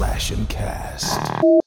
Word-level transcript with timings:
Slash 0.00 0.30
and 0.30 0.48
Cast. 0.48 1.59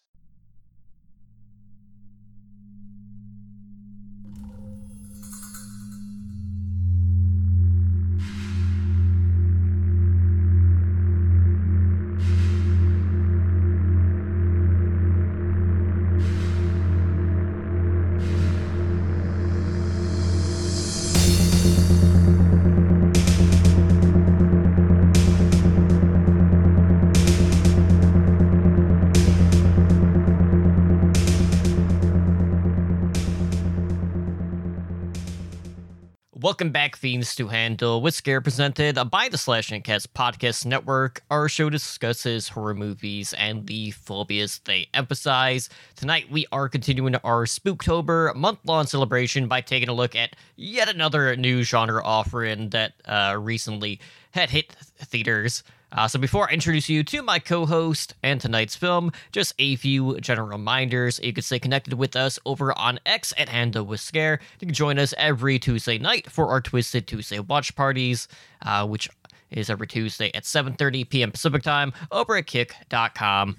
Fiends 37.23 37.35
to 37.35 37.47
Handle, 37.47 38.01
with 38.01 38.13
Scare 38.13 38.41
presented 38.41 38.99
by 39.09 39.29
the 39.29 39.37
Slash 39.37 39.71
and 39.71 39.81
Cast 39.81 40.13
Podcast 40.13 40.65
Network. 40.65 41.23
Our 41.31 41.47
show 41.47 41.69
discusses 41.69 42.49
horror 42.49 42.73
movies 42.73 43.33
and 43.37 43.65
the 43.65 43.91
phobias 43.91 44.59
they 44.65 44.89
emphasize. 44.93 45.69
Tonight, 45.95 46.29
we 46.29 46.45
are 46.51 46.67
continuing 46.67 47.15
our 47.15 47.45
Spooktober 47.45 48.35
month 48.35 48.59
long 48.65 48.87
celebration 48.87 49.47
by 49.47 49.61
taking 49.61 49.87
a 49.87 49.93
look 49.93 50.17
at 50.17 50.35
yet 50.57 50.89
another 50.89 51.33
new 51.37 51.63
genre 51.63 52.03
offering 52.03 52.71
that 52.71 52.95
uh, 53.05 53.37
recently 53.39 54.01
had 54.31 54.49
hit 54.49 54.73
theaters. 54.97 55.63
Uh, 55.93 56.07
so 56.07 56.17
before 56.17 56.49
I 56.49 56.53
introduce 56.53 56.89
you 56.89 57.03
to 57.03 57.21
my 57.21 57.37
co-host 57.37 58.15
and 58.23 58.41
tonight's 58.41 58.75
film, 58.75 59.11
just 59.31 59.53
a 59.59 59.75
few 59.75 60.19
general 60.19 60.47
reminders. 60.47 61.19
You 61.21 61.33
can 61.33 61.43
stay 61.43 61.59
connected 61.59 61.93
with 61.93 62.15
us 62.15 62.39
over 62.45 62.77
on 62.77 62.99
X 63.05 63.31
at 63.37 63.47
Handle 63.47 63.85
with 63.85 63.99
Scare. 63.99 64.39
You 64.59 64.67
can 64.67 64.73
join 64.73 64.97
us 64.97 65.13
every 65.17 65.59
Tuesday 65.59 65.99
night 65.99 66.31
for 66.31 66.47
our 66.47 66.61
Twisted 66.61 67.05
Tuesday 67.05 67.39
watch 67.39 67.75
parties, 67.75 68.27
uh, 68.63 68.87
which 68.87 69.07
is 69.51 69.69
every 69.69 69.85
Tuesday 69.85 70.31
at 70.33 70.43
7.30 70.43 71.07
p.m. 71.07 71.31
Pacific 71.31 71.61
time 71.61 71.93
over 72.11 72.35
at 72.37 72.47
kick.com 72.47 73.57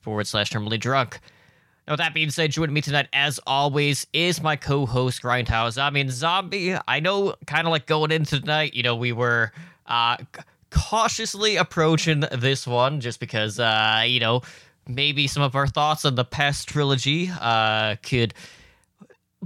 forward 0.00 0.26
slash 0.26 0.50
totemly 0.50 0.80
drunk. 0.80 1.20
Now, 1.86 1.92
with 1.92 2.00
that 2.00 2.14
being 2.14 2.30
said, 2.30 2.50
joining 2.50 2.72
me 2.72 2.80
tonight, 2.80 3.08
as 3.12 3.38
always, 3.46 4.06
is 4.14 4.42
my 4.42 4.56
co-host 4.56 5.20
Grindhouse. 5.20 5.76
I 5.76 5.90
mean, 5.90 6.08
Zombie. 6.08 6.74
I 6.88 7.00
know, 7.00 7.34
kind 7.46 7.66
of 7.66 7.72
like 7.72 7.84
going 7.84 8.10
into 8.10 8.40
tonight, 8.40 8.72
you 8.72 8.82
know, 8.82 8.96
we 8.96 9.12
were 9.12 9.52
uh, 9.86 10.16
cautiously 10.74 11.56
approaching 11.56 12.24
this 12.32 12.66
one 12.66 13.00
just 13.00 13.20
because, 13.20 13.60
uh, 13.60 14.02
you 14.06 14.20
know, 14.20 14.42
maybe 14.86 15.26
some 15.26 15.42
of 15.42 15.54
our 15.54 15.66
thoughts 15.66 16.04
on 16.04 16.14
the 16.14 16.24
past 16.24 16.68
trilogy 16.68 17.30
uh, 17.40 17.96
could 18.02 18.34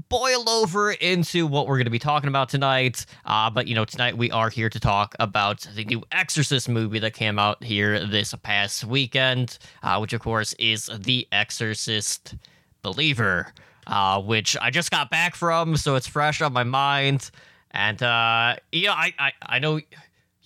boil 0.08 0.48
over 0.48 0.92
into 0.92 1.46
what 1.46 1.66
we're 1.66 1.76
going 1.76 1.84
to 1.84 1.90
be 1.90 1.98
talking 1.98 2.28
about 2.28 2.48
tonight. 2.48 3.04
Uh, 3.24 3.50
but, 3.50 3.66
you 3.66 3.74
know, 3.74 3.84
tonight 3.84 4.16
we 4.16 4.30
are 4.30 4.48
here 4.48 4.68
to 4.68 4.80
talk 4.80 5.14
about 5.18 5.66
the 5.74 5.84
new 5.84 6.02
Exorcist 6.12 6.68
movie 6.68 7.00
that 7.00 7.14
came 7.14 7.38
out 7.38 7.62
here 7.62 8.06
this 8.06 8.34
past 8.42 8.84
weekend, 8.84 9.58
uh, 9.82 9.98
which, 9.98 10.12
of 10.12 10.20
course, 10.20 10.54
is 10.54 10.88
The 11.00 11.26
Exorcist 11.32 12.36
Believer, 12.82 13.52
uh, 13.86 14.20
which 14.22 14.56
I 14.60 14.70
just 14.70 14.90
got 14.90 15.10
back 15.10 15.34
from, 15.34 15.76
so 15.76 15.96
it's 15.96 16.06
fresh 16.06 16.40
on 16.42 16.52
my 16.52 16.64
mind. 16.64 17.30
And, 17.72 18.00
uh, 18.02 18.56
yeah, 18.70 18.92
I, 18.92 19.12
I, 19.18 19.32
I 19.42 19.58
know 19.58 19.80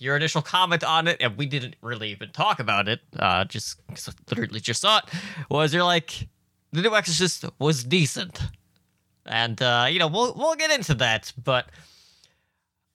your 0.03 0.17
initial 0.17 0.41
comment 0.41 0.83
on 0.83 1.07
it, 1.07 1.17
and 1.21 1.37
we 1.37 1.45
didn't 1.45 1.75
really 1.81 2.09
even 2.09 2.29
talk 2.31 2.59
about 2.59 2.87
it, 2.87 2.99
uh, 3.17 3.45
just 3.45 3.79
literally 4.29 4.59
just 4.59 4.81
saw 4.81 4.97
it, 4.97 5.05
was 5.49 5.73
you're 5.73 5.83
like, 5.83 6.27
The 6.73 6.81
New 6.81 6.93
Exorcist 6.93 7.45
was 7.57 7.83
decent. 7.83 8.41
And, 9.25 9.61
uh, 9.61 9.87
you 9.89 9.99
know, 9.99 10.07
we'll, 10.07 10.33
we'll 10.35 10.55
get 10.55 10.71
into 10.71 10.93
that, 10.95 11.31
but 11.41 11.67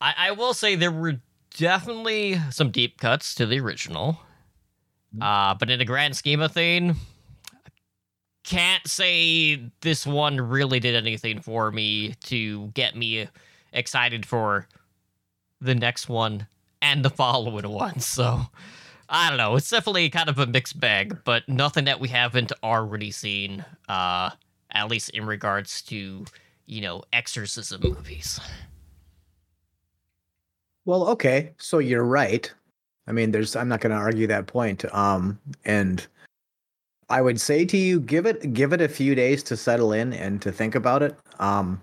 I, 0.01 0.15
I 0.19 0.31
will 0.33 0.53
say 0.53 0.77
there 0.77 0.93
were 0.93 1.21
definitely 1.57 2.39
some 2.51 2.71
deep 2.71 3.01
cuts 3.01 3.35
to 3.37 3.47
the 3.47 3.59
original. 3.61 4.21
Uh, 5.21 5.55
but 5.55 5.71
in 5.71 5.79
the 5.79 5.87
grand 5.87 6.15
scheme 6.15 6.43
of 6.43 6.53
thing, 6.53 6.95
can't 8.45 8.87
say 8.87 9.63
this 9.81 10.07
one 10.07 10.39
really 10.39 10.81
did 10.81 10.95
anything 10.95 11.41
for 11.41 11.71
me 11.73 12.15
to 12.25 12.67
get 12.69 12.95
me 12.95 13.27
excited 13.73 14.27
for 14.27 14.69
the 15.63 15.75
next 15.75 16.11
one 16.11 16.47
and 16.83 17.05
the 17.05 17.11
following 17.11 17.69
one. 17.69 18.01
So 18.01 18.43
I 19.09 19.29
don't 19.29 19.39
know. 19.39 19.57
It's 19.57 19.71
definitely 19.71 20.11
kind 20.11 20.29
of 20.29 20.39
a 20.39 20.47
mixed 20.47 20.79
bag, 20.79 21.19
but 21.25 21.49
nothing 21.49 21.85
that 21.87 22.01
we 22.01 22.09
haven't 22.09 22.53
already 22.63 23.11
seen, 23.11 23.65
uh, 23.89 24.31
at 24.71 24.89
least 24.89 25.11
in 25.11 25.27
regards 25.27 25.83
to, 25.83 26.25
you 26.67 26.81
know, 26.81 27.03
exorcism 27.13 27.81
movies. 27.83 28.39
Well, 30.85 31.09
okay. 31.09 31.53
So 31.59 31.79
you're 31.79 32.05
right. 32.05 32.51
I 33.07 33.13
mean, 33.13 33.31
there's 33.31 33.57
I'm 33.57 33.69
not 33.69 33.81
going 33.81 33.91
to 33.91 33.97
argue 33.97 34.27
that 34.27 34.47
point. 34.47 34.85
Um 34.95 35.39
and 35.65 36.07
I 37.11 37.23
would 37.23 37.41
say 37.41 37.65
to 37.65 37.77
you 37.77 38.01
give 38.01 38.27
it 38.27 38.53
give 38.53 38.73
it 38.73 38.81
a 38.81 38.89
few 38.89 39.15
days 39.15 39.43
to 39.45 39.57
settle 39.57 39.93
in 39.93 40.13
and 40.13 40.41
to 40.43 40.53
think 40.53 40.75
about 40.75 41.03
it. 41.03 41.15
Um 41.41 41.81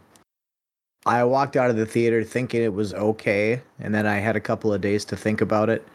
I 1.06 1.24
walked 1.24 1.56
out 1.56 1.70
of 1.70 1.76
the 1.76 1.86
theater 1.86 2.24
thinking 2.24 2.64
it 2.64 2.74
was 2.74 2.94
okay, 2.94 3.62
and 3.80 3.94
then 3.94 4.08
I 4.08 4.16
had 4.16 4.36
a 4.36 4.40
couple 4.40 4.74
of 4.74 4.82
days 4.82 5.06
to 5.06 5.16
think 5.16 5.42
about 5.42 5.70
it. 5.70 5.88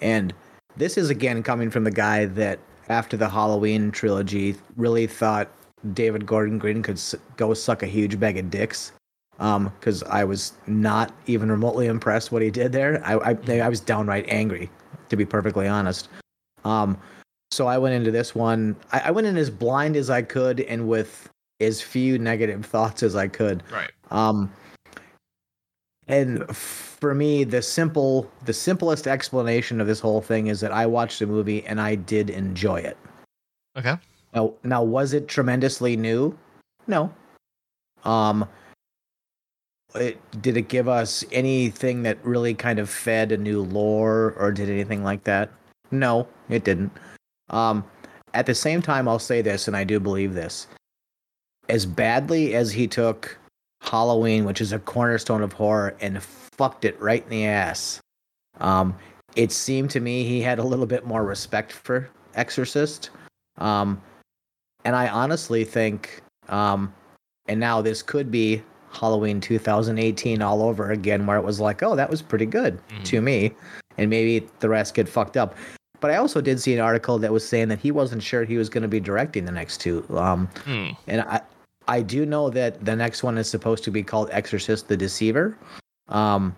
And 0.00 0.34
this 0.76 0.98
is 0.98 1.08
again 1.08 1.42
coming 1.42 1.70
from 1.70 1.84
the 1.84 1.90
guy 1.90 2.26
that 2.26 2.58
after 2.88 3.16
the 3.16 3.28
Halloween 3.28 3.90
trilogy 3.90 4.56
really 4.76 5.06
thought 5.06 5.48
David 5.94 6.26
Gordon 6.26 6.58
Green 6.58 6.82
could 6.82 6.96
s- 6.96 7.14
go 7.36 7.54
suck 7.54 7.82
a 7.82 7.86
huge 7.86 8.18
bag 8.18 8.38
of 8.38 8.50
dicks. 8.50 8.92
Um, 9.38 9.70
because 9.78 10.02
I 10.04 10.24
was 10.24 10.54
not 10.66 11.12
even 11.26 11.50
remotely 11.50 11.88
impressed 11.88 12.32
what 12.32 12.40
he 12.40 12.50
did 12.50 12.72
there. 12.72 13.02
I, 13.04 13.36
I 13.48 13.60
I 13.60 13.68
was 13.68 13.80
downright 13.80 14.24
angry, 14.28 14.70
to 15.10 15.16
be 15.16 15.26
perfectly 15.26 15.68
honest. 15.68 16.08
Um, 16.64 16.98
so 17.50 17.66
I 17.66 17.76
went 17.76 17.94
into 17.94 18.10
this 18.10 18.34
one. 18.34 18.74
I, 18.92 19.00
I 19.06 19.10
went 19.10 19.26
in 19.26 19.36
as 19.36 19.50
blind 19.50 19.94
as 19.94 20.08
I 20.08 20.22
could 20.22 20.60
and 20.62 20.88
with 20.88 21.28
as 21.60 21.82
few 21.82 22.18
negative 22.18 22.64
thoughts 22.74 23.02
as 23.02 23.14
I 23.14 23.28
could. 23.28 23.62
Right. 23.70 23.90
Um, 24.10 24.52
and 26.08 26.46
for 26.56 27.14
me, 27.14 27.44
the 27.44 27.62
simple, 27.62 28.30
the 28.44 28.52
simplest 28.52 29.06
explanation 29.06 29.80
of 29.80 29.86
this 29.86 30.00
whole 30.00 30.20
thing 30.20 30.46
is 30.46 30.60
that 30.60 30.72
I 30.72 30.86
watched 30.86 31.18
the 31.18 31.26
movie 31.26 31.64
and 31.66 31.80
I 31.80 31.96
did 31.96 32.30
enjoy 32.30 32.76
it. 32.76 32.96
Okay. 33.76 33.96
Now, 34.34 34.54
now 34.62 34.82
was 34.82 35.12
it 35.12 35.28
tremendously 35.28 35.96
new? 35.96 36.36
No. 36.86 37.12
Um, 38.04 38.48
it, 39.94 40.20
did 40.40 40.56
it 40.56 40.68
give 40.68 40.88
us 40.88 41.24
anything 41.32 42.02
that 42.04 42.24
really 42.24 42.54
kind 42.54 42.78
of 42.78 42.88
fed 42.88 43.32
a 43.32 43.36
new 43.36 43.62
lore 43.62 44.34
or 44.38 44.52
did 44.52 44.68
anything 44.68 45.02
like 45.02 45.24
that? 45.24 45.50
No, 45.90 46.28
it 46.48 46.64
didn't. 46.64 46.92
Um, 47.50 47.84
at 48.34 48.46
the 48.46 48.54
same 48.54 48.82
time, 48.82 49.08
I'll 49.08 49.18
say 49.18 49.42
this, 49.42 49.66
and 49.66 49.76
I 49.76 49.84
do 49.84 49.98
believe 49.98 50.34
this. 50.34 50.66
As 51.68 51.86
badly 51.86 52.54
as 52.54 52.72
he 52.72 52.86
took 52.86 53.38
Halloween, 53.80 54.44
which 54.44 54.60
is 54.60 54.72
a 54.72 54.78
cornerstone 54.78 55.42
of 55.42 55.52
horror, 55.52 55.94
and 56.00 56.22
fucked 56.22 56.84
it 56.84 57.00
right 57.00 57.22
in 57.24 57.28
the 57.30 57.46
ass, 57.46 58.00
um, 58.60 58.94
it 59.36 59.52
seemed 59.52 59.90
to 59.90 60.00
me 60.00 60.24
he 60.24 60.40
had 60.40 60.58
a 60.58 60.62
little 60.62 60.86
bit 60.86 61.04
more 61.06 61.24
respect 61.24 61.72
for 61.72 62.08
Exorcist. 62.34 63.10
Um, 63.58 64.00
and 64.84 64.96
I 64.96 65.08
honestly 65.08 65.64
think, 65.64 66.22
um, 66.48 66.92
and 67.48 67.60
now 67.60 67.80
this 67.82 68.02
could 68.02 68.30
be 68.30 68.62
Halloween 68.92 69.40
2018 69.40 70.40
all 70.42 70.62
over 70.62 70.90
again, 70.90 71.26
where 71.26 71.36
it 71.36 71.44
was 71.44 71.60
like, 71.60 71.82
oh, 71.82 71.96
that 71.96 72.08
was 72.08 72.22
pretty 72.22 72.46
good 72.46 72.78
Mhm. 72.88 73.04
to 73.04 73.20
me, 73.20 73.54
and 73.98 74.08
maybe 74.08 74.46
the 74.60 74.68
rest 74.68 74.94
get 74.94 75.08
fucked 75.08 75.36
up. 75.36 75.54
But 76.00 76.10
I 76.10 76.16
also 76.16 76.40
did 76.40 76.60
see 76.60 76.74
an 76.74 76.80
article 76.80 77.18
that 77.18 77.32
was 77.32 77.46
saying 77.46 77.68
that 77.68 77.78
he 77.78 77.90
wasn't 77.90 78.22
sure 78.22 78.44
he 78.44 78.56
was 78.58 78.68
going 78.68 78.82
to 78.82 78.88
be 78.88 79.00
directing 79.00 79.44
the 79.44 79.52
next 79.52 79.78
two. 79.80 80.04
Um, 80.16 80.48
Hmm. 80.64 80.88
and 81.06 81.20
I, 81.22 81.40
I 81.88 82.02
do 82.02 82.26
know 82.26 82.50
that 82.50 82.84
the 82.84 82.96
next 82.96 83.22
one 83.22 83.38
is 83.38 83.48
supposed 83.48 83.84
to 83.84 83.90
be 83.90 84.02
called 84.02 84.28
Exorcist 84.32 84.88
the 84.88 84.96
Deceiver. 84.96 85.56
Um, 86.08 86.56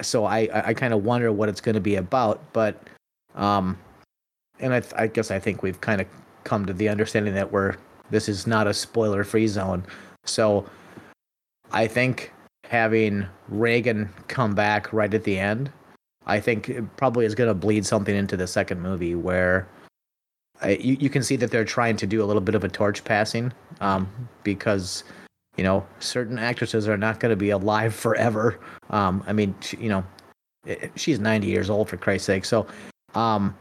so 0.00 0.24
I, 0.24 0.48
I, 0.52 0.68
I 0.68 0.74
kind 0.74 0.92
of 0.92 1.04
wonder 1.04 1.32
what 1.32 1.48
it's 1.48 1.60
going 1.60 1.74
to 1.74 1.80
be 1.80 1.96
about. 1.96 2.40
But, 2.52 2.82
um, 3.34 3.78
and 4.60 4.74
I, 4.74 4.80
th- 4.80 4.94
I 4.96 5.06
guess 5.06 5.30
I 5.30 5.38
think 5.38 5.62
we've 5.62 5.80
kind 5.80 6.00
of 6.00 6.06
come 6.44 6.66
to 6.66 6.72
the 6.72 6.88
understanding 6.88 7.34
that 7.34 7.52
we're 7.52 7.76
this 8.10 8.28
is 8.28 8.46
not 8.46 8.66
a 8.66 8.74
spoiler 8.74 9.24
free 9.24 9.46
zone. 9.46 9.84
So 10.24 10.66
I 11.72 11.86
think 11.86 12.32
having 12.64 13.26
Regan 13.48 14.10
come 14.28 14.54
back 14.54 14.92
right 14.92 15.12
at 15.12 15.24
the 15.24 15.38
end, 15.38 15.72
I 16.26 16.38
think 16.38 16.68
it 16.68 16.96
probably 16.96 17.24
is 17.24 17.34
going 17.34 17.48
to 17.48 17.54
bleed 17.54 17.86
something 17.86 18.14
into 18.14 18.36
the 18.36 18.46
second 18.46 18.80
movie 18.80 19.14
where 19.14 19.66
you, 20.64 20.96
you 21.00 21.10
can 21.10 21.22
see 21.22 21.36
that 21.36 21.50
they're 21.50 21.64
trying 21.64 21.96
to 21.96 22.06
do 22.06 22.22
a 22.22 22.26
little 22.26 22.42
bit 22.42 22.54
of 22.54 22.64
a 22.64 22.68
torch 22.68 23.02
passing 23.04 23.52
um, 23.82 24.08
because 24.42 25.04
you 25.56 25.64
know 25.64 25.86
certain 25.98 26.38
actresses 26.38 26.88
are 26.88 26.96
not 26.96 27.20
going 27.20 27.30
to 27.30 27.36
be 27.36 27.50
alive 27.50 27.94
forever 27.94 28.58
um, 28.90 29.22
i 29.26 29.32
mean 29.32 29.54
she, 29.60 29.76
you 29.76 29.88
know 29.88 30.04
she's 30.96 31.18
90 31.18 31.46
years 31.46 31.68
old 31.68 31.88
for 31.88 31.96
christ's 31.96 32.26
sake 32.26 32.44
so 32.44 32.66
um, 33.14 33.54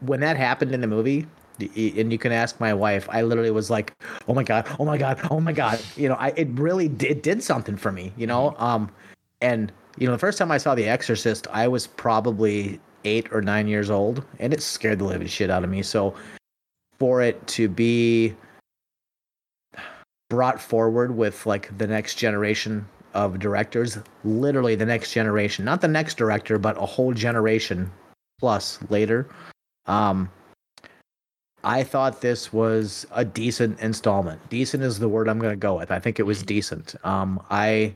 when 0.00 0.20
that 0.20 0.36
happened 0.36 0.72
in 0.72 0.80
the 0.80 0.86
movie, 0.86 1.26
and 1.58 2.12
you 2.12 2.18
can 2.18 2.32
ask 2.32 2.60
my 2.60 2.74
wife, 2.74 3.08
I 3.10 3.22
literally 3.22 3.50
was 3.50 3.70
like, 3.70 3.94
"Oh 4.28 4.34
my 4.34 4.42
god, 4.42 4.66
oh 4.78 4.84
my 4.84 4.98
god, 4.98 5.20
oh 5.30 5.40
my 5.40 5.52
god!" 5.52 5.80
You 5.96 6.08
know, 6.08 6.16
I 6.16 6.28
it 6.36 6.48
really 6.52 6.88
did, 6.88 7.22
did 7.22 7.42
something 7.42 7.76
for 7.76 7.92
me. 7.92 8.12
You 8.16 8.26
know, 8.26 8.54
um, 8.58 8.90
and 9.40 9.72
you 9.98 10.06
know, 10.06 10.12
the 10.12 10.18
first 10.18 10.38
time 10.38 10.50
I 10.50 10.58
saw 10.58 10.74
The 10.74 10.86
Exorcist, 10.86 11.46
I 11.50 11.68
was 11.68 11.86
probably 11.86 12.78
eight 13.04 13.32
or 13.32 13.40
nine 13.40 13.68
years 13.68 13.90
old, 13.90 14.24
and 14.38 14.52
it 14.52 14.62
scared 14.62 14.98
the 14.98 15.04
living 15.04 15.28
shit 15.28 15.50
out 15.50 15.64
of 15.64 15.70
me. 15.70 15.82
So, 15.82 16.14
for 16.98 17.20
it 17.22 17.46
to 17.48 17.68
be 17.68 18.34
brought 20.28 20.60
forward 20.60 21.16
with 21.16 21.46
like 21.46 21.76
the 21.78 21.86
next 21.86 22.16
generation 22.16 22.86
of 23.14 23.38
directors, 23.38 23.98
literally 24.24 24.74
the 24.74 24.86
next 24.86 25.12
generation, 25.12 25.64
not 25.64 25.80
the 25.80 25.88
next 25.88 26.16
director, 26.16 26.58
but 26.58 26.76
a 26.76 26.86
whole 26.86 27.14
generation 27.14 27.90
plus 28.38 28.78
later. 28.90 29.28
Um, 29.86 30.30
I 31.64 31.82
thought 31.82 32.20
this 32.20 32.52
was 32.52 33.06
a 33.12 33.24
decent 33.24 33.80
installment. 33.80 34.46
Decent 34.50 34.82
is 34.82 34.98
the 34.98 35.08
word 35.08 35.28
I'm 35.28 35.38
going 35.38 35.52
to 35.52 35.56
go 35.56 35.76
with. 35.78 35.90
I 35.90 35.98
think 35.98 36.20
it 36.20 36.24
was 36.24 36.42
decent. 36.42 36.94
Um, 37.04 37.42
I 37.50 37.94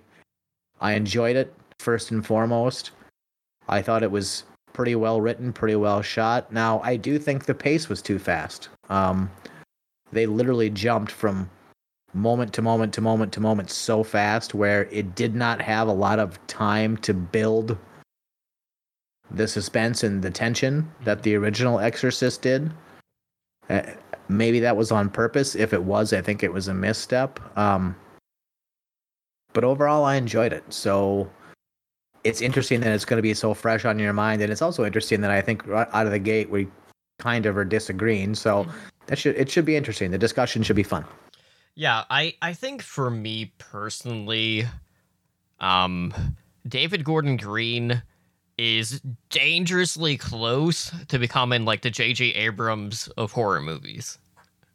I 0.80 0.94
enjoyed 0.94 1.36
it 1.36 1.54
first 1.78 2.10
and 2.10 2.26
foremost. 2.26 2.90
I 3.68 3.82
thought 3.82 4.02
it 4.02 4.10
was 4.10 4.44
pretty 4.72 4.94
well 4.96 5.20
written, 5.20 5.52
pretty 5.52 5.76
well 5.76 6.02
shot. 6.02 6.52
Now, 6.52 6.80
I 6.82 6.96
do 6.96 7.18
think 7.18 7.44
the 7.44 7.54
pace 7.54 7.88
was 7.88 8.02
too 8.02 8.18
fast. 8.18 8.70
Um, 8.90 9.30
they 10.12 10.26
literally 10.26 10.68
jumped 10.68 11.12
from 11.12 11.48
moment 12.12 12.52
to 12.52 12.62
moment 12.62 12.92
to 12.92 13.00
moment 13.00 13.32
to 13.32 13.40
moment 13.40 13.70
so 13.70 14.02
fast 14.02 14.52
where 14.52 14.86
it 14.86 15.14
did 15.14 15.34
not 15.34 15.62
have 15.62 15.86
a 15.88 15.92
lot 15.92 16.18
of 16.18 16.44
time 16.48 16.96
to 16.98 17.14
build 17.14 17.78
the 19.30 19.46
suspense 19.46 20.02
and 20.02 20.22
the 20.22 20.30
tension 20.30 20.90
that 21.04 21.22
the 21.22 21.36
original 21.36 21.78
Exorcist 21.78 22.42
did. 22.42 22.72
Uh, 23.68 23.82
maybe 24.28 24.58
that 24.58 24.76
was 24.76 24.90
on 24.90 25.08
purpose. 25.08 25.54
If 25.54 25.72
it 25.72 25.84
was, 25.84 26.12
I 26.12 26.20
think 26.20 26.42
it 26.42 26.52
was 26.52 26.66
a 26.66 26.74
misstep. 26.74 27.38
Um, 27.56 27.94
but 29.52 29.62
overall, 29.62 30.04
I 30.04 30.16
enjoyed 30.16 30.52
it. 30.52 30.64
So 30.72 31.30
it's 32.24 32.40
interesting 32.40 32.80
that 32.80 32.92
it's 32.92 33.04
going 33.04 33.18
to 33.18 33.22
be 33.22 33.34
so 33.34 33.54
fresh 33.54 33.84
on 33.84 33.98
your 33.98 34.12
mind, 34.12 34.42
and 34.42 34.52
it's 34.52 34.62
also 34.62 34.84
interesting 34.84 35.20
that 35.20 35.30
I 35.30 35.40
think 35.40 35.66
right 35.66 35.88
out 35.92 36.06
of 36.06 36.12
the 36.12 36.18
gate 36.18 36.50
we 36.50 36.68
kind 37.20 37.46
of 37.46 37.56
are 37.56 37.64
disagreeing. 37.64 38.34
So 38.34 38.66
that 39.06 39.18
should 39.18 39.36
it 39.36 39.48
should 39.50 39.64
be 39.64 39.76
interesting. 39.76 40.10
The 40.10 40.18
discussion 40.18 40.62
should 40.62 40.76
be 40.76 40.82
fun. 40.82 41.04
Yeah, 41.76 42.04
I 42.10 42.34
I 42.42 42.52
think 42.52 42.82
for 42.82 43.10
me 43.10 43.52
personally, 43.58 44.66
um, 45.60 46.12
David 46.66 47.04
Gordon 47.04 47.36
Green 47.36 48.02
is 48.58 49.00
dangerously 49.30 50.18
close 50.18 50.92
to 51.08 51.18
becoming 51.18 51.64
like 51.64 51.80
the 51.80 51.90
J.J. 51.90 52.34
Abrams 52.34 53.08
of 53.16 53.32
horror 53.32 53.62
movies. 53.62 54.18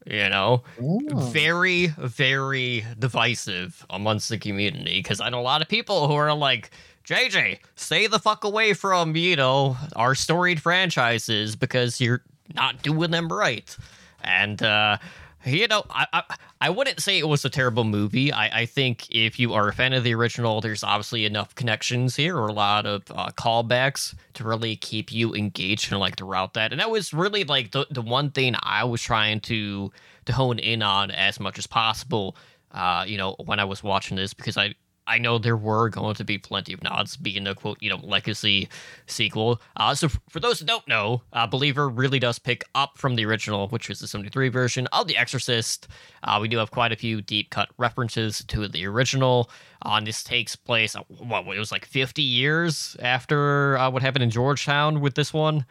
You 0.08 0.30
know, 0.30 0.64
Ooh. 0.80 1.00
very, 1.32 1.88
very 1.98 2.86
divisive 3.00 3.84
amongst 3.90 4.30
the 4.30 4.38
community 4.38 5.00
because 5.00 5.20
I 5.20 5.30
know 5.30 5.40
a 5.40 5.42
lot 5.42 5.64
of 5.64 5.68
people 5.68 6.08
who 6.08 6.14
are 6.14 6.34
like, 6.34 6.70
JJ, 7.06 7.60
stay 7.76 8.06
the 8.06 8.20
fuck 8.20 8.44
away 8.44 8.74
from, 8.74 9.16
you 9.16 9.36
know, 9.36 9.78
our 9.96 10.14
storied 10.14 10.62
franchises 10.62 11.56
because 11.56 12.00
you're 12.00 12.24
not 12.54 12.82
doing 12.82 13.12
them 13.12 13.32
right. 13.32 13.76
And 14.24 14.62
uh, 14.62 14.98
you 15.46 15.68
know, 15.68 15.84
I, 15.90 16.08
I, 16.12 16.24
I 16.62 16.70
wouldn't 16.70 17.00
say 17.00 17.20
it 17.20 17.28
was 17.28 17.46
a 17.46 17.50
terrible 17.50 17.84
movie. 17.84 18.32
I, 18.32 18.62
I 18.62 18.66
think 18.66 19.08
if 19.12 19.40
you 19.40 19.54
are 19.54 19.68
a 19.68 19.74
fan 19.74 19.94
of 19.94 20.04
the 20.04 20.16
original, 20.16 20.60
there's 20.60 20.84
obviously 20.84 21.26
enough 21.26 21.54
connections 21.54 22.16
here 22.16 22.38
or 22.38 22.48
a 22.48 22.54
lot 22.54 22.86
of 22.86 23.04
uh, 23.12 23.30
callbacks 23.38 24.16
to 24.34 24.44
really 24.44 24.76
keep 24.76 25.12
you 25.12 25.36
engaged 25.36 25.92
and 25.92 26.00
like 26.00 26.18
throughout 26.18 26.56
that. 26.56 26.72
And 26.72 26.80
that 26.82 26.90
was 26.90 27.14
really 27.14 27.44
like 27.44 27.72
the 27.72 27.86
the 27.92 28.02
one 28.02 28.32
thing 28.32 28.56
I 28.64 28.84
was 28.84 29.02
trying 29.02 29.40
to 29.42 29.92
to 30.26 30.34
hone 30.34 30.58
in 30.60 30.82
on 30.82 31.12
as 31.12 31.40
much 31.40 31.60
as 31.60 31.68
possible. 31.68 32.36
Uh, 32.72 33.06
you 33.08 33.18
know, 33.18 33.36
when 33.46 33.60
I 33.60 33.66
was 33.66 33.84
watching 33.84 34.18
this 34.18 34.34
because 34.34 34.58
I 34.58 34.74
I 35.08 35.18
know 35.18 35.38
there 35.38 35.58
were 35.58 35.90
going 35.90 36.16
to 36.16 36.24
be 36.24 36.38
plenty 36.38 36.74
of 36.74 36.82
nods, 36.84 37.16
being 37.16 37.46
a 37.48 37.54
quote, 37.54 37.78
you 37.82 37.90
know, 37.90 38.00
legacy 38.02 38.70
sequel. 39.08 39.62
Uh, 39.78 39.94
so 39.94 40.10
for 40.30 40.40
those 40.40 40.60
who 40.60 40.66
don't 40.66 40.88
know, 40.88 41.22
uh, 41.34 41.46
Believer 41.46 41.88
really 41.90 42.20
does 42.20 42.40
pick 42.40 42.64
up 42.74 42.98
from 42.98 43.16
the 43.16 43.26
original, 43.26 43.68
which 43.68 43.88
was 43.88 44.00
the 44.00 44.08
73 44.08 44.50
version 44.50 44.88
of 44.88 45.08
The 45.08 45.18
Exorcist. 45.18 45.88
Uh, 46.24 46.40
we 46.42 46.48
do 46.48 46.58
have 46.58 46.72
quite 46.72 46.92
a 46.92 46.96
few 46.96 47.22
deep 47.22 47.52
cut 47.52 47.70
references 47.78 48.44
to 48.48 48.68
the 48.68 48.86
original. 48.88 49.50
Uh, 49.84 50.00
this 50.02 50.24
takes 50.24 50.56
place, 50.56 50.96
uh, 50.96 51.02
what, 51.08 51.46
it 51.56 51.60
was 51.60 51.72
like 51.72 51.86
50 51.86 52.22
years 52.22 52.98
after 53.00 53.78
uh, 53.78 53.90
what 53.90 54.02
happened 54.02 54.24
in 54.24 54.32
Georgetown 54.32 55.02
with 55.02 55.16
this 55.16 55.32
one. 55.34 55.66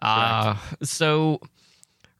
Uh, 0.00 0.56
so 0.82 1.40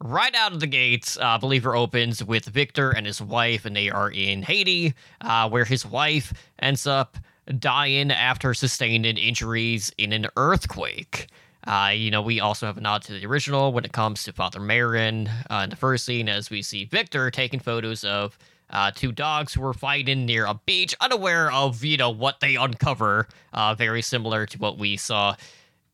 right 0.00 0.34
out 0.34 0.52
of 0.52 0.60
the 0.60 0.66
gates, 0.66 1.18
uh, 1.20 1.38
Believer 1.38 1.74
opens 1.74 2.22
with 2.22 2.44
Victor 2.44 2.90
and 2.90 3.06
his 3.06 3.20
wife, 3.20 3.64
and 3.64 3.74
they 3.74 3.90
are 3.90 4.10
in 4.10 4.42
Haiti, 4.42 4.94
uh, 5.20 5.48
where 5.48 5.64
his 5.64 5.86
wife 5.86 6.32
ends 6.58 6.86
up 6.86 7.16
dying 7.58 8.10
after 8.10 8.54
sustaining 8.54 9.16
injuries 9.16 9.92
in 9.98 10.12
an 10.12 10.26
earthquake. 10.36 11.28
Uh, 11.66 11.90
you 11.94 12.10
know, 12.10 12.22
we 12.22 12.38
also 12.38 12.66
have 12.66 12.78
a 12.78 12.80
nod 12.80 13.02
to 13.02 13.12
the 13.12 13.26
original 13.26 13.72
when 13.72 13.84
it 13.84 13.92
comes 13.92 14.22
to 14.22 14.32
Father 14.32 14.60
Merrin 14.60 15.28
uh, 15.50 15.62
in 15.64 15.70
the 15.70 15.76
first 15.76 16.04
scene, 16.04 16.28
as 16.28 16.50
we 16.50 16.62
see 16.62 16.84
Victor 16.84 17.30
taking 17.30 17.58
photos 17.58 18.04
of 18.04 18.38
uh, 18.70 18.90
two 18.94 19.12
dogs 19.12 19.54
who 19.54 19.60
were 19.60 19.74
fighting 19.74 20.26
near 20.26 20.44
a 20.46 20.54
beach, 20.66 20.94
unaware 21.00 21.50
of, 21.52 21.84
you 21.84 21.96
know, 21.96 22.10
what 22.10 22.40
they 22.40 22.56
uncover. 22.56 23.28
Uh, 23.52 23.74
very 23.74 24.02
similar 24.02 24.46
to 24.46 24.58
what 24.58 24.78
we 24.78 24.96
saw 24.96 25.34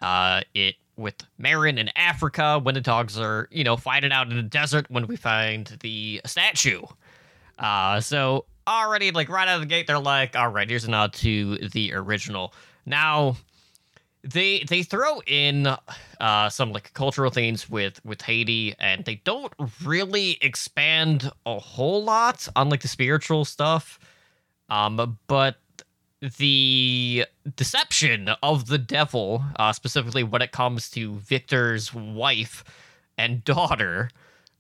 uh, 0.00 0.42
it 0.54 0.74
with 1.02 1.16
Merrin 1.38 1.78
in 1.78 1.90
Africa 1.96 2.58
when 2.62 2.74
the 2.74 2.80
dogs 2.80 3.18
are, 3.18 3.48
you 3.50 3.64
know, 3.64 3.76
fighting 3.76 4.12
out 4.12 4.30
in 4.30 4.36
the 4.36 4.42
desert 4.42 4.86
when 4.88 5.06
we 5.06 5.16
find 5.16 5.76
the 5.80 6.20
statue. 6.24 6.82
Uh, 7.58 8.00
so 8.00 8.46
already, 8.66 9.10
like 9.10 9.28
right 9.28 9.48
out 9.48 9.56
of 9.56 9.60
the 9.60 9.66
gate, 9.66 9.86
they're 9.86 9.98
like, 9.98 10.36
all 10.36 10.48
right, 10.48 10.68
here's 10.68 10.84
a 10.84 10.90
nod 10.90 11.12
to 11.14 11.58
the 11.58 11.92
original. 11.92 12.54
Now, 12.86 13.36
they 14.24 14.64
they 14.68 14.82
throw 14.82 15.20
in 15.26 15.68
uh, 16.20 16.48
some 16.48 16.72
like 16.72 16.94
cultural 16.94 17.30
things 17.30 17.68
with 17.68 18.04
with 18.04 18.22
Haiti, 18.22 18.74
and 18.78 19.04
they 19.04 19.16
don't 19.24 19.52
really 19.84 20.38
expand 20.40 21.30
a 21.44 21.58
whole 21.58 22.04
lot 22.04 22.46
on 22.54 22.68
like 22.68 22.82
the 22.82 22.88
spiritual 22.88 23.44
stuff. 23.44 23.98
Um, 24.68 25.18
but 25.26 25.56
the 26.22 27.26
deception 27.56 28.30
of 28.42 28.66
the 28.66 28.78
devil, 28.78 29.42
uh, 29.56 29.72
specifically 29.72 30.22
when 30.22 30.40
it 30.40 30.52
comes 30.52 30.88
to 30.90 31.14
Victor's 31.16 31.92
wife 31.92 32.62
and 33.18 33.42
daughter, 33.44 34.08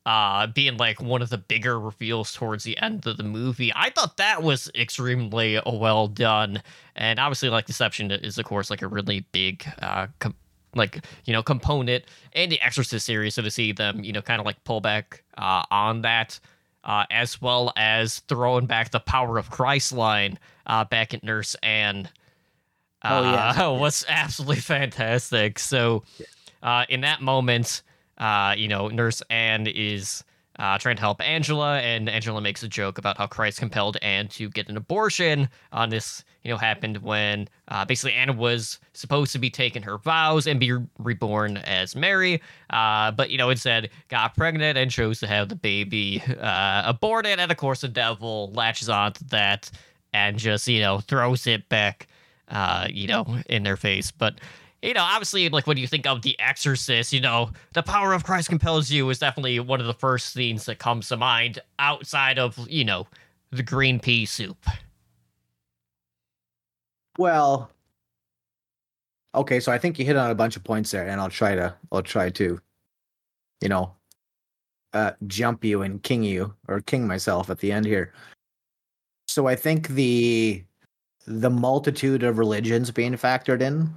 uh, 0.04 0.48
being 0.48 0.76
like 0.76 1.00
one 1.00 1.22
of 1.22 1.30
the 1.30 1.38
bigger 1.38 1.78
reveals 1.78 2.32
towards 2.32 2.64
the 2.64 2.76
end 2.78 3.06
of 3.06 3.16
the 3.16 3.22
movie. 3.22 3.72
I 3.74 3.90
thought 3.90 4.16
that 4.16 4.42
was 4.42 4.68
extremely 4.74 5.60
well 5.64 6.08
done, 6.08 6.62
and 6.96 7.20
obviously, 7.20 7.48
like 7.48 7.66
deception 7.66 8.10
is 8.10 8.38
of 8.38 8.44
course 8.44 8.68
like 8.68 8.82
a 8.82 8.88
really 8.88 9.20
big, 9.30 9.64
uh, 9.80 10.08
com- 10.18 10.34
like 10.74 11.04
you 11.24 11.32
know, 11.32 11.44
component 11.44 12.04
in 12.32 12.50
the 12.50 12.60
Exorcist 12.60 13.06
series. 13.06 13.36
So 13.36 13.42
to 13.42 13.50
see 13.52 13.70
them, 13.70 14.02
you 14.02 14.12
know, 14.12 14.22
kind 14.22 14.40
of 14.40 14.46
like 14.46 14.62
pull 14.64 14.80
back 14.80 15.22
uh, 15.38 15.62
on 15.70 16.02
that 16.02 16.40
uh, 16.84 17.04
as 17.10 17.40
well 17.40 17.72
as 17.76 18.20
throwing 18.20 18.66
back 18.66 18.90
the 18.90 19.00
power 19.00 19.38
of 19.38 19.50
Christ 19.50 19.92
line 19.92 20.38
uh, 20.66 20.84
back 20.84 21.14
at 21.14 21.22
Nurse 21.22 21.54
Anne. 21.62 22.08
Uh, 23.02 23.08
oh 23.10 23.22
yeah, 23.32 23.68
was 23.80 24.04
absolutely 24.08 24.60
fantastic. 24.60 25.58
So, 25.58 26.04
uh, 26.62 26.84
in 26.88 27.00
that 27.02 27.20
moment, 27.20 27.82
uh, 28.18 28.54
you 28.56 28.68
know, 28.68 28.88
Nurse 28.88 29.22
Anne 29.30 29.66
is 29.66 30.24
uh, 30.58 30.78
trying 30.78 30.96
to 30.96 31.02
help 31.02 31.20
Angela, 31.20 31.78
and 31.80 32.08
Angela 32.08 32.40
makes 32.40 32.62
a 32.62 32.68
joke 32.68 32.98
about 32.98 33.18
how 33.18 33.26
Christ 33.26 33.58
compelled 33.58 33.96
Anne 34.02 34.28
to 34.28 34.48
get 34.50 34.68
an 34.68 34.76
abortion. 34.76 35.48
On 35.72 35.88
this, 35.88 36.24
you 36.44 36.50
know, 36.50 36.56
happened 36.56 36.98
when 36.98 37.48
uh, 37.68 37.84
basically 37.84 38.14
Anna 38.14 38.32
was 38.32 38.78
supposed 38.92 39.32
to 39.32 39.38
be 39.38 39.50
taking 39.50 39.82
her 39.82 39.98
vows 39.98 40.46
and 40.46 40.58
be 40.58 40.72
reborn 40.98 41.58
as 41.58 41.94
Mary, 41.94 42.40
uh, 42.70 43.10
but 43.12 43.30
you 43.30 43.38
know, 43.38 43.50
instead 43.50 43.90
got 44.08 44.36
pregnant 44.36 44.76
and 44.76 44.90
chose 44.90 45.20
to 45.20 45.26
have 45.26 45.48
the 45.48 45.56
baby 45.56 46.22
uh, 46.40 46.82
aborted, 46.84 47.38
and 47.38 47.50
of 47.50 47.56
course, 47.56 47.82
the 47.82 47.88
devil 47.88 48.50
latches 48.54 48.88
onto 48.88 49.24
that 49.26 49.70
and 50.12 50.38
just 50.38 50.66
you 50.68 50.80
know 50.80 51.00
throws 51.00 51.46
it 51.46 51.68
back, 51.68 52.08
uh, 52.48 52.86
you 52.90 53.06
know, 53.06 53.38
in 53.48 53.62
their 53.62 53.76
face. 53.76 54.10
But 54.10 54.40
you 54.82 54.94
know, 54.94 55.02
obviously, 55.02 55.48
like 55.48 55.66
when 55.66 55.76
you 55.76 55.86
think 55.86 56.06
of 56.06 56.22
The 56.22 56.38
Exorcist, 56.40 57.12
you 57.12 57.20
know, 57.20 57.50
the 57.72 57.82
power 57.82 58.12
of 58.12 58.24
Christ 58.24 58.48
compels 58.48 58.90
you 58.90 59.08
is 59.10 59.20
definitely 59.20 59.60
one 59.60 59.80
of 59.80 59.86
the 59.86 59.94
first 59.94 60.32
scenes 60.32 60.66
that 60.66 60.78
comes 60.78 61.08
to 61.08 61.16
mind 61.16 61.60
outside 61.78 62.38
of, 62.38 62.58
you 62.68 62.84
know, 62.84 63.06
the 63.52 63.62
green 63.62 64.00
pea 64.00 64.26
soup. 64.26 64.58
Well, 67.22 67.70
okay, 69.32 69.60
so 69.60 69.70
I 69.70 69.78
think 69.78 69.96
you 69.96 70.04
hit 70.04 70.16
on 70.16 70.32
a 70.32 70.34
bunch 70.34 70.56
of 70.56 70.64
points 70.64 70.90
there, 70.90 71.06
and 71.06 71.20
I'll 71.20 71.30
try 71.30 71.54
to, 71.54 71.72
I'll 71.92 72.02
try 72.02 72.30
to, 72.30 72.60
you 73.60 73.68
know, 73.68 73.94
uh, 74.92 75.12
jump 75.28 75.64
you 75.64 75.82
and 75.82 76.02
king 76.02 76.24
you 76.24 76.52
or 76.66 76.80
king 76.80 77.06
myself 77.06 77.48
at 77.48 77.60
the 77.60 77.70
end 77.70 77.86
here. 77.86 78.12
So 79.28 79.46
I 79.46 79.54
think 79.54 79.86
the 79.90 80.64
the 81.28 81.48
multitude 81.48 82.24
of 82.24 82.38
religions 82.38 82.90
being 82.90 83.12
factored 83.12 83.60
in 83.60 83.94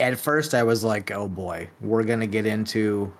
at 0.00 0.18
first 0.18 0.52
I 0.52 0.64
was 0.64 0.82
like, 0.82 1.12
oh 1.12 1.28
boy, 1.28 1.70
we're 1.80 2.02
gonna 2.02 2.26
get 2.26 2.44
into, 2.44 3.12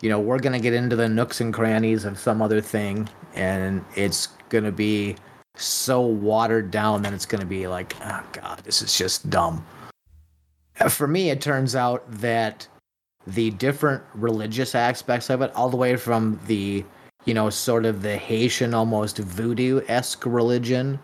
you 0.00 0.10
know, 0.10 0.18
we're 0.18 0.40
gonna 0.40 0.58
get 0.58 0.74
into 0.74 0.96
the 0.96 1.08
nooks 1.08 1.40
and 1.40 1.54
crannies 1.54 2.04
of 2.04 2.18
some 2.18 2.42
other 2.42 2.60
thing, 2.60 3.08
and 3.36 3.84
it's 3.94 4.26
gonna 4.48 4.72
be 4.72 5.14
so 5.56 6.00
watered 6.00 6.70
down 6.70 7.02
that 7.02 7.12
it's 7.12 7.26
gonna 7.26 7.46
be 7.46 7.66
like, 7.66 7.94
oh 8.02 8.22
god, 8.32 8.60
this 8.64 8.82
is 8.82 8.96
just 8.96 9.28
dumb. 9.30 9.64
Uh, 10.80 10.88
For 10.88 11.06
me, 11.06 11.30
it 11.30 11.40
turns 11.40 11.74
out 11.74 12.04
that 12.10 12.66
the 13.26 13.50
different 13.52 14.02
religious 14.14 14.74
aspects 14.74 15.30
of 15.30 15.42
it, 15.42 15.52
all 15.54 15.68
the 15.68 15.76
way 15.76 15.96
from 15.96 16.38
the, 16.46 16.84
you 17.24 17.34
know, 17.34 17.50
sort 17.50 17.84
of 17.84 18.02
the 18.02 18.16
Haitian 18.16 18.72
almost 18.74 19.18
voodoo 19.18 19.80
esque 19.88 20.24
religion, 20.26 20.98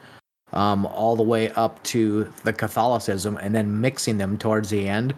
um, 0.53 0.87
all 0.87 1.17
the 1.17 1.23
way 1.23 1.51
up 1.53 1.83
to 1.85 2.33
the 2.45 2.53
Catholicism, 2.53 3.39
and 3.39 3.55
then 3.55 3.81
mixing 3.81 4.19
them 4.19 4.39
towards 4.39 4.71
the 4.71 4.89
end. 4.89 5.15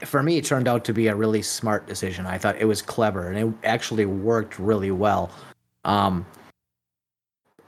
For 0.00 0.22
me, 0.22 0.38
it 0.38 0.44
turned 0.44 0.68
out 0.68 0.84
to 0.86 0.94
be 0.94 1.08
a 1.08 1.14
really 1.14 1.42
smart 1.42 1.86
decision. 1.86 2.26
I 2.26 2.38
thought 2.38 2.56
it 2.56 2.64
was 2.64 2.80
clever, 2.80 3.28
and 3.28 3.38
it 3.38 3.66
actually 3.66 4.06
worked 4.06 4.58
really 4.58 4.90
well. 4.90 5.30
Um, 5.84 6.24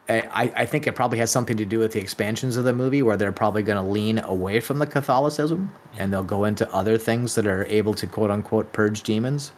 I, 0.09 0.53
I 0.55 0.67
think 0.67 0.87
it 0.87 0.95
probably 0.95 1.19
has 1.19 1.31
something 1.31 1.57
to 1.57 1.65
do 1.65 1.79
with 1.79 1.93
the 1.93 2.01
expansions 2.01 2.57
of 2.59 2.65
the 2.65 2.75
movie, 2.75 3.03
where 3.03 3.17
they're 3.17 3.33
probably 3.33 3.63
going 3.63 3.83
to 3.83 3.91
lean 3.91 4.19
away 4.19 4.61
from 4.61 4.79
the 4.79 4.87
Catholicism 4.87 5.73
and 5.99 6.13
they'll 6.13 6.23
go 6.23 6.45
into 6.45 6.71
other 6.75 6.99
things 6.99 7.35
that 7.37 7.47
are 7.47 7.65
able 7.67 7.95
to 7.95 8.07
quote 8.07 8.31
unquote 8.31 8.71
purge 8.73 9.03
demons. 9.03 9.53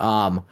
Um, 0.00 0.44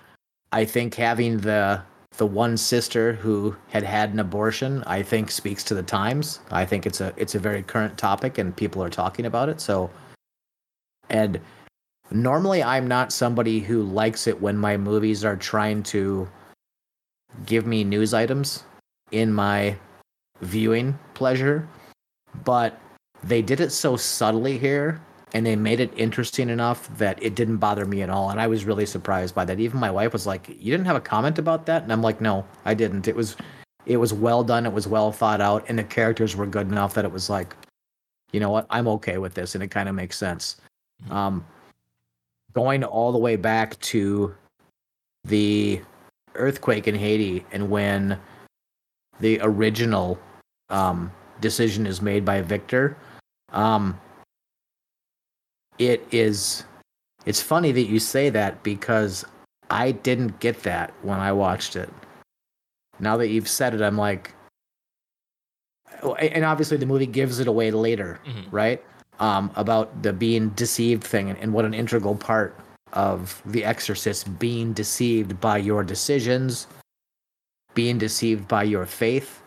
I 0.53 0.65
think 0.65 0.95
having 0.95 1.39
the 1.39 1.83
the 2.17 2.27
one 2.27 2.57
sister 2.57 3.13
who 3.13 3.55
had 3.69 3.83
had 3.83 4.13
an 4.13 4.21
abortion, 4.21 4.83
I 4.87 5.03
think 5.03 5.31
speaks 5.31 5.63
to 5.65 5.75
the 5.75 5.83
times. 5.83 6.41
I 6.51 6.65
think 6.65 6.87
it's 6.87 7.01
a 7.01 7.13
it's 7.17 7.35
a 7.35 7.41
very 7.41 7.63
current 7.63 7.99
topic 7.99 8.39
and 8.39 8.57
people 8.57 8.83
are 8.83 8.91
talking 8.91 9.27
about 9.27 9.49
it. 9.49 9.61
So, 9.61 9.91
and 11.11 11.41
normally 12.13 12.63
I'm 12.63 12.87
not 12.87 13.13
somebody 13.13 13.59
who 13.59 13.83
likes 13.83 14.29
it 14.29 14.41
when 14.41 14.57
my 14.57 14.77
movies 14.77 15.25
are 15.25 15.37
trying 15.37 15.83
to 15.85 16.29
give 17.45 17.67
me 17.67 17.83
news 17.83 18.15
items 18.15 18.63
in 19.11 19.33
my 19.33 19.77
viewing 20.41 20.99
pleasure, 21.15 21.69
but 22.45 22.81
they 23.23 23.43
did 23.43 23.61
it 23.61 23.71
so 23.71 23.97
subtly 23.97 24.59
here 24.59 25.01
and 25.35 25.45
they 25.45 25.57
made 25.57 25.81
it 25.81 25.93
interesting 25.97 26.49
enough 26.49 26.89
that 26.99 27.21
it 27.23 27.35
didn't 27.35 27.57
bother 27.57 27.85
me 27.85 28.01
at 28.03 28.11
all 28.11 28.31
and 28.31 28.41
i 28.41 28.47
was 28.47 28.65
really 28.65 28.87
surprised 28.87 29.35
by 29.35 29.45
that. 29.45 29.59
Even 29.59 29.81
my 29.81 29.91
wife 29.91 30.13
was 30.13 30.27
like 30.27 30.49
you 30.49 30.71
didn't 30.71 30.87
have 30.87 30.97
a 30.97 31.01
comment 31.01 31.39
about 31.39 31.67
that? 31.67 31.83
And 31.83 31.93
i'm 31.93 32.03
like 32.03 32.21
no 32.21 32.45
i 32.65 32.75
didn't. 32.75 33.09
It 33.09 33.17
was 33.17 33.37
it 33.87 33.97
was 33.97 34.13
well 34.13 34.45
done 34.45 34.67
it 34.67 34.73
was 34.73 34.87
well 34.87 35.13
thought 35.13 35.41
out 35.41 35.65
and 35.69 35.79
the 35.79 35.85
characters 35.85 36.37
were 36.37 36.47
good 36.47 36.69
enough 36.69 36.95
that 36.95 37.05
it 37.05 37.13
was 37.13 37.29
like 37.31 37.57
you 38.33 38.41
know 38.41 38.51
what 38.51 38.67
i'm 38.71 38.89
okay 38.89 39.19
with 39.19 39.35
this 39.35 39.55
and 39.55 39.65
it 39.65 39.69
kind 39.69 39.89
of 39.89 39.95
makes 39.95 40.17
sense. 40.17 40.57
Um 41.11 41.45
going 42.53 42.85
all 42.85 43.13
the 43.13 43.19
way 43.19 43.37
back 43.37 43.79
to 43.81 44.35
the 45.25 45.81
earthquake 46.35 46.87
in 46.87 46.95
haiti 46.95 47.45
and 47.53 47.69
when 47.69 48.19
the 49.21 49.39
original 49.43 50.19
um 50.71 51.11
decision 51.41 51.87
is 51.87 52.01
made 52.03 52.25
by 52.25 52.41
victor 52.43 52.97
um 53.53 53.99
it 55.79 56.07
is 56.11 56.65
it's 57.27 57.41
funny 57.43 57.73
that 57.73 57.83
you 57.83 57.99
say 57.99 58.31
that 58.31 58.63
because 58.63 59.25
I 59.71 59.91
didn't 59.93 60.39
get 60.41 60.63
that 60.63 60.93
when 61.03 61.19
I 61.19 61.33
watched 61.33 61.75
it. 61.75 61.91
Now 63.01 63.17
that 63.17 63.29
you've 63.29 63.49
said 63.49 63.75
it, 63.75 63.83
I'm 63.83 63.99
like 63.99 64.33
oh, 66.03 66.15
and 66.15 66.45
obviously 66.45 66.77
the 66.77 66.87
movie 66.87 67.07
gives 67.07 67.41
it 67.41 67.49
away 67.49 67.71
later, 67.73 68.21
Mhm. 68.25 68.45
right? 68.53 68.85
Um, 69.19 69.51
about 69.57 70.03
the 70.03 70.13
being 70.13 70.51
deceived 70.51 71.03
thing 71.05 71.31
and, 71.31 71.39
and 71.41 71.53
what 71.53 71.65
an 71.65 71.75
integral 71.75 72.15
part 72.15 72.57
of 72.93 73.43
the 73.45 73.65
exorcist 73.65 74.39
being 74.39 74.73
deceived 74.73 75.41
by 75.41 75.59
your 75.59 75.83
decisions, 75.83 76.67
being 77.77 77.99
deceived 77.99 78.49
by 78.49 78.65
your 78.65 78.87
faith, 78.87 79.43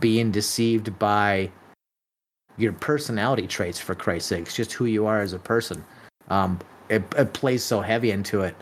being 0.00 0.30
deceived 0.30 0.98
by 0.98 1.50
your 2.58 2.74
personality 2.74 3.46
traits 3.46 3.78
for 3.78 3.94
Christ's 3.94 4.28
sake, 4.28 4.42
it's 4.42 4.56
just 4.56 4.72
who 4.74 4.84
you 4.84 5.06
are 5.06 5.22
as 5.22 5.32
a 5.32 5.38
person. 5.38 5.82
Um, 6.28 6.58
it, 6.90 7.02
it 7.16 7.32
plays 7.32 7.64
so 7.64 7.80
heavy 7.80 8.10
into 8.10 8.42
it. 8.42 8.54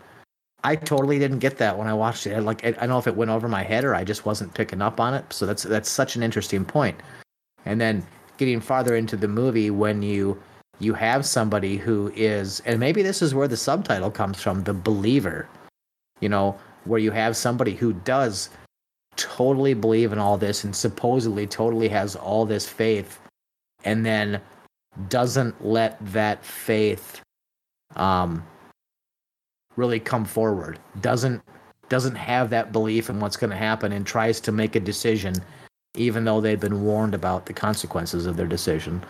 I 0.63 0.75
totally 0.75 1.17
didn't 1.17 1.39
get 1.39 1.57
that 1.57 1.77
when 1.77 1.87
I 1.87 1.93
watched 1.93 2.27
it. 2.27 2.39
Like 2.41 2.63
I 2.63 2.69
I 2.69 2.71
don't 2.71 2.89
know 2.89 2.99
if 2.99 3.07
it 3.07 3.15
went 3.15 3.31
over 3.31 3.47
my 3.47 3.63
head 3.63 3.83
or 3.83 3.95
I 3.95 4.03
just 4.03 4.25
wasn't 4.25 4.53
picking 4.53 4.81
up 4.81 4.99
on 4.99 5.15
it. 5.15 5.25
So 5.33 5.47
that's 5.47 5.63
that's 5.63 5.89
such 5.89 6.15
an 6.15 6.21
interesting 6.21 6.63
point. 6.63 6.99
And 7.65 7.81
then 7.81 8.05
getting 8.37 8.61
farther 8.61 8.95
into 8.95 9.17
the 9.17 9.27
movie 9.27 9.71
when 9.71 10.03
you 10.03 10.39
you 10.79 10.93
have 10.93 11.25
somebody 11.25 11.77
who 11.77 12.11
is 12.15 12.61
and 12.67 12.79
maybe 12.79 13.01
this 13.01 13.23
is 13.23 13.33
where 13.33 13.47
the 13.47 13.57
subtitle 13.57 14.11
comes 14.11 14.39
from, 14.39 14.63
the 14.63 14.73
believer. 14.73 15.49
You 16.19 16.29
know, 16.29 16.59
where 16.85 16.99
you 16.99 17.09
have 17.09 17.35
somebody 17.35 17.73
who 17.73 17.93
does 17.93 18.49
totally 19.15 19.73
believe 19.73 20.13
in 20.13 20.19
all 20.19 20.37
this 20.37 20.63
and 20.63 20.75
supposedly 20.75 21.45
totally 21.45 21.87
has 21.87 22.15
all 22.15 22.45
this 22.45 22.67
faith 22.67 23.19
and 23.83 24.05
then 24.05 24.41
doesn't 25.09 25.65
let 25.65 25.97
that 26.13 26.43
faith 26.43 27.21
um 27.95 28.43
really 29.75 29.99
come 29.99 30.25
forward 30.25 30.79
doesn't 31.01 31.41
doesn't 31.89 32.15
have 32.15 32.49
that 32.49 32.71
belief 32.71 33.09
in 33.09 33.19
what's 33.19 33.35
going 33.35 33.49
to 33.49 33.55
happen 33.55 33.91
and 33.91 34.07
tries 34.07 34.39
to 34.39 34.51
make 34.51 34.77
a 34.77 34.79
decision 34.79 35.35
even 35.95 36.23
though 36.23 36.39
they've 36.39 36.59
been 36.59 36.83
warned 36.83 37.13
about 37.13 37.45
the 37.45 37.53
consequences 37.53 38.25
of 38.25 38.37
their 38.37 38.47
decision. 38.47 39.03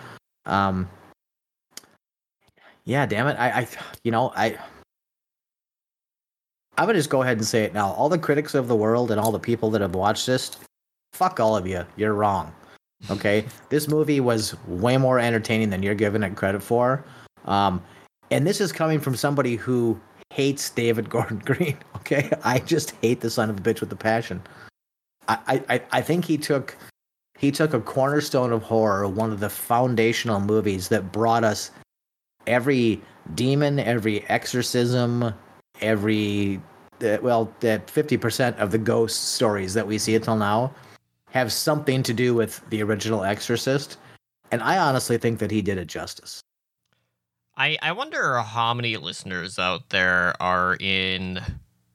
Um 0.46 0.90
yeah 2.86 3.06
damn 3.06 3.28
it. 3.28 3.38
I 3.38 3.62
i 3.62 3.68
you 4.04 4.12
know 4.12 4.34
i 4.36 4.58
i'm 6.78 6.86
gonna 6.86 6.98
just 6.98 7.10
go 7.10 7.22
ahead 7.22 7.38
and 7.38 7.46
say 7.46 7.64
it 7.64 7.74
now. 7.74 7.92
All 7.92 8.10
the 8.10 8.18
critics 8.18 8.56
of 8.56 8.68
the 8.68 8.76
world 8.76 9.12
and 9.12 9.20
all 9.20 9.32
the 9.32 9.40
people 9.40 9.70
that 9.72 9.82
have 9.82 9.96
watched 9.96 10.26
this 10.26 10.58
fuck 11.14 11.40
all 11.40 11.56
of 11.56 11.68
you. 11.68 11.86
You're 11.98 12.14
wrong. 12.14 12.54
Okay? 13.10 13.46
This 13.70 13.88
movie 13.88 14.20
was 14.20 14.56
way 14.68 14.98
more 14.98 15.20
entertaining 15.20 15.70
than 15.70 15.84
you're 15.84 15.96
giving 15.96 16.24
it 16.24 16.36
credit 16.36 16.64
for. 16.64 17.04
Um 17.46 17.84
and 18.30 18.48
this 18.48 18.62
is 18.62 18.72
coming 18.72 19.00
from 19.00 19.16
somebody 19.16 19.56
who 19.56 20.00
hates 20.34 20.70
david 20.70 21.10
gordon 21.16 21.40
green 21.40 21.78
okay? 21.98 22.32
I 22.44 22.60
just 22.60 22.92
hate 23.02 23.22
the 23.22 23.30
son 23.30 23.50
of 23.50 23.60
a 23.60 23.62
bitch 23.62 23.82
with 23.82 23.92
a 23.92 23.98
passion. 23.98 24.42
I, 25.28 25.62
I 25.70 25.82
i 25.92 26.02
think 26.02 26.26
he 26.26 26.38
took 26.38 26.76
he 27.38 27.52
took 27.52 27.74
a 27.74 27.80
cornerstone 27.80 28.52
of 28.52 28.64
horror 28.64 29.08
one 29.08 29.32
of 29.32 29.40
the 29.40 29.50
foundational 29.50 30.40
movies 30.40 30.90
that 30.90 31.12
brought 31.12 31.44
us 31.44 31.72
every 32.48 33.02
demon 33.36 33.80
every 33.80 34.28
exorcism 34.30 35.34
every 35.82 36.62
uh, 37.04 37.18
well 37.22 37.52
that 37.60 37.88
50% 37.88 38.58
of 38.58 38.72
the 38.72 38.78
ghost 38.78 39.34
stories 39.34 39.74
that 39.74 39.86
we 39.86 39.98
see 39.98 40.16
until 40.16 40.36
now 40.36 40.74
have 41.30 41.52
something 41.52 42.04
to 42.04 42.14
do 42.14 42.34
with 42.34 42.62
the 42.70 42.84
original 42.84 43.24
exorcist 43.24 43.98
and 44.52 44.62
i 44.62 44.78
honestly 44.78 45.18
think 45.18 45.40
that 45.40 45.50
he 45.50 45.62
did 45.62 45.78
it 45.78 45.88
justice 45.88 46.42
I, 47.58 47.78
I 47.82 47.92
wonder 47.92 48.40
how 48.40 48.74
many 48.74 48.98
listeners 48.98 49.60
out 49.60 49.90
there 49.90 50.34
are 50.42 50.78
in 50.80 51.40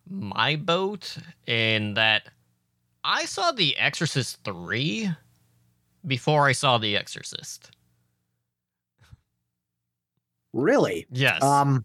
my 0.09 0.55
boat 0.55 1.17
in 1.47 1.95
that 1.95 2.29
I 3.03 3.25
saw 3.25 3.53
The 3.53 3.77
Exorcist 3.77 4.39
3 4.45 5.11
before 6.07 6.47
I 6.47 6.53
saw 6.53 6.79
The 6.79 6.97
Exorcist. 6.97 7.71
really 10.53 11.07
Yes. 11.11 11.43
Um. 11.43 11.85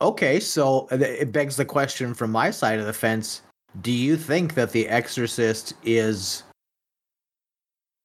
Okay, 0.00 0.38
so 0.38 0.86
uh, 0.92 0.96
it 0.96 1.32
begs 1.32 1.56
the 1.56 1.64
question 1.64 2.14
from 2.14 2.30
my 2.30 2.50
side 2.50 2.78
of 2.78 2.86
the 2.86 2.92
fence: 2.92 3.42
Do 3.80 3.90
you 3.90 4.16
think 4.16 4.54
that 4.54 4.70
The 4.70 4.88
Exorcist 4.88 5.74
is 5.84 6.44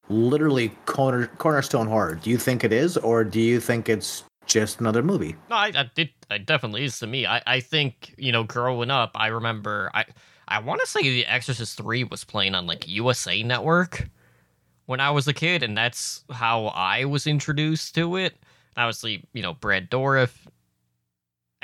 literally 0.08 0.70
corner 0.86 1.28
cornerstone 1.38 1.86
horror? 1.86 2.16
Do 2.16 2.30
you 2.30 2.38
think 2.38 2.64
it 2.64 2.72
is, 2.72 2.96
or 2.96 3.22
do 3.24 3.40
you 3.40 3.60
think 3.60 3.88
it's 3.88 4.24
just 4.46 4.80
another 4.80 5.02
movie? 5.02 5.36
No, 5.48 5.56
I, 5.56 5.72
I 5.74 5.90
it, 5.96 6.10
it 6.30 6.46
definitely 6.46 6.84
is 6.84 6.98
to 6.98 7.06
me. 7.06 7.26
I, 7.26 7.42
I 7.46 7.60
think 7.60 8.14
you 8.18 8.32
know, 8.32 8.42
growing 8.42 8.90
up, 8.90 9.12
I 9.14 9.28
remember 9.28 9.90
I 9.94 10.04
I 10.48 10.58
want 10.58 10.80
to 10.80 10.86
say 10.86 11.02
The 11.02 11.26
Exorcist 11.26 11.76
Three 11.76 12.04
was 12.04 12.24
playing 12.24 12.54
on 12.54 12.66
like 12.66 12.88
USA 12.88 13.42
Network 13.42 14.08
when 14.86 15.00
I 15.00 15.10
was 15.10 15.28
a 15.28 15.32
kid, 15.32 15.62
and 15.62 15.76
that's 15.76 16.24
how 16.30 16.66
I 16.66 17.04
was 17.04 17.26
introduced 17.26 17.94
to 17.94 18.16
it. 18.16 18.34
Obviously, 18.76 19.24
you 19.32 19.42
know, 19.42 19.54
Brad 19.54 19.88
Dourif, 19.88 20.32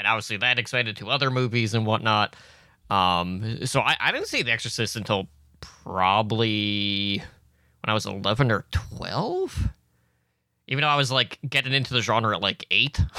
and 0.00 0.08
obviously 0.08 0.36
that 0.38 0.58
expanded 0.58 0.96
to 0.96 1.10
other 1.10 1.30
movies 1.30 1.74
and 1.74 1.86
whatnot. 1.86 2.34
Um, 2.90 3.64
so 3.66 3.80
I, 3.80 3.96
I 4.00 4.10
didn't 4.10 4.26
see 4.26 4.42
The 4.42 4.50
Exorcist 4.50 4.96
until 4.96 5.28
probably 5.60 7.18
when 7.18 7.90
I 7.90 7.94
was 7.94 8.06
eleven 8.06 8.50
or 8.50 8.64
twelve. 8.72 9.68
Even 10.66 10.82
though 10.82 10.88
I 10.88 10.96
was 10.96 11.12
like 11.12 11.38
getting 11.48 11.72
into 11.72 11.94
the 11.94 12.00
genre 12.00 12.34
at 12.34 12.42
like 12.42 12.66
eight. 12.70 13.00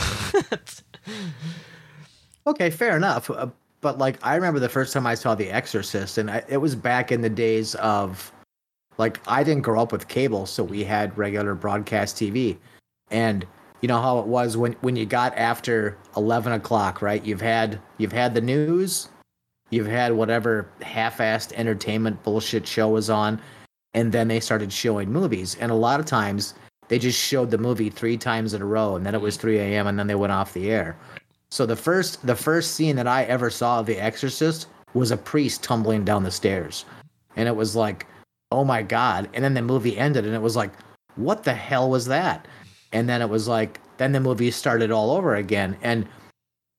Okay, 2.47 2.69
fair 2.69 2.97
enough. 2.97 3.29
Uh, 3.29 3.47
but 3.81 3.97
like, 3.97 4.17
I 4.23 4.35
remember 4.35 4.59
the 4.59 4.69
first 4.69 4.93
time 4.93 5.05
I 5.05 5.15
saw 5.15 5.35
The 5.35 5.50
Exorcist, 5.50 6.17
and 6.17 6.29
I, 6.29 6.43
it 6.47 6.57
was 6.57 6.75
back 6.75 7.11
in 7.11 7.21
the 7.21 7.29
days 7.29 7.75
of, 7.75 8.31
like, 8.97 9.19
I 9.27 9.43
didn't 9.43 9.63
grow 9.63 9.81
up 9.81 9.91
with 9.91 10.07
cable, 10.07 10.45
so 10.45 10.63
we 10.63 10.83
had 10.83 11.15
regular 11.17 11.55
broadcast 11.55 12.15
TV, 12.15 12.57
and 13.09 13.45
you 13.81 13.88
know 13.88 14.01
how 14.01 14.19
it 14.19 14.27
was 14.27 14.55
when 14.55 14.73
when 14.81 14.95
you 14.95 15.05
got 15.05 15.38
after 15.38 15.97
11 16.15 16.53
o'clock 16.53 17.01
right? 17.01 17.23
You've 17.25 17.41
had 17.41 17.79
you've 17.97 18.11
had 18.11 18.33
the 18.33 18.41
news 18.41 19.09
you've 19.71 19.88
had 19.88 20.13
whatever 20.13 20.69
half-assed 20.81 21.53
entertainment 21.53 22.21
bullshit 22.23 22.67
show 22.67 22.89
was 22.89 23.09
on 23.09 23.41
and 23.93 24.11
then 24.11 24.27
they 24.27 24.39
started 24.39 24.71
showing 24.71 25.11
movies. 25.11 25.55
And 25.59 25.71
a 25.71 25.75
lot 25.75 26.00
of 26.00 26.05
times 26.05 26.53
they 26.88 27.00
just 27.00 27.19
showed 27.19 27.51
the 27.51 27.57
movie 27.57 27.89
three 27.89 28.17
times 28.17 28.53
in 28.53 28.61
a 28.61 28.65
row 28.65 28.95
and 28.95 29.05
then 29.05 29.15
it 29.15 29.21
was 29.21 29.35
mm-hmm. 29.35 29.47
3 29.47 29.59
a.m 29.59 29.88
and 29.88 29.97
then 29.97 30.07
they 30.07 30.15
went 30.15 30.33
off 30.33 30.53
the 30.53 30.69
air. 30.69 30.95
So 31.50 31.65
the 31.65 31.75
first 31.75 32.25
the 32.25 32.35
first 32.35 32.75
scene 32.75 32.95
that 32.95 33.07
i 33.07 33.23
ever 33.23 33.50
saw 33.50 33.79
of 33.79 33.88
the 33.88 33.97
exorcist 33.97 34.67
was 34.93 35.11
a 35.11 35.17
priest 35.17 35.63
tumbling 35.63 36.05
down 36.05 36.23
the 36.23 36.31
stairs. 36.31 36.85
And 37.35 37.47
it 37.47 37.55
was 37.55 37.75
like 37.75 38.05
oh 38.53 38.65
my 38.65 38.83
god. 38.83 39.29
And 39.33 39.43
then 39.43 39.53
the 39.53 39.61
movie 39.61 39.97
ended 39.97 40.25
and 40.25 40.35
it 40.35 40.41
was 40.41 40.55
like 40.55 40.71
what 41.15 41.43
the 41.43 41.53
hell 41.53 41.89
was 41.89 42.05
that 42.05 42.47
and 42.91 43.07
then 43.07 43.21
it 43.21 43.29
was 43.29 43.48
like 43.48 43.79
then 43.98 44.12
the 44.12 44.19
movie 44.19 44.51
started 44.51 44.91
all 44.91 45.12
over 45.12 45.36
again. 45.36 45.77
And 45.81 46.07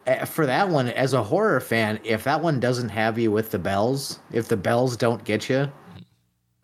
eh, 0.06 0.24
for 0.24 0.46
that 0.46 0.68
one 0.68 0.88
as 0.88 1.12
a 1.12 1.22
horror 1.22 1.60
fan 1.60 2.00
if 2.04 2.24
that 2.24 2.42
one 2.42 2.60
doesn't 2.60 2.88
have 2.88 3.18
you 3.18 3.30
with 3.30 3.50
the 3.50 3.58
bells 3.58 4.18
if 4.32 4.48
the 4.48 4.56
bells 4.56 4.96
don't 4.96 5.24
get 5.24 5.48
you 5.48 5.70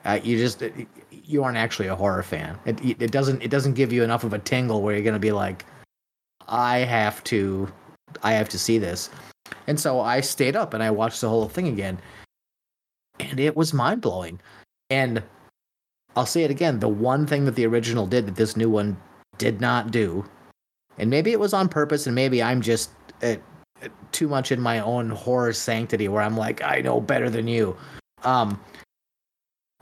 uh, 0.05 0.19
you 0.23 0.39
just 0.39 0.63
you 1.11 1.45
aren't 1.45 1.59
actually 1.59 1.89
a 1.89 1.95
horror 1.95 2.23
fan. 2.23 2.59
It, 2.65 3.03
it 3.03 3.11
doesn't 3.11 3.43
it 3.43 3.51
doesn't 3.51 3.75
give 3.75 3.93
you 3.93 4.03
enough 4.03 4.25
of 4.25 4.33
a 4.33 4.39
tingle 4.39 4.83
where 4.83 4.95
you're 4.95 5.05
going 5.05 5.13
to 5.15 5.21
be 5.21 5.33
like 5.33 5.65
i 6.47 6.79
have 6.79 7.23
to 7.25 7.71
i 8.23 8.33
have 8.33 8.49
to 8.51 8.59
see 8.59 8.79
this. 8.79 9.11
And 9.67 9.79
so 9.79 10.01
i 10.01 10.21
stayed 10.21 10.57
up 10.57 10.75
and 10.75 10.83
i 10.83 10.91
watched 10.91 11.21
the 11.21 11.29
whole 11.29 11.49
thing 11.49 11.69
again. 11.69 12.01
And 13.21 13.41
it 13.41 13.57
was 13.57 13.75
mind-blowing. 13.75 14.41
And 14.91 15.23
i'll 16.17 16.27
say 16.27 16.43
it 16.43 16.51
again 16.51 16.79
the 16.79 16.89
one 16.89 17.27
thing 17.27 17.45
that 17.45 17.55
the 17.55 17.67
original 17.67 18.07
did 18.07 18.27
that 18.27 18.37
this 18.37 18.57
new 18.57 18.71
one 18.71 18.97
did 19.39 19.61
not 19.61 19.91
do, 19.91 20.25
and 20.99 21.09
maybe 21.09 21.33
it 21.33 21.41
was 21.41 21.55
on 21.55 21.69
purpose, 21.69 22.07
and 22.07 22.15
maybe 22.15 22.43
I'm 22.43 22.61
just 22.61 22.91
uh, 23.23 23.37
too 24.13 24.29
much 24.29 24.53
in 24.53 24.61
my 24.61 24.81
own 24.81 25.11
horror 25.11 25.53
sanctity 25.53 26.09
where 26.09 26.23
I'm 26.23 26.37
like, 26.37 26.63
I 26.63 26.81
know 26.81 27.01
better 27.01 27.31
than 27.31 27.47
you. 27.47 27.77
Um, 28.25 28.61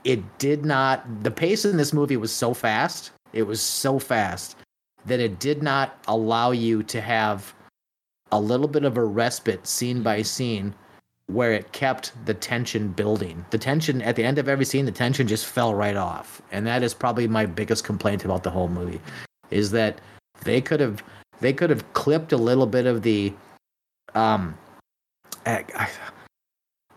it 0.03 0.21
did 0.37 0.65
not. 0.65 1.23
The 1.23 1.31
pace 1.31 1.65
in 1.65 1.77
this 1.77 1.93
movie 1.93 2.17
was 2.17 2.31
so 2.31 2.53
fast. 2.53 3.11
It 3.33 3.43
was 3.43 3.61
so 3.61 3.99
fast 3.99 4.57
that 5.05 5.19
it 5.19 5.39
did 5.39 5.63
not 5.63 5.97
allow 6.07 6.51
you 6.51 6.83
to 6.83 7.01
have 7.01 7.53
a 8.31 8.39
little 8.39 8.67
bit 8.67 8.83
of 8.83 8.97
a 8.97 9.03
respite 9.03 9.65
scene 9.65 10.03
by 10.03 10.21
scene 10.21 10.73
where 11.27 11.51
it 11.51 11.71
kept 11.71 12.13
the 12.25 12.33
tension 12.33 12.89
building. 12.89 13.43
The 13.49 13.57
tension 13.57 14.01
at 14.01 14.15
the 14.15 14.23
end 14.23 14.37
of 14.37 14.47
every 14.47 14.65
scene, 14.65 14.85
the 14.85 14.91
tension 14.91 15.27
just 15.27 15.45
fell 15.45 15.73
right 15.73 15.95
off. 15.95 16.41
And 16.51 16.65
that 16.67 16.83
is 16.83 16.93
probably 16.93 17.27
my 17.27 17.45
biggest 17.45 17.83
complaint 17.83 18.23
about 18.23 18.43
the 18.43 18.49
whole 18.49 18.69
movie 18.69 19.01
is 19.51 19.71
that 19.71 19.99
they 20.43 20.61
could 20.61 20.79
have 20.79 21.03
they 21.39 21.53
could 21.53 21.69
have 21.69 21.91
clipped 21.93 22.31
a 22.31 22.37
little 22.37 22.65
bit 22.65 22.85
of 22.85 23.01
the 23.01 23.33
um 24.15 24.57
I, 25.45 25.63
I, 25.75 25.89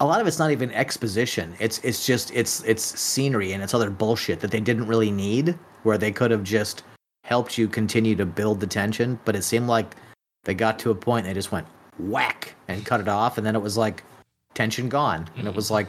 a 0.00 0.06
lot 0.06 0.20
of 0.20 0.26
it's 0.26 0.38
not 0.38 0.50
even 0.50 0.72
exposition. 0.72 1.54
It's 1.60 1.78
it's 1.78 2.06
just 2.06 2.32
it's 2.32 2.62
it's 2.64 2.82
scenery 2.98 3.52
and 3.52 3.62
it's 3.62 3.74
other 3.74 3.90
bullshit 3.90 4.40
that 4.40 4.50
they 4.50 4.60
didn't 4.60 4.86
really 4.86 5.10
need 5.10 5.58
where 5.82 5.98
they 5.98 6.10
could 6.10 6.30
have 6.30 6.42
just 6.42 6.82
helped 7.24 7.58
you 7.58 7.68
continue 7.68 8.16
to 8.16 8.26
build 8.26 8.60
the 8.60 8.66
tension 8.66 9.18
but 9.24 9.36
it 9.36 9.42
seemed 9.42 9.68
like 9.68 9.94
they 10.44 10.54
got 10.54 10.78
to 10.78 10.90
a 10.90 10.94
point 10.94 11.26
and 11.26 11.30
they 11.30 11.38
just 11.38 11.52
went 11.52 11.66
whack 11.98 12.54
and 12.68 12.84
cut 12.84 12.98
it 13.00 13.08
off 13.08 13.36
and 13.36 13.46
then 13.46 13.54
it 13.54 13.60
was 13.60 13.76
like 13.76 14.02
tension 14.54 14.88
gone. 14.88 15.28
And 15.36 15.46
it 15.46 15.54
was 15.54 15.70
like 15.70 15.86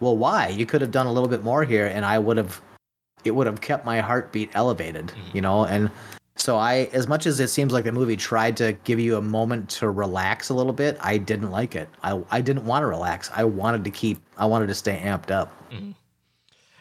well 0.00 0.16
why? 0.16 0.48
You 0.48 0.66
could 0.66 0.80
have 0.80 0.90
done 0.90 1.06
a 1.06 1.12
little 1.12 1.28
bit 1.28 1.44
more 1.44 1.64
here 1.64 1.86
and 1.86 2.04
i 2.04 2.18
would 2.18 2.36
have 2.36 2.60
it 3.26 3.34
would 3.34 3.46
have 3.46 3.60
kept 3.60 3.84
my 3.84 4.00
heartbeat 4.00 4.50
elevated, 4.54 5.08
mm-hmm. 5.08 5.36
you 5.36 5.42
know? 5.42 5.64
And 5.64 5.90
so 6.36 6.56
I 6.56 6.88
as 6.92 7.08
much 7.08 7.26
as 7.26 7.40
it 7.40 7.48
seems 7.48 7.72
like 7.72 7.84
the 7.84 7.92
movie 7.92 8.16
tried 8.16 8.56
to 8.58 8.72
give 8.84 9.00
you 9.00 9.16
a 9.16 9.22
moment 9.22 9.68
to 9.70 9.90
relax 9.90 10.50
a 10.50 10.54
little 10.54 10.72
bit, 10.72 10.96
I 11.00 11.18
didn't 11.18 11.50
like 11.50 11.74
it. 11.74 11.88
I 12.02 12.22
I 12.30 12.40
didn't 12.40 12.64
want 12.64 12.82
to 12.82 12.86
relax. 12.86 13.30
I 13.34 13.44
wanted 13.44 13.84
to 13.84 13.90
keep 13.90 14.20
I 14.36 14.46
wanted 14.46 14.68
to 14.68 14.74
stay 14.74 15.00
amped 15.02 15.30
up. 15.30 15.52
Mm-hmm. 15.70 15.92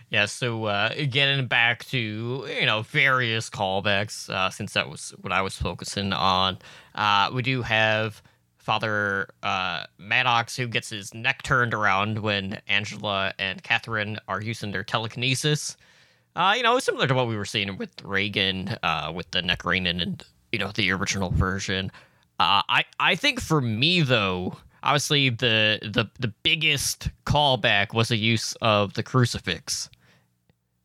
Yeah, 0.09 0.27
so 0.27 0.65
uh, 0.65 0.93
getting 1.09 1.47
back 1.47 1.83
to 1.85 2.45
you 2.47 2.65
know 2.65 2.83
various 2.83 3.49
callbacks, 3.49 4.29
uh, 4.29 4.49
since 4.49 4.73
that 4.73 4.89
was 4.89 5.13
what 5.21 5.33
I 5.33 5.41
was 5.41 5.55
focusing 5.57 6.13
on, 6.13 6.59
uh, 6.93 7.31
we 7.33 7.41
do 7.41 7.61
have 7.63 8.21
Father 8.57 9.29
uh, 9.43 9.85
Maddox 9.97 10.55
who 10.55 10.67
gets 10.67 10.89
his 10.89 11.13
neck 11.13 11.43
turned 11.43 11.73
around 11.73 12.19
when 12.19 12.61
Angela 12.67 13.33
and 13.39 13.61
Catherine 13.63 14.17
are 14.27 14.41
using 14.41 14.71
their 14.71 14.83
telekinesis. 14.83 15.77
Uh, 16.35 16.53
you 16.57 16.63
know, 16.63 16.77
similar 16.79 17.07
to 17.07 17.13
what 17.13 17.27
we 17.27 17.37
were 17.37 17.45
seeing 17.45 17.77
with 17.77 17.91
Regan, 18.03 18.77
uh, 18.83 19.11
with 19.13 19.31
the 19.31 19.41
Necroranin 19.41 20.01
and 20.01 20.23
you 20.51 20.59
know 20.59 20.71
the 20.71 20.91
original 20.91 21.29
version. 21.31 21.91
Uh, 22.39 22.61
I 22.67 22.83
I 22.99 23.15
think 23.15 23.39
for 23.39 23.61
me 23.61 24.01
though, 24.01 24.57
obviously 24.83 25.29
the 25.29 25.79
the 25.81 26.09
the 26.19 26.33
biggest 26.43 27.09
callback 27.25 27.93
was 27.93 28.09
the 28.09 28.17
use 28.17 28.53
of 28.61 28.93
the 28.93 29.03
crucifix 29.03 29.89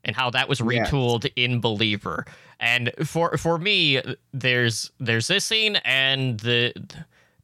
and 0.04 0.16
how 0.16 0.30
that 0.30 0.48
was 0.48 0.60
retooled 0.60 1.24
yes. 1.24 1.32
in 1.36 1.60
Believer. 1.60 2.24
And 2.58 2.92
for 3.04 3.36
for 3.36 3.58
me, 3.58 4.00
there's 4.32 4.90
there's 5.00 5.28
this 5.28 5.44
scene 5.44 5.76
and 5.84 6.40
the 6.40 6.72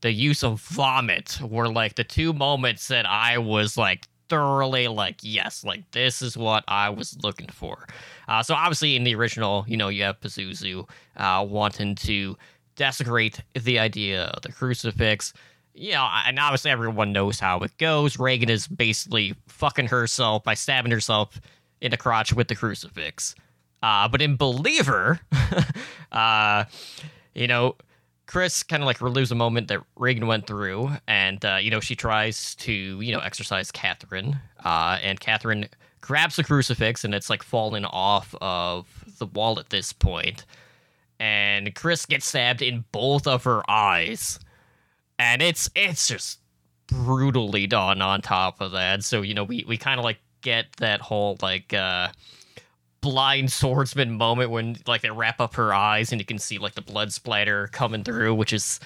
the 0.01 0.12
use 0.12 0.45
of 0.45 0.61
vomit 0.61 1.40
were 1.40 1.69
like 1.69 1.97
the 1.97 2.05
two 2.05 2.33
moments 2.33 2.88
that 2.88 3.07
I 3.07 3.38
was 3.38 3.77
like 3.77 4.07
thoroughly 4.28 4.88
like, 4.88 5.16
yes, 5.22 5.64
like 5.64 5.90
this 5.92 6.22
is 6.22 6.36
what 6.36 6.64
I 6.68 6.90
was 6.90 7.16
looking 7.22 7.48
for. 7.48 7.86
Uh, 8.28 8.42
so 8.42 8.54
obviously 8.54 8.96
in 8.96 9.04
the 9.04 9.14
original, 9.14 9.64
you 9.68 9.76
know, 9.76 9.88
you 9.88 10.02
have 10.04 10.20
Pazuzu 10.20 10.88
uh, 11.16 11.46
wanting 11.48 11.94
to 11.96 12.36
desecrate 12.76 13.42
the 13.54 13.78
idea 13.78 14.24
of 14.24 14.42
the 14.42 14.52
crucifix. 14.52 15.32
You 15.74 15.92
know, 15.92 16.08
and 16.26 16.38
obviously 16.38 16.70
everyone 16.70 17.12
knows 17.12 17.38
how 17.38 17.58
it 17.60 17.76
goes. 17.78 18.18
regan 18.18 18.48
is 18.48 18.66
basically 18.66 19.34
fucking 19.46 19.88
herself 19.88 20.42
by 20.42 20.54
stabbing 20.54 20.90
herself 20.90 21.38
in 21.80 21.90
the 21.90 21.96
crotch 21.96 22.32
with 22.32 22.48
the 22.48 22.54
crucifix. 22.54 23.34
Uh, 23.82 24.08
but 24.08 24.22
in 24.22 24.36
Believer, 24.36 25.20
uh, 26.12 26.64
you 27.34 27.46
know, 27.46 27.76
Chris 28.26 28.62
kind 28.62 28.82
of 28.82 28.86
like 28.86 28.98
relives 28.98 29.30
a 29.30 29.36
moment 29.36 29.68
that 29.68 29.80
Regan 29.96 30.26
went 30.26 30.46
through, 30.46 30.90
and 31.06 31.44
uh, 31.44 31.58
you 31.60 31.70
know 31.70 31.80
she 31.80 31.94
tries 31.94 32.54
to 32.56 32.72
you 32.72 33.12
know 33.12 33.20
exorcise 33.20 33.70
Catherine, 33.70 34.38
uh, 34.64 34.98
and 35.02 35.20
Catherine 35.20 35.68
grabs 36.00 36.36
the 36.36 36.44
crucifix, 36.44 37.04
and 37.04 37.14
it's 37.14 37.30
like 37.30 37.42
falling 37.42 37.84
off 37.84 38.34
of 38.40 38.86
the 39.18 39.26
wall 39.26 39.58
at 39.60 39.70
this 39.70 39.92
point, 39.92 40.44
and 41.20 41.74
Chris 41.74 42.04
gets 42.06 42.26
stabbed 42.26 42.62
in 42.62 42.84
both 42.92 43.26
of 43.26 43.44
her 43.44 43.62
eyes, 43.70 44.40
and 45.18 45.40
it's 45.40 45.70
it's 45.76 46.08
just 46.08 46.40
brutally 46.88 47.66
done 47.66 48.02
on 48.02 48.22
top 48.22 48.60
of 48.60 48.72
that. 48.72 49.04
So 49.04 49.22
you 49.22 49.34
know 49.34 49.44
we 49.44 49.64
we 49.68 49.76
kind 49.76 49.98
of 50.00 50.04
like 50.04 50.18
get 50.42 50.66
that 50.78 51.00
whole 51.00 51.38
like. 51.42 51.72
uh 51.72 52.08
blind 53.07 53.53
swordsman 53.53 54.11
moment 54.11 54.51
when 54.51 54.77
like 54.88 55.01
they 55.01 55.11
wrap 55.11 55.40
up 55.40 55.55
her 55.55 55.73
eyes 55.73 56.11
and 56.11 56.21
you 56.21 56.25
can 56.25 56.40
see 56.40 56.59
like 56.59 56.75
the 56.75 56.83
blood 56.83 57.12
splatter 57.12 57.69
coming 57.69 58.03
through, 58.03 58.35
which 58.35 58.53
is 58.53 58.81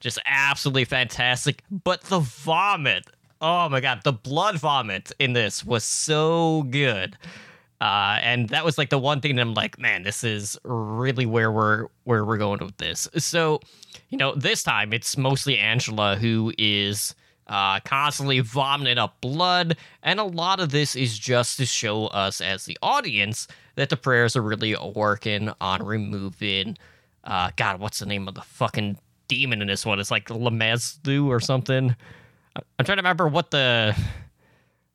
just 0.00 0.18
absolutely 0.24 0.86
fantastic. 0.86 1.62
But 1.70 2.00
the 2.04 2.20
vomit, 2.20 3.04
oh 3.42 3.68
my 3.68 3.80
god, 3.80 4.00
the 4.02 4.14
blood 4.14 4.58
vomit 4.58 5.12
in 5.18 5.34
this 5.34 5.62
was 5.62 5.84
so 5.84 6.62
good. 6.70 7.18
Uh, 7.82 8.18
and 8.22 8.48
that 8.48 8.64
was 8.64 8.78
like 8.78 8.88
the 8.88 8.98
one 8.98 9.20
thing 9.20 9.36
that 9.36 9.42
I'm 9.42 9.52
like, 9.52 9.78
man, 9.78 10.04
this 10.04 10.24
is 10.24 10.58
really 10.64 11.26
where 11.26 11.52
we're 11.52 11.88
where 12.04 12.24
we're 12.24 12.38
going 12.38 12.60
with 12.60 12.78
this. 12.78 13.10
So, 13.18 13.60
you 14.08 14.16
know, 14.16 14.34
this 14.34 14.62
time 14.62 14.94
it's 14.94 15.18
mostly 15.18 15.58
Angela 15.58 16.16
who 16.16 16.54
is 16.56 17.14
uh, 17.50 17.80
constantly 17.80 18.40
vomiting 18.40 18.96
up 18.96 19.20
blood. 19.20 19.76
And 20.02 20.20
a 20.20 20.24
lot 20.24 20.60
of 20.60 20.70
this 20.70 20.96
is 20.96 21.18
just 21.18 21.58
to 21.58 21.66
show 21.66 22.06
us 22.06 22.40
as 22.40 22.64
the 22.64 22.78
audience 22.80 23.48
that 23.74 23.90
the 23.90 23.96
prayers 23.96 24.36
are 24.36 24.42
really 24.42 24.74
working 24.94 25.50
on 25.60 25.84
removing. 25.84 26.78
Uh, 27.24 27.50
God, 27.56 27.80
what's 27.80 27.98
the 27.98 28.06
name 28.06 28.28
of 28.28 28.34
the 28.34 28.42
fucking 28.42 28.96
demon 29.28 29.60
in 29.60 29.68
this 29.68 29.84
one? 29.84 29.98
It's 29.98 30.10
like 30.10 30.28
Lamazlu 30.28 31.26
or 31.26 31.40
something. 31.40 31.94
I'm 32.56 32.84
trying 32.84 32.96
to 32.96 33.02
remember 33.02 33.28
what 33.28 33.50
the 33.50 33.96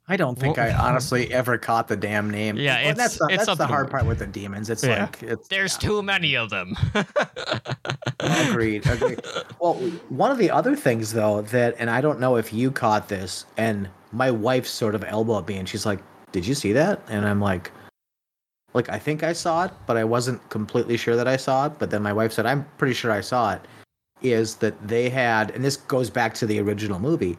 I 0.07 0.17
don't 0.17 0.37
think 0.37 0.57
well, 0.57 0.69
I 0.69 0.73
honestly 0.89 1.33
ever 1.33 1.57
caught 1.57 1.87
the 1.87 1.95
damn 1.95 2.29
name. 2.29 2.57
Yeah, 2.57 2.83
well, 2.83 2.93
that's 2.95 3.17
the, 3.17 3.27
that's 3.29 3.57
the 3.57 3.65
hard 3.65 3.89
part 3.89 4.05
with 4.05 4.19
the 4.19 4.27
demons. 4.27 4.69
It's 4.69 4.83
yeah. 4.83 5.01
like 5.01 5.23
it's, 5.23 5.47
there's 5.47 5.73
yeah. 5.73 5.89
too 5.89 6.03
many 6.03 6.35
of 6.35 6.49
them. 6.51 6.75
agreed. 8.19 8.85
Agreed. 8.85 9.21
Well, 9.59 9.73
one 10.09 10.31
of 10.31 10.37
the 10.37 10.51
other 10.51 10.75
things 10.75 11.11
though 11.11 11.41
that, 11.43 11.75
and 11.79 11.89
I 11.89 12.01
don't 12.01 12.19
know 12.19 12.35
if 12.35 12.53
you 12.53 12.69
caught 12.69 13.09
this, 13.09 13.45
and 13.57 13.89
my 14.11 14.29
wife 14.29 14.67
sort 14.67 14.93
of 14.93 15.03
elbowed 15.03 15.47
me, 15.47 15.57
and 15.57 15.67
she's 15.67 15.85
like, 15.85 16.01
"Did 16.31 16.45
you 16.45 16.53
see 16.53 16.71
that?" 16.73 17.01
And 17.09 17.25
I'm 17.25 17.41
like, 17.41 17.71
"Like 18.73 18.89
I 18.89 18.99
think 18.99 19.23
I 19.23 19.33
saw 19.33 19.65
it, 19.65 19.71
but 19.87 19.97
I 19.97 20.03
wasn't 20.03 20.47
completely 20.49 20.97
sure 20.97 21.15
that 21.15 21.27
I 21.27 21.37
saw 21.37 21.65
it." 21.65 21.79
But 21.79 21.89
then 21.89 22.03
my 22.03 22.13
wife 22.13 22.31
said, 22.31 22.45
"I'm 22.45 22.65
pretty 22.77 22.93
sure 22.93 23.11
I 23.11 23.21
saw 23.21 23.53
it." 23.53 23.61
Is 24.21 24.55
that 24.57 24.87
they 24.87 25.09
had, 25.09 25.49
and 25.51 25.63
this 25.63 25.77
goes 25.77 26.11
back 26.11 26.35
to 26.35 26.45
the 26.45 26.59
original 26.59 26.99
movie 26.99 27.37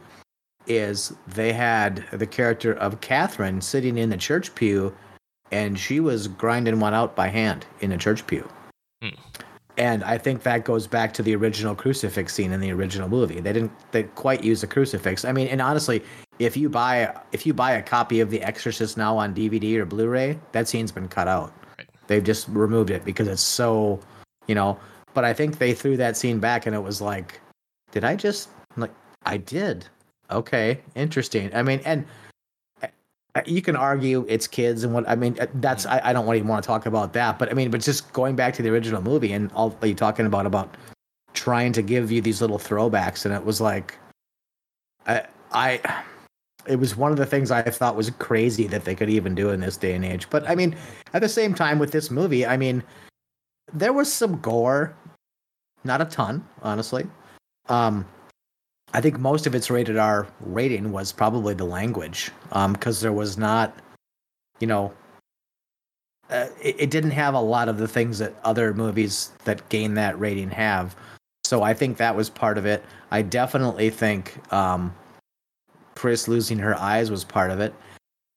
is 0.67 1.13
they 1.27 1.53
had 1.53 2.05
the 2.13 2.27
character 2.27 2.75
of 2.75 3.01
Catherine 3.01 3.61
sitting 3.61 3.99
in 3.99 4.11
the 4.11 4.17
church 4.17 4.55
pew, 4.55 4.95
and 5.53 5.79
she 5.79 6.01
was 6.01 6.29
grinding 6.29 6.81
one 6.81 6.95
out 6.95 7.15
by 7.15 7.29
hand 7.29 7.67
in 7.81 7.93
a 7.93 7.99
church 7.99 8.27
pew. 8.27 8.49
Hmm. 9.03 9.11
and 9.77 10.03
I 10.05 10.17
think 10.17 10.43
that 10.45 10.65
goes 10.65 10.87
back 10.87 11.13
to 11.15 11.23
the 11.23 11.37
original 11.37 11.75
crucifix 11.75 12.33
scene 12.33 12.53
in 12.53 12.61
the 12.61 12.73
original 12.73 13.11
movie. 13.11 13.41
They 13.41 13.53
didn't 13.53 13.73
they 13.93 14.05
quite 14.05 14.43
use 14.43 14.63
a 14.63 14.67
crucifix. 14.67 15.25
I 15.25 15.33
mean, 15.33 15.49
and 15.49 15.61
honestly, 15.61 16.03
if 16.39 16.57
you 16.57 16.69
buy 16.69 17.15
if 17.33 17.47
you 17.47 17.53
buy 17.55 17.73
a 17.73 17.83
copy 17.83 18.21
of 18.21 18.31
The 18.31 18.43
Exorcist 18.43 18.97
now 18.97 19.17
on 19.19 19.35
DVD 19.35 19.77
or 19.77 19.85
Blu-ray, 19.85 20.39
that 20.53 20.69
scene's 20.69 20.93
been 20.93 21.09
cut 21.09 21.29
out. 21.29 21.53
Right. 21.79 21.89
They've 22.07 22.25
just 22.25 22.49
removed 22.49 22.91
it 22.91 23.05
because 23.05 23.29
it's 23.29 23.43
so, 23.43 24.01
you 24.47 24.55
know. 24.55 24.79
But 25.15 25.25
I 25.25 25.33
think 25.33 25.59
they 25.59 25.75
threw 25.75 25.97
that 25.97 26.17
scene 26.17 26.41
back, 26.41 26.67
and 26.67 26.75
it 26.75 26.83
was 26.83 27.01
like, 27.01 27.41
did 27.91 28.05
I 28.05 28.17
just 28.17 28.49
like 28.77 28.93
I 29.25 29.37
did? 29.39 29.87
Okay, 30.31 30.81
interesting. 30.95 31.55
I 31.55 31.63
mean, 31.63 31.81
and 31.85 32.05
uh, 32.83 33.43
you 33.47 33.63
can 33.63 33.77
argue 33.77 34.25
it's 34.29 34.47
kids 34.47 34.83
and 34.83 34.93
what 34.93 35.09
I 35.09 35.15
mean. 35.15 35.37
uh, 35.41 35.47
That's 35.55 35.87
I, 35.87 36.01
I 36.03 36.13
don't 36.13 36.33
even 36.35 36.49
want 36.49 36.63
to 36.63 36.67
talk 36.67 36.87
about 36.87 37.13
that. 37.13 37.39
But 37.39 37.51
I 37.51 37.55
mean, 37.55 37.71
but 37.71 37.81
just 37.81 38.13
going 38.13 38.35
back 38.35 38.55
to 38.55 38.63
the 38.63 38.71
original 38.71 39.03
movie 39.03 39.33
and 39.33 39.53
all 39.53 39.77
you 39.83 39.95
talking 39.95 40.27
about 40.27 40.47
about 40.47 40.77
trying 41.35 41.73
to 41.75 41.83
give 41.83 42.11
you 42.11 42.21
these 42.21 42.41
little 42.41 42.59
throwbacks, 42.59 43.25
and 43.25 43.35
it 43.35 43.45
was 43.45 43.61
like, 43.61 43.95
I 45.07 45.25
I. 45.53 46.03
It 46.67 46.81
was 46.81 46.97
one 46.97 47.13
of 47.13 47.19
the 47.19 47.27
things 47.27 47.53
I 47.53 47.63
thought 47.63 47.95
was 47.95 48.11
crazy 48.11 48.67
that 48.67 48.85
they 48.85 48.97
could 48.97 49.09
even 49.09 49.37
do 49.37 49.51
in 49.51 49.61
this 49.61 49.77
day 49.77 49.95
and 49.95 50.05
age. 50.05 50.29
But 50.31 50.49
I 50.51 50.57
mean, 50.57 50.75
at 51.15 51.23
the 51.23 51.29
same 51.29 51.55
time, 51.55 51.79
with 51.79 51.93
this 51.93 52.11
movie, 52.11 52.45
I 52.45 52.57
mean, 52.57 52.83
there 53.73 53.93
was 53.93 54.13
some 54.13 54.41
gore, 54.41 54.97
not 55.85 56.01
a 56.01 56.07
ton, 56.07 56.45
honestly. 56.63 57.07
Um, 57.69 58.05
I 58.97 59.01
think 59.03 59.19
most 59.19 59.47
of 59.47 59.55
its 59.55 59.69
rated 59.69 59.99
R 59.99 60.27
rating 60.41 60.91
was 60.91 61.13
probably 61.13 61.53
the 61.53 61.67
language, 61.67 62.31
because 62.49 63.03
there 63.03 63.13
was 63.13 63.37
not, 63.37 63.79
you 64.59 64.67
know, 64.67 64.91
uh, 66.31 66.47
it, 66.63 66.77
it 66.79 66.91
didn't 66.91 67.11
have 67.11 67.35
a 67.35 67.41
lot 67.41 67.69
of 67.69 67.77
the 67.77 67.87
things 67.87 68.19
that 68.21 68.35
other 68.43 68.73
movies 68.73 69.33
that 69.45 69.69
gain 69.69 69.93
that 69.95 70.19
rating 70.19 70.49
have. 70.49 70.97
So 71.45 71.63
I 71.63 71.75
think 71.75 71.99
that 71.99 72.17
was 72.17 72.31
part 72.31 72.57
of 72.57 72.65
it. 72.65 72.83
I 73.11 73.21
definitely 73.21 73.91
think 73.91 74.41
um, 74.51 74.95
Chris 75.95 76.27
losing 76.27 76.59
her 76.59 76.75
eyes 76.75 77.11
was 77.11 77.23
part 77.23 77.51
of 77.51 77.61
it. 77.61 77.75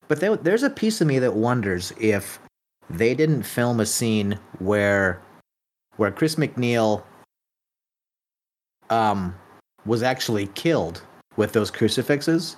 But 0.08 0.20
there, 0.20 0.36
there's 0.36 0.62
a 0.62 0.68
piece 0.68 1.00
of 1.00 1.06
me 1.06 1.18
that 1.20 1.32
wonders 1.32 1.90
if 1.98 2.38
they 2.90 3.14
didn't 3.14 3.44
film 3.44 3.80
a 3.80 3.86
scene 3.86 4.38
where 4.58 5.22
where 5.96 6.10
Chris 6.10 6.34
MacNeil 6.34 7.02
um, 8.90 9.34
was 9.86 10.02
actually 10.02 10.46
killed 10.48 11.02
with 11.36 11.52
those 11.52 11.70
crucifixes. 11.70 12.56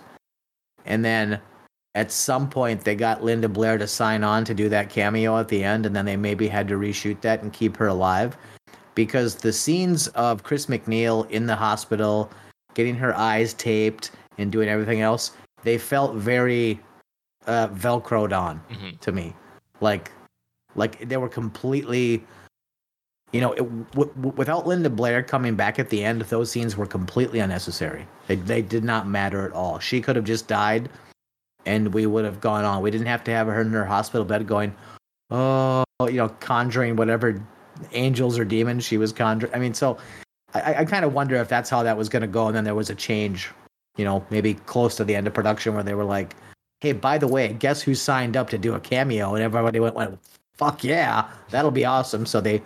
And 0.85 1.05
then 1.05 1.41
at 1.95 2.11
some 2.11 2.49
point, 2.49 2.83
they 2.85 2.95
got 2.95 3.23
Linda 3.23 3.49
Blair 3.49 3.79
to 3.79 3.87
sign 3.87 4.25
on 4.25 4.45
to 4.47 4.55
do 4.55 4.69
that 4.71 4.89
cameo 4.91 5.39
at 5.39 5.49
the 5.49 5.63
end, 5.63 5.87
and 5.87 5.95
then 5.95 6.05
they 6.05 6.17
maybe 6.17 6.49
had 6.49 6.67
to 6.69 6.75
reshoot 6.75 7.21
that 7.21 7.43
and 7.43 7.53
keep 7.53 7.77
her 7.77 7.89
alive. 7.89 8.37
Because 8.95 9.37
the 9.37 9.53
scenes 9.53 10.09
of 10.09 10.43
Chris 10.43 10.67
MacNeil 10.67 11.31
in 11.31 11.47
the 11.47 11.57
hospital, 11.57 12.31
getting 12.75 12.95
her 12.97 13.15
eyes 13.17 13.55
taped 13.55 14.11
and 14.39 14.51
doing 14.51 14.69
everything 14.69 15.01
else, 15.01 15.33
they 15.63 15.79
felt 15.79 16.15
very 16.17 16.81
uh, 17.47 17.67
velcroed 17.69 18.33
on 18.37 18.61
Mhm. 18.71 19.01
to 19.01 19.11
me. 19.13 19.35
Like, 19.81 20.13
like 20.77 21.09
they 21.09 21.17
were 21.17 21.29
completely 21.29 22.25
you 23.33 23.41
know, 23.41 23.53
it, 23.53 23.91
w- 23.93 24.13
w- 24.15 24.35
without 24.37 24.67
Linda 24.67 24.91
Blair 24.91 25.23
coming 25.23 25.55
back 25.57 25.79
at 25.79 25.89
the 25.89 26.05
end, 26.05 26.21
those 26.23 26.51
scenes 26.51 26.77
were 26.77 26.87
completely 26.87 27.41
unnecessary. 27.41 28.07
They 28.27 28.37
they 28.37 28.63
did 28.63 28.85
not 28.85 29.09
matter 29.09 29.47
at 29.47 29.53
all. 29.53 29.79
She 29.79 30.01
could 30.01 30.17
have 30.17 30.25
just 30.25 30.47
died, 30.49 30.91
and 31.65 31.93
we 31.95 32.07
would 32.07 32.25
have 32.25 32.41
gone 32.41 32.65
on. 32.65 32.83
We 32.83 32.91
didn't 32.91 33.07
have 33.07 33.25
to 33.25 33.31
have 33.31 33.47
her 33.47 33.61
in 33.63 33.71
her 33.73 33.87
hospital 33.87 34.25
bed 34.25 34.47
going, 34.47 34.75
oh, 35.31 35.85
you 36.03 36.13
know, 36.13 36.29
conjuring 36.41 36.97
whatever 36.97 37.43
angels 37.93 38.39
or 38.39 38.45
demons 38.45 38.85
she 38.85 38.99
was 38.99 39.13
conjuring. 39.13 39.55
I 39.55 39.59
mean, 39.59 39.75
so 39.75 39.97
I, 40.55 40.75
I 40.75 40.85
kind 40.85 41.05
of 41.05 41.15
wonder 41.15 41.37
if 41.37 41.49
that's 41.49 41.71
how 41.71 41.83
that 41.83 41.97
was 41.97 42.09
going 42.09 42.23
to 42.23 42.29
go, 42.29 42.49
and 42.49 42.57
then 42.57 42.65
there 42.65 42.75
was 42.75 42.91
a 42.91 42.95
change, 42.95 43.51
you 43.97 44.05
know, 44.05 44.25
maybe 44.29 44.55
close 44.55 44.95
to 44.97 45.05
the 45.05 45.17
end 45.17 45.27
of 45.27 45.33
production 45.33 45.75
where 45.75 45.83
they 45.83 45.95
were 45.95 46.05
like, 46.05 46.37
hey, 46.81 46.93
by 46.93 47.17
the 47.17 47.29
way, 47.29 47.55
guess 47.55 47.81
who 47.81 47.95
signed 47.95 48.37
up 48.37 48.51
to 48.51 48.59
do 48.59 48.75
a 48.75 48.81
cameo? 48.81 49.35
And 49.35 49.43
everybody 49.43 49.81
went, 49.81 49.95
went 49.95 50.19
fuck 50.55 50.85
yeah, 50.85 51.31
that'll 51.51 51.71
be 51.71 51.85
awesome. 51.85 52.27
So 52.27 52.41
they 52.41 52.63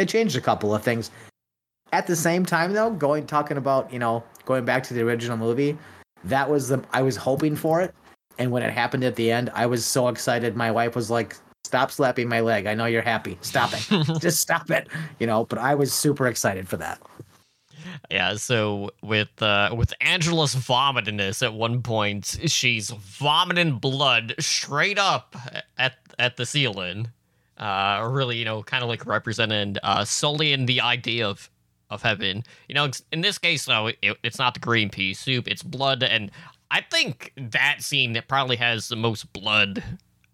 they 0.00 0.06
changed 0.06 0.34
a 0.34 0.40
couple 0.40 0.74
of 0.74 0.82
things. 0.82 1.10
At 1.92 2.06
the 2.06 2.16
same 2.16 2.46
time, 2.46 2.72
though, 2.72 2.90
going 2.90 3.26
talking 3.26 3.58
about 3.58 3.92
you 3.92 3.98
know 3.98 4.24
going 4.46 4.64
back 4.64 4.82
to 4.84 4.94
the 4.94 5.02
original 5.02 5.36
movie, 5.36 5.76
that 6.24 6.48
was 6.48 6.68
the 6.68 6.82
I 6.92 7.02
was 7.02 7.16
hoping 7.16 7.54
for 7.54 7.82
it, 7.82 7.94
and 8.38 8.50
when 8.50 8.62
it 8.62 8.72
happened 8.72 9.04
at 9.04 9.16
the 9.16 9.30
end, 9.30 9.50
I 9.54 9.66
was 9.66 9.84
so 9.84 10.08
excited. 10.08 10.56
My 10.56 10.70
wife 10.70 10.96
was 10.96 11.10
like, 11.10 11.36
"Stop 11.64 11.90
slapping 11.90 12.30
my 12.30 12.40
leg. 12.40 12.64
I 12.64 12.74
know 12.74 12.86
you're 12.86 13.02
happy. 13.02 13.36
Stop 13.42 13.72
it. 13.74 14.20
Just 14.20 14.40
stop 14.40 14.70
it." 14.70 14.88
You 15.18 15.26
know. 15.26 15.44
But 15.44 15.58
I 15.58 15.74
was 15.74 15.92
super 15.92 16.26
excited 16.28 16.66
for 16.66 16.78
that. 16.78 16.98
Yeah, 18.10 18.36
so 18.36 18.90
with 19.02 19.42
uh 19.42 19.74
with 19.76 19.92
Angela's 20.00 20.54
vomitiness 20.54 21.42
at 21.42 21.52
one 21.52 21.82
point, 21.82 22.38
she's 22.46 22.88
vomiting 22.88 23.78
blood 23.78 24.34
straight 24.38 24.98
up 24.98 25.36
at 25.76 25.96
at 26.18 26.38
the 26.38 26.46
ceiling. 26.46 27.08
Uh 27.60 28.08
really, 28.10 28.38
you 28.38 28.44
know, 28.44 28.62
kind 28.62 28.82
of 28.82 28.88
like 28.88 29.06
represented 29.06 29.78
uh 29.82 30.04
solely 30.04 30.52
in 30.52 30.66
the 30.66 30.80
idea 30.80 31.28
of 31.28 31.50
of 31.90 32.02
heaven. 32.02 32.42
You 32.68 32.74
know, 32.74 32.90
in 33.12 33.20
this 33.20 33.38
case 33.38 33.66
though, 33.66 33.88
it, 33.88 34.16
it's 34.22 34.38
not 34.38 34.54
the 34.54 34.60
green 34.60 34.90
pea 34.90 35.14
soup, 35.14 35.46
it's 35.46 35.62
blood 35.62 36.02
and 36.02 36.30
I 36.72 36.80
think 36.82 37.32
that 37.36 37.82
scene 37.82 38.12
that 38.12 38.28
probably 38.28 38.56
has 38.56 38.88
the 38.88 38.96
most 38.96 39.32
blood 39.32 39.82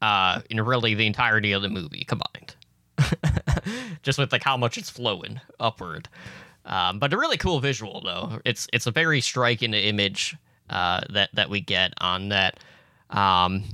uh 0.00 0.40
in 0.50 0.60
really 0.60 0.94
the 0.94 1.06
entirety 1.06 1.52
of 1.52 1.62
the 1.62 1.68
movie 1.68 2.04
combined. 2.04 2.54
Just 4.02 4.18
with 4.18 4.32
like 4.32 4.44
how 4.44 4.56
much 4.56 4.78
it's 4.78 4.90
flowing 4.90 5.40
upward. 5.60 6.08
Um, 6.66 6.98
but 6.98 7.12
a 7.12 7.18
really 7.18 7.36
cool 7.36 7.60
visual 7.60 8.00
though. 8.00 8.40
It's 8.44 8.66
it's 8.72 8.86
a 8.86 8.90
very 8.90 9.20
striking 9.20 9.72
image 9.72 10.36
uh, 10.68 11.00
that 11.10 11.30
that 11.34 11.48
we 11.48 11.60
get 11.60 11.94
on 11.98 12.28
that. 12.30 12.58
Um, 13.10 13.64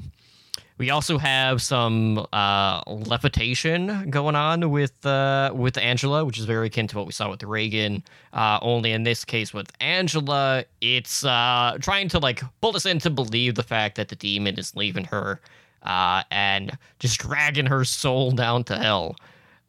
we 0.82 0.90
also 0.90 1.16
have 1.16 1.62
some 1.62 2.26
uh, 2.32 2.82
levitation 2.88 4.10
going 4.10 4.34
on 4.34 4.68
with 4.68 5.06
uh, 5.06 5.52
with 5.54 5.78
Angela, 5.78 6.24
which 6.24 6.40
is 6.40 6.44
very 6.44 6.66
akin 6.66 6.88
to 6.88 6.96
what 6.96 7.06
we 7.06 7.12
saw 7.12 7.30
with 7.30 7.44
Regan. 7.44 8.02
Uh, 8.32 8.58
only 8.62 8.90
in 8.90 9.04
this 9.04 9.24
case 9.24 9.54
with 9.54 9.70
Angela, 9.78 10.64
it's 10.80 11.24
uh, 11.24 11.78
trying 11.80 12.08
to 12.08 12.18
like 12.18 12.42
pull 12.60 12.74
us 12.74 12.84
in 12.84 12.98
to 12.98 13.10
believe 13.10 13.54
the 13.54 13.62
fact 13.62 13.94
that 13.94 14.08
the 14.08 14.16
demon 14.16 14.58
is 14.58 14.74
leaving 14.74 15.04
her 15.04 15.40
uh, 15.84 16.24
and 16.32 16.76
just 16.98 17.20
dragging 17.20 17.66
her 17.66 17.84
soul 17.84 18.32
down 18.32 18.64
to 18.64 18.76
hell. 18.76 19.14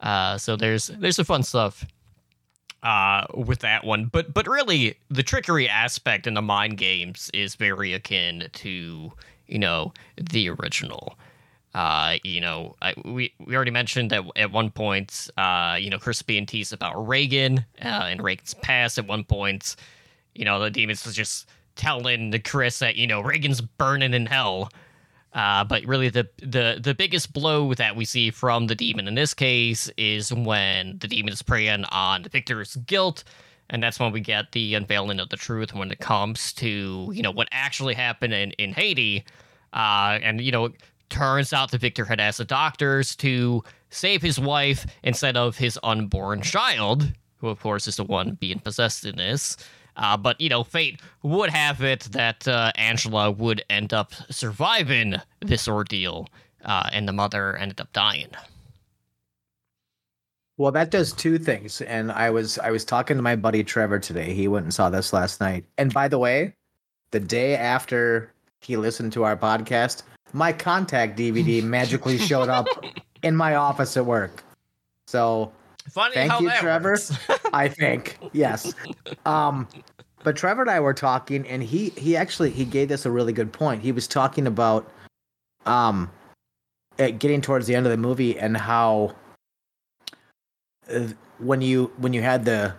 Uh, 0.00 0.36
so 0.36 0.56
there's 0.56 0.88
there's 0.88 1.14
some 1.14 1.24
fun 1.24 1.44
stuff 1.44 1.86
uh, 2.82 3.24
with 3.34 3.60
that 3.60 3.84
one. 3.84 4.06
But 4.06 4.34
but 4.34 4.48
really, 4.48 4.96
the 5.10 5.22
trickery 5.22 5.68
aspect 5.68 6.26
in 6.26 6.34
the 6.34 6.42
mind 6.42 6.76
games 6.76 7.30
is 7.32 7.54
very 7.54 7.92
akin 7.92 8.48
to 8.52 9.12
you 9.54 9.60
know 9.60 9.94
the 10.16 10.50
original. 10.50 11.16
Uh, 11.74 12.16
you 12.22 12.40
know, 12.40 12.76
I, 12.82 12.94
we 13.04 13.32
we 13.44 13.56
already 13.56 13.70
mentioned 13.70 14.10
that 14.10 14.24
at 14.36 14.52
one 14.52 14.70
point, 14.70 15.28
uh, 15.36 15.76
you 15.80 15.90
know, 15.90 15.98
Chris 15.98 16.22
being 16.22 16.46
teased 16.46 16.72
about 16.72 17.08
Regan 17.08 17.64
uh, 17.82 18.06
and 18.10 18.22
Regan's 18.22 18.54
past. 18.54 18.98
At 18.98 19.06
one 19.06 19.24
point, 19.24 19.76
you 20.34 20.44
know, 20.44 20.60
the 20.60 20.70
demons 20.70 21.04
was 21.06 21.16
just 21.16 21.48
telling 21.76 22.32
Chris 22.44 22.78
that 22.80 22.96
you 22.96 23.06
know 23.06 23.20
Regan's 23.20 23.60
burning 23.60 24.12
in 24.12 24.26
hell. 24.26 24.68
Uh, 25.32 25.64
but 25.64 25.84
really, 25.84 26.08
the, 26.08 26.28
the 26.38 26.78
the 26.80 26.94
biggest 26.94 27.32
blow 27.32 27.74
that 27.74 27.96
we 27.96 28.04
see 28.04 28.30
from 28.30 28.68
the 28.68 28.74
demon 28.76 29.08
in 29.08 29.16
this 29.16 29.34
case 29.34 29.90
is 29.96 30.32
when 30.32 30.98
the 30.98 31.08
demon 31.08 31.32
is 31.32 31.42
preying 31.42 31.84
on 31.86 32.22
Victor's 32.22 32.76
guilt, 32.86 33.24
and 33.68 33.82
that's 33.82 33.98
when 33.98 34.12
we 34.12 34.20
get 34.20 34.52
the 34.52 34.74
unveiling 34.74 35.18
of 35.18 35.30
the 35.30 35.36
truth 35.36 35.74
when 35.74 35.90
it 35.90 35.98
comes 35.98 36.52
to 36.52 37.10
you 37.12 37.22
know 37.22 37.32
what 37.32 37.48
actually 37.50 37.94
happened 37.94 38.32
in 38.32 38.52
in 38.52 38.72
Haiti, 38.72 39.24
uh, 39.74 40.18
and 40.22 40.40
you 40.40 40.52
know 40.52 40.70
turns 41.10 41.52
out 41.52 41.70
that 41.70 41.80
Victor 41.80 42.04
had 42.04 42.20
asked 42.20 42.38
the 42.38 42.44
doctors 42.44 43.14
to 43.16 43.62
save 43.90 44.22
his 44.22 44.40
wife 44.40 44.86
instead 45.02 45.36
of 45.36 45.56
his 45.56 45.78
unborn 45.82 46.42
child, 46.42 47.12
who 47.36 47.48
of 47.48 47.60
course 47.60 47.86
is 47.86 47.96
the 47.96 48.04
one 48.04 48.34
being 48.34 48.58
possessed 48.58 49.04
in 49.04 49.16
this. 49.16 49.56
Uh, 49.96 50.16
but 50.16 50.40
you 50.40 50.48
know, 50.48 50.64
fate 50.64 51.00
would 51.22 51.50
have 51.50 51.82
it 51.82 52.00
that 52.12 52.48
uh, 52.48 52.72
Angela 52.76 53.30
would 53.30 53.62
end 53.70 53.92
up 53.92 54.12
surviving 54.30 55.16
this 55.40 55.68
ordeal, 55.68 56.28
uh, 56.64 56.88
and 56.92 57.06
the 57.06 57.12
mother 57.12 57.56
ended 57.56 57.80
up 57.80 57.92
dying. 57.92 58.30
Well, 60.56 60.72
that 60.72 60.90
does 60.90 61.12
two 61.12 61.38
things. 61.38 61.80
And 61.80 62.12
I 62.12 62.30
was 62.30 62.58
I 62.58 62.70
was 62.70 62.84
talking 62.84 63.16
to 63.16 63.22
my 63.22 63.36
buddy 63.36 63.64
Trevor 63.64 63.98
today. 63.98 64.34
He 64.34 64.48
went 64.48 64.64
and 64.64 64.74
saw 64.74 64.90
this 64.90 65.12
last 65.12 65.40
night. 65.40 65.64
And 65.78 65.92
by 65.92 66.08
the 66.08 66.18
way, 66.18 66.54
the 67.10 67.20
day 67.20 67.56
after 67.56 68.33
he 68.64 68.76
listened 68.76 69.12
to 69.14 69.24
our 69.24 69.36
podcast, 69.36 70.02
my 70.32 70.52
contact 70.52 71.18
DVD 71.18 71.62
magically 71.64 72.18
showed 72.18 72.48
up 72.48 72.66
in 73.22 73.36
my 73.36 73.54
office 73.54 73.96
at 73.96 74.06
work. 74.06 74.44
So 75.06 75.52
Funny 75.90 76.14
Thank 76.14 76.30
how 76.30 76.40
you, 76.40 76.48
that 76.48 76.60
Trevor. 76.60 76.92
works. 76.92 77.12
I 77.52 77.68
think 77.68 78.18
yes. 78.32 78.74
Um, 79.26 79.68
but 80.22 80.36
Trevor 80.36 80.62
and 80.62 80.70
I 80.70 80.80
were 80.80 80.94
talking, 80.94 81.46
and 81.46 81.62
he 81.62 81.90
he 81.90 82.16
actually 82.16 82.50
he 82.50 82.64
gave 82.64 82.90
us 82.90 83.04
a 83.04 83.10
really 83.10 83.32
good 83.32 83.52
point. 83.52 83.82
He 83.82 83.92
was 83.92 84.08
talking 84.08 84.46
about 84.46 84.90
um, 85.66 86.10
uh, 86.98 87.10
getting 87.10 87.42
towards 87.42 87.66
the 87.66 87.74
end 87.74 87.84
of 87.84 87.92
the 87.92 87.98
movie 87.98 88.38
and 88.38 88.56
how 88.56 89.14
uh, 90.90 91.08
when 91.38 91.60
you 91.60 91.92
when 91.98 92.14
you 92.14 92.22
had 92.22 92.46
the 92.46 92.74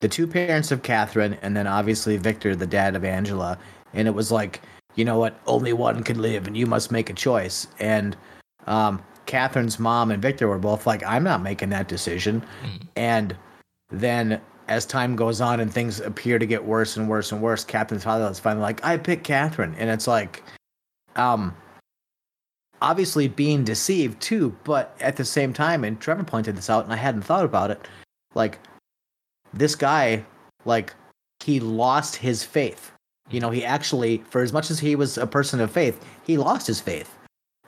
the 0.00 0.08
two 0.08 0.26
parents 0.26 0.70
of 0.70 0.82
Catherine 0.82 1.38
and 1.42 1.56
then 1.56 1.66
obviously 1.66 2.16
Victor, 2.18 2.54
the 2.54 2.66
dad 2.66 2.94
of 2.94 3.04
Angela, 3.04 3.58
and 3.94 4.06
it 4.06 4.12
was 4.12 4.30
like, 4.30 4.60
you 5.00 5.04
know 5.06 5.18
what, 5.18 5.40
only 5.46 5.72
one 5.72 6.02
can 6.02 6.20
live 6.20 6.46
and 6.46 6.58
you 6.58 6.66
must 6.66 6.92
make 6.92 7.08
a 7.08 7.14
choice. 7.14 7.66
And 7.78 8.14
um, 8.66 9.02
Catherine's 9.24 9.78
mom 9.78 10.10
and 10.10 10.20
Victor 10.20 10.46
were 10.46 10.58
both 10.58 10.86
like, 10.86 11.02
I'm 11.06 11.24
not 11.24 11.42
making 11.42 11.70
that 11.70 11.88
decision. 11.88 12.44
Mm. 12.62 12.86
And 12.96 13.36
then 13.88 14.42
as 14.68 14.84
time 14.84 15.16
goes 15.16 15.40
on 15.40 15.58
and 15.58 15.72
things 15.72 16.00
appear 16.00 16.38
to 16.38 16.44
get 16.44 16.62
worse 16.62 16.98
and 16.98 17.08
worse 17.08 17.32
and 17.32 17.40
worse, 17.40 17.64
Catherine's 17.64 18.04
father 18.04 18.30
is 18.30 18.38
finally 18.38 18.60
like, 18.60 18.84
I 18.84 18.98
pick 18.98 19.24
Catherine. 19.24 19.74
And 19.78 19.88
it's 19.88 20.06
like, 20.06 20.42
um, 21.16 21.56
obviously 22.82 23.26
being 23.26 23.64
deceived 23.64 24.20
too, 24.20 24.54
but 24.64 24.94
at 25.00 25.16
the 25.16 25.24
same 25.24 25.54
time, 25.54 25.82
and 25.82 25.98
Trevor 25.98 26.24
pointed 26.24 26.56
this 26.56 26.68
out 26.68 26.84
and 26.84 26.92
I 26.92 26.96
hadn't 26.96 27.22
thought 27.22 27.46
about 27.46 27.70
it, 27.70 27.88
like 28.34 28.58
this 29.54 29.74
guy, 29.74 30.26
like 30.66 30.92
he 31.42 31.58
lost 31.58 32.16
his 32.16 32.44
faith. 32.44 32.92
You 33.30 33.40
know, 33.40 33.50
he 33.50 33.64
actually, 33.64 34.18
for 34.28 34.42
as 34.42 34.52
much 34.52 34.70
as 34.70 34.78
he 34.78 34.96
was 34.96 35.18
a 35.18 35.26
person 35.26 35.60
of 35.60 35.70
faith, 35.70 36.04
he 36.24 36.36
lost 36.36 36.66
his 36.66 36.80
faith. 36.80 37.16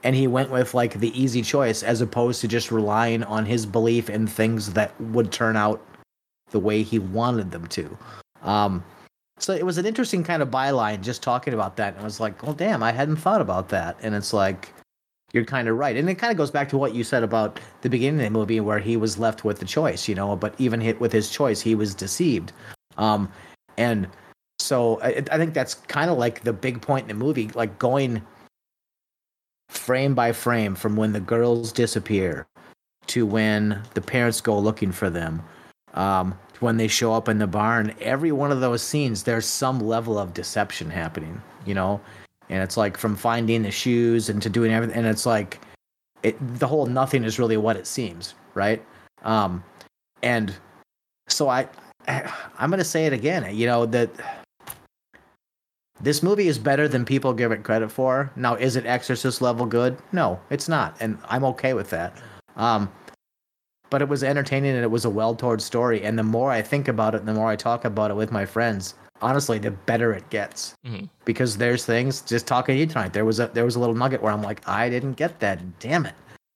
And 0.05 0.17
he 0.17 0.27
went 0.27 0.51
with 0.51 0.75
like 0.75 0.99
the 0.99 1.19
easy 1.21 1.43
choice 1.43 1.83
as 1.83 2.01
opposed 2.01 2.41
to 2.41 2.49
just 2.49 2.73
relying 2.73 3.23
on 3.25 3.47
his 3.47 3.67
belief 3.67 4.11
in 4.11 4.27
things 4.27 4.73
that 4.73 5.01
would 5.01 5.31
turn 5.31 5.57
out 5.57 5.81
the 6.51 6.59
way 6.59 6.83
he 6.83 6.99
wanted 6.99 7.53
them 7.53 7.67
to. 7.69 7.97
Um, 8.43 8.85
so 9.39 9.53
it 9.53 9.65
was 9.65 9.79
an 9.79 9.87
interesting 9.87 10.25
kind 10.25 10.43
of 10.43 10.51
byline 10.51 11.03
just 11.03 11.23
talking 11.23 11.55
about 11.55 11.77
that. 11.77 11.95
And 11.95 12.03
I 12.03 12.05
was 12.05 12.21
like, 12.21 12.43
oh, 12.47 12.53
damn, 12.53 12.83
I 12.83 12.93
hadn't 12.93 13.17
thought 13.17 13.41
about 13.41 13.69
that. 13.71 13.97
And 14.03 14.15
it's 14.15 14.33
like, 14.33 14.73
you're 15.33 15.45
kind 15.45 15.69
of 15.69 15.79
right. 15.79 15.97
And 15.97 16.09
it 16.11 16.17
kind 16.17 16.31
of 16.31 16.37
goes 16.37 16.51
back 16.51 16.69
to 16.71 16.79
what 16.79 16.95
you 16.95 17.05
said 17.05 17.23
about 17.23 17.59
the 17.81 17.89
beginning 17.89 18.21
of 18.21 18.25
the 18.25 18.39
movie 18.39 18.61
where 18.61 18.79
he 18.79 18.97
was 18.97 19.19
left 19.19 19.45
with 19.45 19.59
the 19.59 19.65
choice, 19.65 20.07
you 20.09 20.15
know, 20.15 20.37
but 20.37 20.55
even 20.59 20.81
hit 20.81 21.01
with 21.01 21.13
his 21.13 21.31
choice, 21.31 21.61
he 21.61 21.75
was 21.75 21.95
deceived. 21.95 22.53
Um, 22.99 23.33
and 23.79 24.07
so 24.63 25.01
I, 25.03 25.23
I 25.31 25.39
think 25.39 25.55
that's 25.55 25.75
kind 25.75 26.11
of 26.11 26.19
like 26.19 26.43
the 26.43 26.53
big 26.53 26.81
point 26.81 27.11
in 27.11 27.19
the 27.19 27.25
movie, 27.25 27.51
like 27.55 27.79
going 27.79 28.23
frame 29.69 30.15
by 30.15 30.33
frame 30.33 30.75
from 30.75 30.97
when 30.97 31.13
the 31.13 31.21
girls 31.21 31.73
disappear 31.73 32.47
to 33.07 33.27
when 33.27 33.83
the 33.95 34.01
parents 34.01 34.41
go 34.41 34.59
looking 34.59 34.93
for 34.93 35.11
them, 35.11 35.43
um, 35.95 36.39
when 36.61 36.77
they 36.77 36.89
show 36.89 37.13
up 37.13 37.29
in 37.29 37.39
the 37.39 37.47
barn. 37.47 37.95
Every 38.01 38.33
one 38.33 38.53
of 38.53 38.61
those 38.61 38.83
scenes, 38.83 39.23
there's 39.23 39.47
some 39.47 39.81
level 39.81 40.19
of 40.19 40.35
deception 40.35 40.91
happening, 40.91 41.41
you 41.67 41.75
know? 41.75 42.01
and 42.53 42.63
it's 42.63 42.77
like 42.77 42.99
from 42.99 43.17
finding 43.17 43.63
the 43.63 43.71
shoes 43.71 44.29
and 44.29 44.43
to 44.43 44.51
doing 44.51 44.73
everything 44.73 44.97
and 44.97 45.07
it's 45.07 45.25
like 45.25 45.61
it 46.23 46.37
the 46.59 46.67
whole 46.67 46.87
nothing 46.87 47.25
is 47.25 47.39
really 47.39 47.57
what 47.57 47.77
it 47.77 47.87
seems 47.87 48.35
right 48.55 48.85
um 49.25 49.65
and 50.23 50.55
so 51.29 51.49
i 51.49 51.67
i'm 52.59 52.71
gonna 52.71 52.85
say 52.85 53.07
it 53.07 53.13
again 53.13 53.55
you 53.57 53.67
know 53.67 53.87
that 53.87 54.11
this 56.03 56.23
movie 56.23 56.49
is 56.49 56.59
better 56.59 56.89
than 56.89 57.05
people 57.05 57.33
give 57.33 57.53
it 57.53 57.63
credit 57.63 57.91
for 57.91 58.31
now 58.37 58.55
is 58.55 58.77
it 58.77 58.87
exorcist 58.87 59.41
level 59.41 59.67
good 59.67 59.97
no 60.13 60.39
it's 60.51 60.69
not 60.69 60.97
and 61.01 61.19
i'm 61.29 61.45
okay 61.45 61.75
with 61.75 61.91
that 61.91 62.17
um 62.57 62.91
but 63.91 64.01
it 64.01 64.09
was 64.09 64.25
entertaining 64.25 64.75
and 64.75 64.83
it 64.83 64.91
was 64.91 65.05
a 65.05 65.11
well 65.11 65.35
told 65.35 65.61
story 65.61 66.03
and 66.03 66.19
the 66.19 66.23
more 66.23 66.51
i 66.51 66.63
think 66.63 66.89
about 66.89 67.15
it 67.15 67.25
the 67.27 67.35
more 67.35 67.49
i 67.49 67.57
talk 67.57 67.85
about 67.85 68.11
it 68.11 68.15
with 68.15 68.33
my 68.33 68.45
friends 68.45 68.95
honestly, 69.23 69.59
the 69.59 69.71
better 69.71 70.13
it 70.13 70.29
gets. 70.29 70.75
Mm-hmm. 70.85 71.07
Because 71.25 71.57
there's 71.57 71.87
things 71.87 72.21
just 72.21 72.47
talking 72.47 72.75
to 72.75 72.81
you 72.81 72.87
tonight. 72.87 73.13
There 73.13 73.25
was 73.25 73.41
a 73.41 73.49
there 73.49 73.65
was 73.65 73.77
a 73.77 73.81
little 73.81 73.95
nugget 73.95 74.21
where 74.21 74.33
I'm 74.33 74.43
like, 74.43 74.67
I 74.69 74.91
didn't 74.91 75.13
get 75.13 75.41
that. 75.41 75.79
Damn 75.79 76.05
it. 76.05 76.15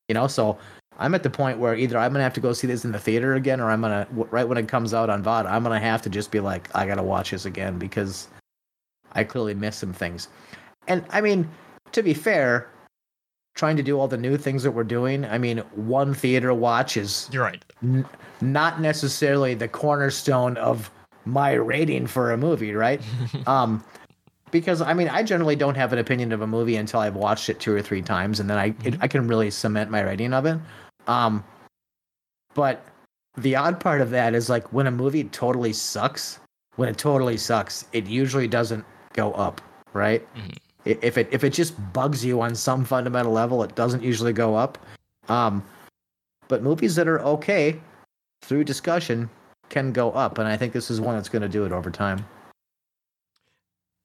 You 0.09 0.15
know, 0.15 0.27
so 0.27 0.59
I'm 0.99 1.15
at 1.15 1.23
the 1.23 1.31
point 1.31 1.59
where 1.59 1.75
either 1.75 1.97
I'm 1.97 2.13
gonna 2.13 2.25
have 2.25 2.35
to 2.35 2.41
go 2.41 2.53
see 2.53 2.67
this 2.67 2.85
in 2.85 2.93
the 2.93 2.99
theater 2.99 3.35
again, 3.35 3.61
or 3.61 3.71
I'm 3.71 3.81
gonna 3.81 4.07
right 4.11 4.47
when 4.47 4.59
it 4.59 4.69
comes 4.69 4.93
out 4.93 5.09
on 5.09 5.23
VOD, 5.23 5.47
I'm 5.47 5.63
gonna 5.63 5.81
have 5.81 6.03
to 6.03 6.11
just 6.11 6.31
be 6.31 6.41
like, 6.41 6.69
I 6.75 6.87
gotta 6.87 7.03
watch 7.03 7.31
this 7.31 7.47
again 7.47 7.79
because 7.79 8.29
I 9.17 9.25
clearly 9.25 9.55
missed 9.55 9.81
some 9.81 9.93
things. 9.93 10.29
And 10.87 11.05
I 11.11 11.21
mean, 11.21 11.49
to 11.93 12.03
be 12.03 12.15
fair, 12.15 12.69
trying 13.55 13.77
to 13.77 13.83
do 13.83 13.99
all 13.99 14.07
the 14.07 14.17
new 14.17 14.37
things 14.37 14.63
that 14.63 14.71
we're 14.71 14.85
doing, 14.85 15.25
I 15.25 15.39
mean, 15.39 15.59
one 15.75 16.15
theater 16.15 16.55
watch 16.55 16.97
is 16.97 17.29
you're 17.33 17.43
right, 17.43 17.65
n- 17.83 18.07
not 18.41 18.81
necessarily 18.81 19.55
the 19.55 19.67
cornerstone 19.67 20.57
of 20.59 20.91
my 21.25 21.53
rating 21.53 22.07
for 22.07 22.31
a 22.31 22.37
movie, 22.37 22.75
right? 22.75 23.01
um, 23.47 23.83
because 24.53 24.81
I 24.81 24.95
mean, 24.95 25.09
I 25.09 25.23
generally 25.23 25.57
don't 25.57 25.75
have 25.75 25.93
an 25.93 25.99
opinion 25.99 26.33
of 26.33 26.43
a 26.43 26.47
movie 26.47 26.77
until 26.77 27.01
I've 27.01 27.17
watched 27.17 27.49
it 27.49 27.59
two 27.59 27.75
or 27.75 27.83
three 27.83 28.03
times, 28.03 28.39
and 28.39 28.49
then 28.49 28.59
I 28.59 28.71
mm-hmm. 28.71 28.89
it, 28.89 28.99
I 29.01 29.09
can 29.09 29.27
really 29.27 29.51
cement 29.51 29.91
my 29.91 30.03
rating 30.03 30.33
of 30.33 30.47
it. 30.47 30.59
Um, 31.09 31.43
but 32.55 32.85
the 33.37 33.57
odd 33.57 33.81
part 33.81 34.01
of 34.01 34.11
that 34.11 34.35
is 34.35 34.49
like 34.49 34.73
when 34.73 34.87
a 34.87 34.91
movie 34.91 35.25
totally 35.25 35.73
sucks. 35.73 36.39
When 36.77 36.91
it 36.91 36.99
totally 36.99 37.39
sucks, 37.39 37.87
it 37.95 38.07
usually 38.07 38.47
doesn't 38.47 38.85
go 39.17 39.33
up, 39.33 39.61
right? 39.93 40.23
Mm-hmm. 40.35 40.51
If 40.85 41.19
it 41.19 41.29
if 41.33 41.43
it 41.43 41.51
just 41.51 41.75
bugs 41.93 42.25
you 42.25 42.41
on 42.41 42.55
some 42.55 42.85
fundamental 42.85 43.33
level, 43.33 43.63
it 43.65 43.75
doesn't 43.75 44.03
usually 44.03 44.33
go 44.33 44.55
up. 44.55 44.79
Um, 45.29 45.65
but 46.47 46.63
movies 46.63 46.95
that 46.95 47.09
are 47.09 47.21
okay 47.23 47.81
through 48.43 48.65
discussion 48.65 49.29
can 49.69 49.93
go 49.93 50.13
up, 50.13 50.39
and 50.39 50.47
I 50.47 50.57
think 50.57 50.73
this 50.73 50.91
is 50.91 51.01
one 51.01 51.17
that's 51.17 51.29
going 51.29 51.43
to 51.43 51.49
do 51.49 51.65
it 51.65 51.73
over 51.73 51.91
time. 51.91 52.25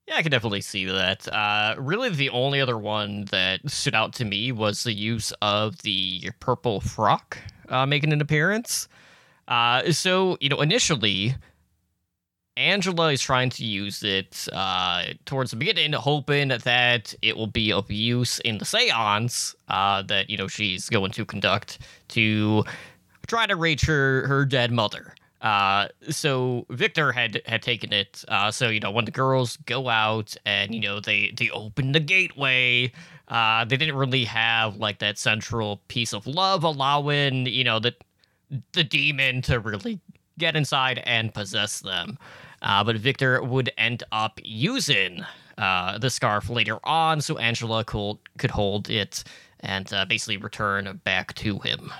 Yeah, 0.07 0.17
I 0.17 0.23
can 0.23 0.31
definitely 0.31 0.61
see 0.61 0.85
that. 0.85 1.27
Uh, 1.31 1.75
really, 1.77 2.09
the 2.09 2.31
only 2.31 2.59
other 2.59 2.77
one 2.77 3.25
that 3.25 3.61
stood 3.69 3.93
out 3.93 4.13
to 4.15 4.25
me 4.25 4.51
was 4.51 4.83
the 4.83 4.93
use 4.93 5.31
of 5.43 5.77
the 5.83 6.31
purple 6.39 6.81
frock 6.81 7.37
uh, 7.69 7.85
making 7.85 8.11
an 8.11 8.21
appearance. 8.21 8.87
Uh, 9.47 9.91
so, 9.91 10.37
you 10.41 10.49
know, 10.49 10.61
initially, 10.61 11.35
Angela 12.61 13.11
is 13.11 13.21
trying 13.21 13.49
to 13.51 13.65
use 13.65 14.03
it 14.03 14.47
uh, 14.53 15.05
towards 15.25 15.51
the 15.51 15.57
beginning, 15.57 15.93
hoping 15.93 16.49
that 16.49 17.13
it 17.21 17.35
will 17.35 17.47
be 17.47 17.71
of 17.71 17.91
use 17.91 18.39
in 18.39 18.57
the 18.59 18.65
seance 18.65 19.55
uh, 19.67 20.03
that, 20.03 20.29
you 20.29 20.37
know, 20.37 20.47
she's 20.47 20.89
going 20.89 21.11
to 21.11 21.25
conduct 21.25 21.79
to 22.09 22.63
try 23.27 23.47
to 23.47 23.55
reach 23.55 23.81
her, 23.85 24.27
her 24.27 24.45
dead 24.45 24.71
mother. 24.71 25.15
Uh, 25.41 25.87
so 26.09 26.65
Victor 26.69 27.11
had 27.11 27.41
had 27.47 27.63
taken 27.63 27.91
it. 27.91 28.23
Uh, 28.27 28.51
so 28.51 28.69
you 28.69 28.79
know 28.79 28.91
when 28.91 29.05
the 29.05 29.11
girls 29.11 29.57
go 29.65 29.89
out 29.89 30.35
and 30.45 30.75
you 30.75 30.81
know 30.81 30.99
they 30.99 31.33
they 31.35 31.49
open 31.49 31.93
the 31.93 31.99
gateway, 31.99 32.91
uh, 33.27 33.65
they 33.65 33.75
didn't 33.75 33.95
really 33.95 34.23
have 34.23 34.77
like 34.77 34.99
that 34.99 35.17
central 35.17 35.81
piece 35.87 36.13
of 36.13 36.27
love 36.27 36.63
allowing 36.63 37.47
you 37.47 37.63
know 37.63 37.79
the 37.79 37.95
the 38.73 38.83
demon 38.83 39.41
to 39.41 39.59
really 39.59 39.99
get 40.37 40.55
inside 40.55 41.01
and 41.05 41.33
possess 41.33 41.79
them. 41.79 42.19
Uh, 42.61 42.83
but 42.83 42.95
Victor 42.97 43.41
would 43.41 43.71
end 43.77 44.03
up 44.11 44.39
using 44.43 45.25
uh, 45.57 45.97
the 45.97 46.09
scarf 46.09 46.49
later 46.49 46.79
on, 46.83 47.21
so 47.21 47.37
Angela 47.37 47.83
could 47.83 48.17
could 48.37 48.51
hold 48.51 48.89
it 48.89 49.23
and 49.61 49.91
uh, 49.93 50.05
basically 50.05 50.37
return 50.37 50.99
back 51.03 51.33
to 51.35 51.59
him. 51.59 51.91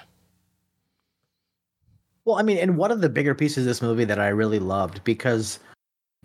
Well, 2.26 2.38
I 2.38 2.43
mean, 2.43 2.58
and 2.58 2.78
one 2.78 2.91
of 2.91 3.02
the 3.02 3.10
bigger 3.10 3.34
pieces 3.34 3.60
of 3.60 3.65
this 3.65 3.82
movie 3.82 4.06
that 4.06 4.19
I 4.19 4.28
really 4.30 4.60
loved 4.60 5.04
because 5.04 5.60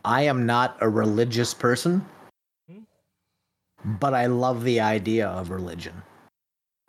I 0.05 0.23
am 0.23 0.45
not 0.45 0.77
a 0.81 0.89
religious 0.89 1.55
person, 1.55 2.05
but 3.85 4.13
I 4.15 4.27
love 4.27 4.63
the 4.65 4.81
idea 4.81 5.29
of 5.29 5.51
religion. 5.51 6.03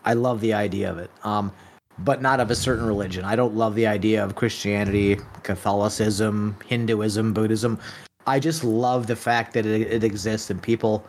I 0.04 0.14
love 0.14 0.42
the 0.42 0.54
idea 0.54 0.90
of 0.90 0.98
it. 0.98 1.10
Um, 1.24 1.52
but 2.00 2.22
not 2.22 2.40
of 2.40 2.52
a 2.52 2.56
certain 2.56 2.86
religion. 2.86 3.26
I 3.26 3.36
don't 3.36 3.56
love 3.56 3.76
the 3.76 3.88
idea 3.88 4.24
of 4.24 4.36
Christianity, 4.36 5.18
Catholicism, 5.44 6.56
Hinduism, 6.66 7.34
Buddhism. 7.34 7.80
I 8.28 8.40
just 8.40 8.64
love 8.64 9.08
the 9.08 9.16
fact 9.16 9.54
that 9.54 9.66
it, 9.66 9.82
it 9.82 10.04
exists 10.04 10.50
and 10.50 10.62
people 10.62 11.06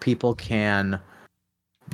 people 0.00 0.34
can 0.34 0.98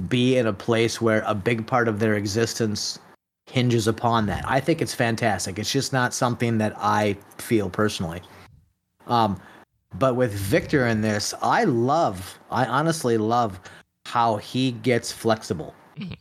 be 0.09 0.37
in 0.37 0.47
a 0.47 0.53
place 0.53 1.01
where 1.01 1.25
a 1.27 1.35
big 1.35 1.67
part 1.67 1.89
of 1.89 1.99
their 1.99 2.15
existence 2.15 2.99
hinges 3.47 3.89
upon 3.89 4.27
that. 4.27 4.45
I 4.47 4.61
think 4.61 4.83
it's 4.83 4.95
fantastic. 4.95 5.59
It's 5.59 5.73
just 5.73 5.93
not 5.93 6.13
something 6.13 6.59
that 6.59 6.75
I 6.77 7.17
feel 7.39 7.71
personally. 7.71 8.21
Um, 9.07 9.41
but 9.99 10.15
with 10.15 10.33
Victor 10.33 10.87
in 10.87 11.01
this, 11.01 11.33
I 11.43 11.65
love, 11.65 12.39
I 12.51 12.67
honestly 12.67 13.17
love 13.17 13.59
how 14.05 14.37
he 14.37 14.73
gets 14.73 15.11
flexible. 15.11 15.75
Mm-hmm. 15.97 16.15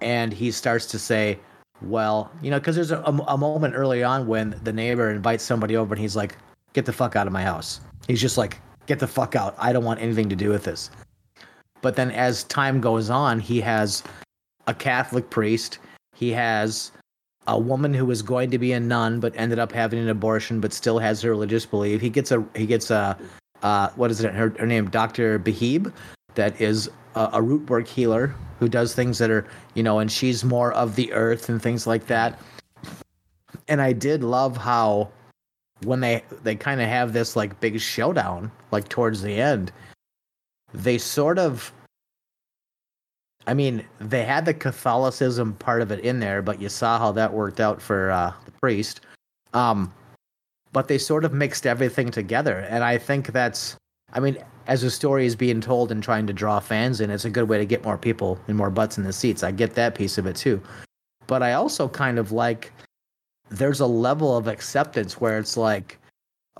And 0.00 0.32
he 0.32 0.50
starts 0.50 0.86
to 0.86 0.98
say, 0.98 1.38
well, 1.82 2.30
you 2.42 2.50
know, 2.50 2.58
because 2.58 2.76
there's 2.76 2.90
a, 2.90 3.00
a, 3.02 3.38
moment 3.38 3.74
early 3.74 4.02
on 4.02 4.26
when 4.26 4.58
the 4.64 4.72
neighbor 4.72 5.10
invites 5.10 5.44
somebody 5.44 5.76
over 5.76 5.94
and 5.94 6.00
he's 6.00 6.16
like, 6.16 6.36
get 6.72 6.84
the 6.84 6.92
fuck 6.92 7.16
out 7.16 7.26
of 7.26 7.32
my 7.32 7.42
house. 7.42 7.80
He's 8.06 8.20
just 8.20 8.36
like, 8.36 8.58
get 8.86 8.98
the 8.98 9.06
fuck 9.06 9.34
out. 9.34 9.54
I 9.58 9.72
don't 9.72 9.84
want 9.84 10.00
anything 10.00 10.28
to 10.28 10.36
do 10.36 10.50
with 10.50 10.64
this. 10.64 10.90
But 11.80 11.96
then 11.96 12.10
as 12.10 12.44
time 12.44 12.80
goes 12.80 13.08
on, 13.08 13.40
he 13.40 13.60
has 13.60 14.02
a 14.66 14.74
Catholic 14.74 15.30
priest 15.30 15.78
he 16.20 16.30
has 16.32 16.92
a 17.46 17.58
woman 17.58 17.94
who 17.94 18.04
was 18.04 18.20
going 18.20 18.50
to 18.50 18.58
be 18.58 18.72
a 18.72 18.78
nun 18.78 19.20
but 19.20 19.32
ended 19.36 19.58
up 19.58 19.72
having 19.72 19.98
an 19.98 20.10
abortion 20.10 20.60
but 20.60 20.70
still 20.70 20.98
has 20.98 21.22
her 21.22 21.30
religious 21.30 21.64
belief. 21.64 22.02
He 22.02 22.10
gets 22.10 22.30
a 22.30 22.44
he 22.54 22.66
gets 22.66 22.90
a 22.90 23.16
uh, 23.62 23.88
what 23.96 24.10
is 24.10 24.20
it? 24.20 24.34
Her, 24.34 24.54
her 24.58 24.66
name 24.66 24.90
Dr. 24.90 25.38
Beehibe, 25.38 25.90
that 26.34 26.60
is 26.60 26.90
a, 27.14 27.30
a 27.34 27.42
root 27.42 27.68
work 27.68 27.86
healer 27.86 28.34
who 28.58 28.68
does 28.68 28.94
things 28.94 29.18
that 29.18 29.30
are 29.30 29.46
you 29.74 29.82
know, 29.82 29.98
and 29.98 30.10
she's 30.10 30.44
more 30.44 30.72
of 30.72 30.96
the 30.96 31.12
earth 31.12 31.48
and 31.48 31.62
things 31.62 31.86
like 31.86 32.06
that. 32.06 32.38
and 33.68 33.80
I 33.80 33.92
did 33.92 34.22
love 34.22 34.56
how 34.56 35.10
when 35.84 36.00
they 36.00 36.22
they 36.42 36.56
kind 36.56 36.80
of 36.80 36.88
have 36.88 37.12
this 37.12 37.36
like 37.36 37.58
big 37.60 37.80
showdown 37.80 38.50
like 38.70 38.88
towards 38.88 39.22
the 39.22 39.40
end, 39.40 39.72
they 40.74 40.98
sort 40.98 41.38
of 41.38 41.72
I 43.46 43.54
mean, 43.54 43.84
they 43.98 44.24
had 44.24 44.44
the 44.44 44.54
Catholicism 44.54 45.54
part 45.54 45.82
of 45.82 45.90
it 45.90 46.00
in 46.00 46.20
there, 46.20 46.42
but 46.42 46.60
you 46.60 46.68
saw 46.68 46.98
how 46.98 47.12
that 47.12 47.32
worked 47.32 47.58
out 47.58 47.80
for 47.80 48.10
uh, 48.10 48.32
the 48.44 48.50
priest. 48.52 49.00
Um, 49.54 49.92
but 50.72 50.88
they 50.88 50.98
sort 50.98 51.24
of 51.24 51.32
mixed 51.32 51.66
everything 51.66 52.10
together, 52.10 52.60
and 52.70 52.84
I 52.84 52.98
think 52.98 53.32
that's. 53.32 53.76
I 54.12 54.20
mean, 54.20 54.38
as 54.70 54.84
a 54.84 54.90
story 54.90 55.26
is 55.26 55.34
being 55.34 55.60
told 55.60 55.90
and 55.90 56.00
trying 56.00 56.28
to 56.28 56.32
draw 56.32 56.60
fans 56.60 57.00
in, 57.00 57.10
it's 57.10 57.24
a 57.24 57.30
good 57.30 57.48
way 57.48 57.58
to 57.58 57.66
get 57.66 57.84
more 57.84 57.98
people 57.98 58.38
and 58.46 58.56
more 58.56 58.70
butts 58.70 58.96
in 58.96 59.02
the 59.02 59.12
seats. 59.12 59.42
I 59.42 59.50
get 59.50 59.74
that 59.74 59.96
piece 59.96 60.16
of 60.16 60.26
it 60.26 60.36
too, 60.36 60.62
but 61.26 61.42
I 61.42 61.52
also 61.52 61.88
kind 61.88 62.18
of 62.18 62.32
like. 62.32 62.72
There's 63.52 63.80
a 63.80 63.86
level 63.86 64.36
of 64.36 64.46
acceptance 64.46 65.20
where 65.20 65.36
it's 65.36 65.56
like, 65.56 65.98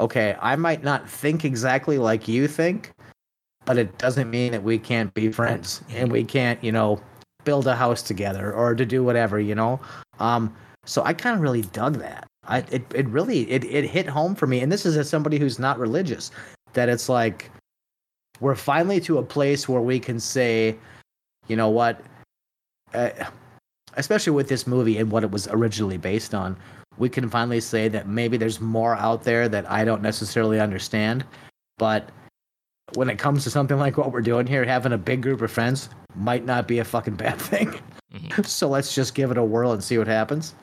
okay, 0.01 0.35
I 0.43 0.57
might 0.57 0.83
not 0.83 1.09
think 1.09 1.45
exactly 1.45 1.99
like 1.99 2.27
you 2.27 2.49
think, 2.49 2.91
but 3.65 3.79
it 3.79 3.97
doesn't 3.97 4.29
mean 4.29 4.51
that 4.51 4.65
we 4.65 4.77
can't 4.77 5.15
be 5.15 5.31
friends 5.31 5.83
and 5.91 6.11
we 6.11 6.25
can't, 6.25 6.63
you 6.65 6.73
know, 6.73 7.01
build 7.45 7.69
a 7.69 7.77
house 7.77 8.03
together 8.03 8.53
or 8.53 8.75
to 8.75 8.85
do 8.85 9.05
whatever, 9.05 9.39
you 9.39 9.55
know. 9.55 9.79
Um, 10.19 10.53
so 10.85 11.05
I 11.05 11.13
kind 11.13 11.37
of 11.37 11.43
really 11.43 11.63
dug 11.63 11.99
that. 11.99 12.27
I 12.49 12.59
it 12.73 12.83
it 12.93 13.07
really 13.09 13.49
it 13.49 13.63
it 13.65 13.85
hit 13.85 14.09
home 14.09 14.35
for 14.35 14.49
me, 14.49 14.59
and 14.59 14.73
this 14.73 14.85
is 14.85 14.97
as 14.97 15.09
somebody 15.09 15.39
who's 15.39 15.61
not 15.61 15.79
religious, 15.79 16.33
that 16.73 16.89
it's 16.89 17.09
like 17.09 17.53
we're 18.41 18.55
finally 18.55 19.01
to 19.01 19.19
a 19.19 19.23
place 19.23 19.69
where 19.69 19.81
we 19.81 20.01
can 20.01 20.19
say, 20.19 20.77
you 21.49 21.57
know 21.57 21.69
what, 21.69 22.01
uh, 22.95 23.11
especially 23.95 24.33
with 24.33 24.49
this 24.49 24.67
movie 24.67 24.99
and 24.99 25.11
what 25.11 25.23
it 25.23 25.31
was 25.31 25.49
originally 25.49 25.99
based 25.99 26.35
on, 26.35 26.57
we 26.99 27.09
can 27.09 27.29
finally 27.29 27.61
say 27.61 27.89
that 27.89 28.09
maybe 28.09 28.37
there's 28.37 28.61
more 28.61 28.97
out 28.97 29.23
there 29.23 29.49
that 29.49 29.71
I 29.71 29.85
don't 29.85 30.03
necessarily 30.03 30.61
understand, 30.61 31.25
but 31.79 32.11
when 32.95 33.09
it 33.09 33.19
comes 33.19 33.45
to 33.45 33.51
something 33.51 33.79
like 33.79 33.97
what 33.97 34.13
we're 34.13 34.21
doing 34.21 34.47
here, 34.47 34.65
having 34.65 34.93
a 34.93 34.99
big 34.99 35.23
group 35.23 35.41
of 35.43 35.51
friends 35.51 35.89
might 36.15 36.45
not 36.45 36.67
be 36.67 36.79
a 36.79 36.85
fucking 36.85 37.15
bad 37.15 37.39
thing. 37.41 37.79
Mm-hmm. 38.13 38.43
so 38.43 38.69
let's 38.69 38.93
just 38.93 39.15
give 39.15 39.31
it 39.31 39.39
a 39.39 39.45
whirl 39.45 39.73
and 39.73 39.85
see 39.85 39.97
what 39.97 40.09
happens. 40.09 40.55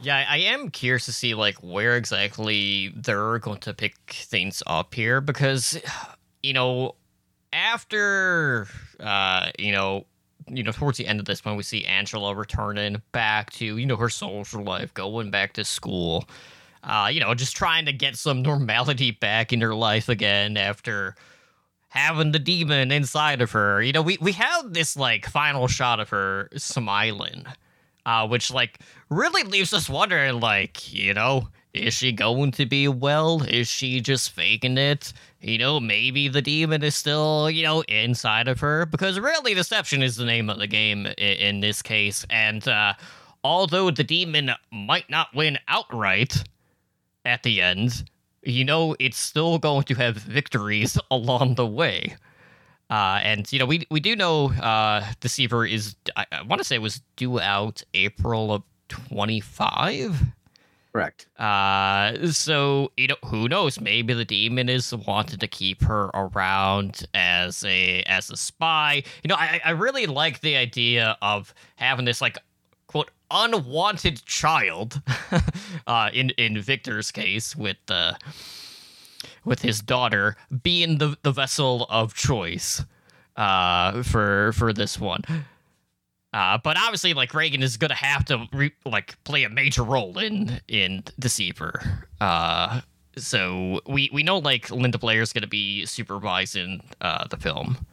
Yeah, 0.00 0.24
I 0.28 0.38
am 0.38 0.70
curious 0.70 1.06
to 1.06 1.12
see 1.12 1.34
like 1.34 1.56
where 1.56 1.96
exactly 1.96 2.92
they're 2.96 3.38
going 3.38 3.60
to 3.60 3.74
pick 3.74 3.96
things 4.08 4.62
up 4.66 4.94
here 4.94 5.20
because 5.20 5.80
you 6.44 6.52
know 6.52 6.94
after 7.52 8.66
uh 9.00 9.50
you 9.58 9.72
know 9.72 10.04
you 10.48 10.62
know 10.62 10.72
towards 10.72 10.98
the 10.98 11.06
end 11.06 11.20
of 11.20 11.26
this 11.26 11.44
one 11.44 11.56
we 11.56 11.62
see 11.62 11.84
Angela 11.84 12.34
returning 12.34 13.00
back 13.12 13.50
to 13.52 13.64
you 13.64 13.86
know 13.86 13.96
her 13.96 14.08
social 14.08 14.62
life 14.62 14.92
going 14.94 15.30
back 15.30 15.54
to 15.54 15.64
school 15.64 16.24
uh, 16.84 17.08
you 17.10 17.20
know, 17.20 17.34
just 17.34 17.56
trying 17.56 17.86
to 17.86 17.92
get 17.92 18.16
some 18.16 18.42
normality 18.42 19.10
back 19.10 19.52
in 19.52 19.60
her 19.62 19.74
life 19.74 20.08
again 20.08 20.56
after 20.56 21.14
having 21.88 22.32
the 22.32 22.38
demon 22.38 22.92
inside 22.92 23.40
of 23.40 23.52
her. 23.52 23.80
You 23.80 23.92
know, 23.92 24.02
we, 24.02 24.18
we 24.20 24.32
have 24.32 24.72
this 24.72 24.96
like 24.96 25.26
final 25.26 25.66
shot 25.66 25.98
of 25.98 26.10
her 26.10 26.50
smiling, 26.56 27.46
uh, 28.04 28.28
which 28.28 28.52
like 28.52 28.80
really 29.08 29.44
leaves 29.44 29.72
us 29.72 29.88
wondering, 29.88 30.40
like, 30.40 30.92
you 30.92 31.14
know, 31.14 31.48
is 31.74 31.94
she 31.94 32.12
going 32.12 32.52
to 32.52 32.66
be 32.66 32.88
well? 32.88 33.42
Is 33.42 33.68
she 33.68 34.00
just 34.00 34.30
faking 34.30 34.78
it? 34.78 35.12
You 35.40 35.58
know, 35.58 35.80
maybe 35.80 36.28
the 36.28 36.40
demon 36.40 36.82
is 36.82 36.94
still, 36.94 37.50
you 37.50 37.64
know, 37.64 37.82
inside 37.82 38.48
of 38.48 38.60
her 38.60 38.86
because 38.86 39.18
really 39.18 39.54
deception 39.54 40.02
is 40.02 40.16
the 40.16 40.24
name 40.24 40.48
of 40.48 40.58
the 40.58 40.66
game 40.66 41.06
in, 41.18 41.60
this 41.60 41.82
case. 41.82 42.24
And 42.30 42.66
uh, 42.66 42.94
although 43.42 43.90
the 43.90 44.04
demon 44.04 44.52
might 44.70 45.10
not 45.10 45.34
win 45.34 45.58
outright, 45.68 46.44
at 47.24 47.42
the 47.42 47.60
end, 47.60 48.04
you 48.42 48.64
know 48.64 48.94
it's 48.98 49.18
still 49.18 49.58
going 49.58 49.84
to 49.84 49.94
have 49.94 50.16
victories 50.16 50.98
along 51.10 51.54
the 51.54 51.66
way. 51.66 52.16
Uh, 52.90 53.20
and 53.22 53.50
you 53.50 53.58
know 53.58 53.66
we 53.66 53.86
we 53.90 53.98
do 53.98 54.14
know 54.14 54.52
uh, 54.52 55.04
Deceiver 55.20 55.64
is 55.64 55.96
I, 56.16 56.26
I 56.30 56.42
want 56.42 56.60
to 56.60 56.64
say 56.64 56.76
it 56.76 56.82
was 56.82 57.00
due 57.16 57.40
out 57.40 57.82
April 57.94 58.52
of 58.52 58.62
twenty 58.88 59.40
five. 59.40 60.20
Correct. 60.94 61.26
Uh, 61.40 62.28
so 62.28 62.92
you 62.96 63.08
know 63.08 63.16
who 63.24 63.48
knows? 63.48 63.80
Maybe 63.80 64.14
the 64.14 64.24
demon 64.24 64.68
is 64.68 64.94
wanted 64.94 65.40
to 65.40 65.48
keep 65.48 65.82
her 65.82 66.04
around 66.14 67.04
as 67.12 67.64
a 67.64 68.02
as 68.04 68.30
a 68.30 68.36
spy. 68.36 69.02
You 69.24 69.28
know, 69.28 69.34
I 69.34 69.60
I 69.64 69.70
really 69.70 70.06
like 70.06 70.40
the 70.40 70.54
idea 70.56 71.16
of 71.20 71.52
having 71.74 72.04
this 72.04 72.20
like 72.20 72.38
quote 72.86 73.10
unwanted 73.28 74.24
child 74.24 75.02
uh, 75.88 76.10
in 76.12 76.30
in 76.30 76.60
Victor's 76.60 77.10
case 77.10 77.56
with 77.56 77.78
uh, 77.88 78.12
with 79.44 79.62
his 79.62 79.80
daughter 79.80 80.36
being 80.62 80.98
the, 80.98 81.16
the 81.22 81.32
vessel 81.32 81.88
of 81.90 82.14
choice 82.14 82.84
uh, 83.36 84.00
for 84.04 84.52
for 84.52 84.72
this 84.72 85.00
one. 85.00 85.22
Uh, 86.34 86.58
but 86.58 86.76
obviously, 86.76 87.14
like 87.14 87.32
Regan 87.32 87.62
is 87.62 87.76
gonna 87.76 87.94
have 87.94 88.24
to 88.26 88.46
re- 88.52 88.72
like 88.84 89.22
play 89.24 89.44
a 89.44 89.48
major 89.48 89.84
role 89.84 90.18
in 90.18 90.60
in 90.68 91.04
Deceiver. 91.18 92.06
Uh, 92.20 92.80
so 93.16 93.80
we 93.86 94.10
we 94.12 94.22
know 94.24 94.38
like 94.38 94.70
Linda 94.70 94.98
Blair 94.98 95.22
is 95.22 95.32
gonna 95.32 95.46
be 95.46 95.86
supervising 95.86 96.82
uh, 97.00 97.26
the 97.28 97.36
film. 97.36 97.86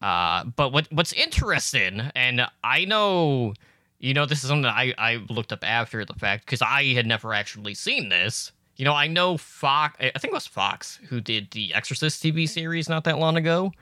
Uh, 0.00 0.44
but 0.44 0.72
what 0.72 0.88
what's 0.90 1.12
interesting, 1.12 2.00
and 2.14 2.46
I 2.64 2.86
know 2.86 3.52
you 4.00 4.14
know, 4.14 4.24
this 4.24 4.42
is 4.42 4.48
something 4.48 4.64
I, 4.64 4.94
I 4.96 5.16
looked 5.28 5.52
up 5.52 5.62
after 5.62 6.04
the 6.06 6.14
fact 6.14 6.46
because 6.46 6.62
I 6.62 6.84
had 6.94 7.06
never 7.06 7.34
actually 7.34 7.74
seen 7.74 8.08
this. 8.08 8.50
You 8.76 8.86
know, 8.86 8.94
I 8.94 9.06
know 9.06 9.36
Fox, 9.36 9.94
I 10.00 10.18
think 10.18 10.32
it 10.32 10.32
was 10.32 10.46
Fox 10.46 10.98
who 11.10 11.20
did 11.20 11.50
the 11.50 11.74
Exorcist 11.74 12.22
TV 12.22 12.48
series 12.48 12.88
not 12.88 13.04
that 13.04 13.18
long 13.18 13.36
ago. 13.36 13.72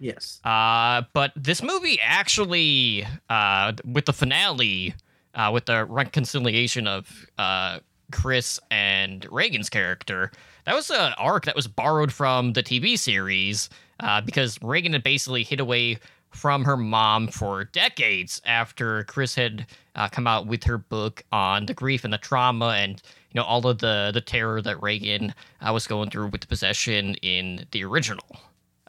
Yes. 0.00 0.40
Uh, 0.44 1.02
but 1.12 1.32
this 1.36 1.62
movie 1.62 2.00
actually, 2.02 3.06
uh, 3.28 3.74
with 3.84 4.06
the 4.06 4.12
finale, 4.12 4.94
uh, 5.34 5.50
with 5.52 5.66
the 5.66 5.84
reconciliation 5.84 6.88
of 6.88 7.26
uh, 7.38 7.78
Chris 8.10 8.58
and 8.70 9.26
Regan's 9.30 9.68
character, 9.68 10.32
that 10.64 10.74
was 10.74 10.90
an 10.90 11.12
arc 11.18 11.44
that 11.44 11.54
was 11.54 11.68
borrowed 11.68 12.12
from 12.12 12.54
the 12.54 12.62
TV 12.62 12.98
series 12.98 13.68
uh, 14.00 14.20
because 14.22 14.58
Regan 14.62 14.94
had 14.94 15.02
basically 15.02 15.44
hid 15.44 15.60
away 15.60 15.98
from 16.30 16.64
her 16.64 16.76
mom 16.76 17.28
for 17.28 17.64
decades 17.64 18.40
after 18.44 19.04
Chris 19.04 19.34
had 19.34 19.66
uh, 19.96 20.08
come 20.08 20.26
out 20.26 20.46
with 20.46 20.64
her 20.64 20.78
book 20.78 21.22
on 21.32 21.66
the 21.66 21.74
grief 21.74 22.04
and 22.04 22.12
the 22.12 22.18
trauma 22.18 22.68
and 22.78 23.02
you 23.32 23.38
know 23.40 23.44
all 23.44 23.66
of 23.66 23.78
the 23.78 24.10
the 24.14 24.20
terror 24.20 24.62
that 24.62 24.80
Regan 24.80 25.34
uh, 25.60 25.72
was 25.72 25.86
going 25.86 26.10
through 26.10 26.28
with 26.28 26.40
the 26.40 26.46
possession 26.46 27.16
in 27.16 27.66
the 27.72 27.84
original, 27.84 28.24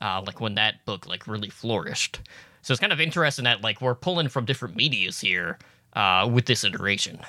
uh, 0.01 0.21
like 0.25 0.41
when 0.41 0.55
that 0.55 0.83
book 0.85 1.07
like 1.07 1.27
really 1.27 1.49
flourished. 1.49 2.21
So 2.61 2.73
it's 2.73 2.79
kind 2.79 2.93
of 2.93 2.99
interesting 2.99 3.45
that 3.45 3.61
like 3.61 3.81
we're 3.81 3.95
pulling 3.95 4.29
from 4.29 4.45
different 4.45 4.75
media's 4.75 5.19
here 5.19 5.57
uh, 5.93 6.29
with 6.31 6.45
this 6.45 6.63
iteration. 6.63 7.19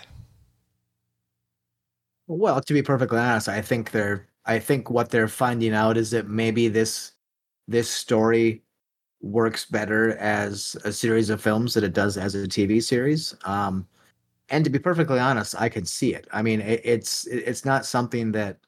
Well, 2.27 2.61
to 2.61 2.75
be 2.75 2.83
perfectly 2.83 3.19
honest, 3.19 3.49
I 3.49 3.63
think 3.63 3.91
they're 3.91 4.27
I 4.45 4.59
think 4.59 4.91
what 4.91 5.11
they're 5.11 5.29
finding 5.29 5.73
out 5.75 5.97
is 5.97 6.11
that 6.11 6.29
maybe 6.29 6.69
this 6.69 7.13
this 7.69 7.91
story 7.91 8.63
works 9.21 9.65
better 9.65 10.17
as 10.19 10.77
a 10.85 10.93
series 10.93 11.31
of 11.31 11.41
films 11.41 11.75
than 11.75 11.85
it 11.85 11.93
does 11.93 12.17
as 12.17 12.35
a 12.35 12.49
TV 12.49 12.83
series. 12.83 13.35
Um, 13.45 13.87
and 14.49 14.65
to 14.65 14.71
be 14.71 14.79
perfectly 14.79 15.19
honest, 15.21 15.55
I 15.61 15.69
can 15.69 15.85
see 15.87 16.15
it. 16.15 16.27
I 16.33 16.43
mean, 16.43 16.61
it, 16.61 16.81
it's 16.85 17.27
it's 17.27 17.65
not 17.65 17.87
something 17.87 18.33
that 18.33 18.59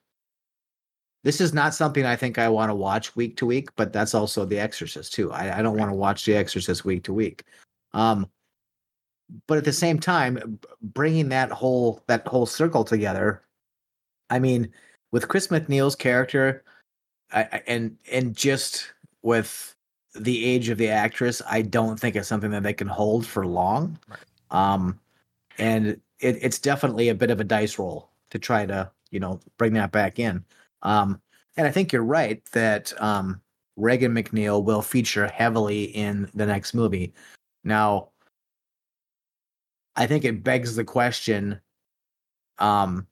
this 1.24 1.40
is 1.40 1.52
not 1.52 1.74
something 1.74 2.06
I 2.06 2.16
think 2.16 2.38
I 2.38 2.48
want 2.48 2.70
to 2.70 2.74
watch 2.74 3.16
week 3.16 3.36
to 3.38 3.46
week, 3.46 3.74
but 3.76 3.92
that's 3.92 4.14
also 4.14 4.44
The 4.44 4.60
Exorcist 4.60 5.12
too. 5.12 5.32
I, 5.32 5.58
I 5.58 5.62
don't 5.62 5.78
want 5.78 5.90
to 5.90 5.96
watch 5.96 6.24
The 6.24 6.36
Exorcist 6.36 6.84
week 6.84 7.02
to 7.04 7.12
week. 7.12 7.44
Um, 7.94 8.28
but 9.46 9.58
at 9.58 9.64
the 9.64 9.72
same 9.72 9.98
time, 9.98 10.60
bringing 10.82 11.30
that 11.30 11.50
whole 11.50 12.02
that 12.06 12.26
whole 12.28 12.46
circle 12.46 12.84
together, 12.84 13.42
I 14.28 14.38
mean, 14.38 14.70
with 15.12 15.28
Chris 15.28 15.48
MacNeil's 15.48 15.96
character, 15.96 16.62
I, 17.32 17.62
and 17.66 17.96
and 18.12 18.36
just 18.36 18.92
with 19.22 19.74
the 20.14 20.44
age 20.44 20.68
of 20.68 20.78
the 20.78 20.90
actress, 20.90 21.40
I 21.48 21.62
don't 21.62 21.98
think 21.98 22.16
it's 22.16 22.28
something 22.28 22.50
that 22.50 22.62
they 22.62 22.74
can 22.74 22.86
hold 22.86 23.26
for 23.26 23.46
long. 23.46 23.98
Right. 24.08 24.18
Um, 24.50 25.00
and 25.58 25.86
it, 25.86 26.00
it's 26.20 26.58
definitely 26.58 27.08
a 27.08 27.14
bit 27.14 27.30
of 27.30 27.40
a 27.40 27.44
dice 27.44 27.78
roll 27.78 28.10
to 28.30 28.38
try 28.38 28.66
to, 28.66 28.90
you 29.10 29.20
know, 29.20 29.40
bring 29.56 29.72
that 29.72 29.90
back 29.90 30.18
in. 30.18 30.44
Um, 30.84 31.20
and 31.56 31.66
I 31.66 31.70
think 31.70 31.92
you're 31.92 32.02
right 32.02 32.42
that 32.52 32.92
um, 33.00 33.40
Regan 33.76 34.14
MacNeil 34.14 34.62
will 34.62 34.82
feature 34.82 35.26
heavily 35.26 35.84
in 35.84 36.30
the 36.34 36.46
next 36.46 36.74
movie. 36.74 37.12
Now, 37.64 38.10
I 39.96 40.06
think 40.06 40.24
it 40.24 40.44
begs 40.44 40.76
the 40.76 40.84
question 40.84 41.60
um, 42.58 43.06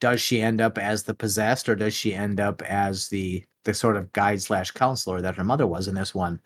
does 0.00 0.20
she 0.20 0.40
end 0.40 0.60
up 0.60 0.78
as 0.78 1.02
the 1.02 1.14
possessed 1.14 1.68
or 1.68 1.74
does 1.74 1.94
she 1.94 2.14
end 2.14 2.40
up 2.40 2.62
as 2.62 3.08
the 3.08 3.44
the 3.66 3.74
sort 3.74 3.96
of 3.96 4.10
guide 4.12 4.40
slash 4.40 4.70
counselor 4.70 5.20
that 5.20 5.34
her 5.34 5.44
mother 5.44 5.66
was 5.66 5.88
in 5.88 5.94
this 5.94 6.14
one. 6.14 6.40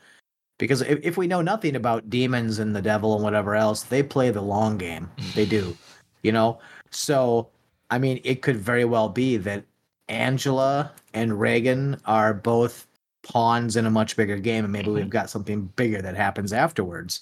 Because 0.58 0.82
if, 0.82 0.98
if 1.02 1.16
we 1.16 1.26
know 1.26 1.40
nothing 1.40 1.76
about 1.76 2.10
demons 2.10 2.58
and 2.58 2.74
the 2.74 2.82
devil 2.82 3.14
and 3.14 3.22
whatever 3.22 3.54
else, 3.54 3.84
they 3.84 4.02
play 4.02 4.30
the 4.30 4.42
long 4.42 4.76
game. 4.76 5.08
They 5.34 5.46
do. 5.46 5.76
you 6.22 6.32
know? 6.32 6.58
So, 6.90 7.50
I 7.90 7.98
mean, 7.98 8.20
it 8.24 8.42
could 8.42 8.56
very 8.56 8.84
well 8.84 9.08
be 9.08 9.36
that 9.38 9.64
Angela 10.10 10.92
and 11.14 11.40
Regan 11.40 12.00
are 12.04 12.34
both 12.34 12.86
pawns 13.22 13.76
in 13.76 13.86
a 13.86 13.90
much 13.90 14.16
bigger 14.16 14.36
game, 14.36 14.64
and 14.64 14.72
maybe 14.72 14.88
Mhm. 14.88 14.94
we've 14.94 15.10
got 15.10 15.30
something 15.30 15.66
bigger 15.76 16.02
that 16.02 16.16
happens 16.16 16.52
afterwards. 16.52 17.20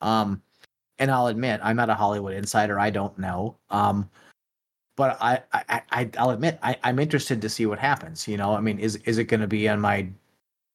Um, 0.00 0.42
and 0.98 1.10
I'll 1.10 1.28
admit, 1.28 1.60
I'm 1.62 1.76
not 1.76 1.90
a 1.90 1.94
Hollywood 1.94 2.34
insider. 2.34 2.78
I 2.78 2.90
don't 2.90 3.16
know. 3.18 3.56
Um, 3.70 4.08
but 4.96 5.16
I, 5.20 5.42
I, 5.52 5.82
I 5.90 6.10
I'll 6.18 6.30
admit, 6.30 6.58
I, 6.62 6.76
I'm 6.82 6.98
interested 6.98 7.40
to 7.42 7.48
see 7.48 7.66
what 7.66 7.78
happens. 7.78 8.26
You 8.28 8.36
know, 8.36 8.54
I 8.54 8.60
mean, 8.60 8.78
is 8.78 8.96
is 8.96 9.18
it 9.18 9.24
going 9.24 9.40
to 9.40 9.46
be 9.46 9.68
on 9.68 9.80
my 9.80 10.08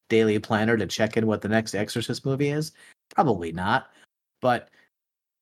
daily 0.09 0.39
planner 0.39 0.77
to 0.77 0.85
check 0.87 1.17
in 1.17 1.27
what 1.27 1.41
the 1.41 1.49
next 1.49 1.75
Exorcist 1.75 2.25
movie 2.25 2.49
is? 2.49 2.71
Probably 3.13 3.51
not. 3.51 3.91
But 4.41 4.69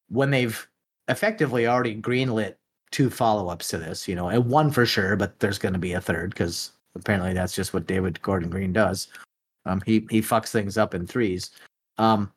when 0.10 0.32
they've 0.32 0.68
effectively 1.08 1.68
already 1.68 2.00
greenlit 2.02 2.56
two 2.94 3.10
follow-ups 3.10 3.68
to 3.70 3.78
this, 3.78 4.08
you 4.08 4.16
know, 4.16 4.30
and 4.30 4.46
one 4.46 4.72
for 4.72 4.86
sure, 4.86 5.16
but 5.18 5.38
there's 5.40 5.58
going 5.58 5.74
to 5.74 5.80
be 5.80 5.94
a 5.94 6.00
third 6.00 6.30
because 6.30 6.72
apparently 6.96 7.34
that's 7.34 7.56
just 7.56 7.74
what 7.74 7.88
David 7.88 8.22
Gordon 8.22 8.50
Green 8.50 8.72
does. 8.72 9.10
Um, 9.66 9.82
he 9.86 10.06
he 10.10 10.22
fucks 10.22 10.50
things 10.52 10.78
up 10.78 10.94
in 10.94 11.08
threes. 11.08 11.52
Um, 11.98 12.32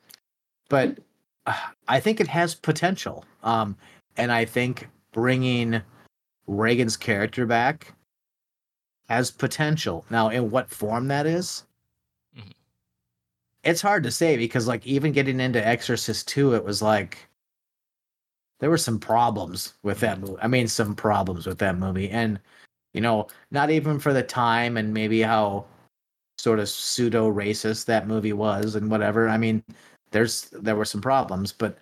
but 0.69 0.99
uh, 1.47 1.55
I 1.89 2.01
think 2.01 2.21
it 2.21 2.27
has 2.29 2.55
potential. 2.55 3.25
Um, 3.43 3.77
and 4.17 4.33
I 4.33 4.45
think 4.45 4.89
bringing 5.13 5.81
Regan's 6.47 6.97
character 6.97 7.47
back 7.47 7.93
has 9.09 9.31
potential. 9.31 10.05
Now, 10.11 10.31
in 10.31 10.51
what 10.51 10.71
form 10.71 11.09
that 11.09 11.27
is, 11.27 11.65
Mhm. 12.37 12.53
it's 13.63 13.83
hard 13.83 14.03
to 14.05 14.11
say 14.11 14.37
because, 14.37 14.67
like, 14.67 14.87
even 14.87 15.13
getting 15.13 15.39
into 15.41 15.65
Exorcist 15.65 16.29
2, 16.29 16.55
it 16.55 16.65
was 16.65 16.81
like 16.83 17.29
there 18.59 18.71
were 18.71 18.79
some 18.79 18.99
problems 18.99 19.75
with 19.83 20.01
that 20.01 20.21
movie. 20.21 20.37
I 20.41 20.49
mean, 20.49 20.69
some 20.69 20.95
problems 20.95 21.47
with 21.47 21.59
that 21.59 21.77
movie. 21.77 22.09
And, 22.11 22.41
you 22.95 23.01
know, 23.01 23.29
not 23.51 23.71
even 23.71 23.99
for 23.99 24.13
the 24.13 24.23
time 24.23 24.77
and 24.77 24.95
maybe 24.95 25.21
how 25.21 25.67
sort 26.39 26.59
of 26.59 26.69
pseudo 26.69 27.33
racist 27.33 27.87
that 27.87 28.07
movie 28.07 28.33
was 28.33 28.75
and 28.75 28.91
whatever. 28.91 29.29
I 29.29 29.37
mean, 29.37 29.63
there's 30.11 30.49
there 30.53 30.77
were 30.77 30.85
some 30.85 31.01
problems, 31.01 31.53
but 31.53 31.79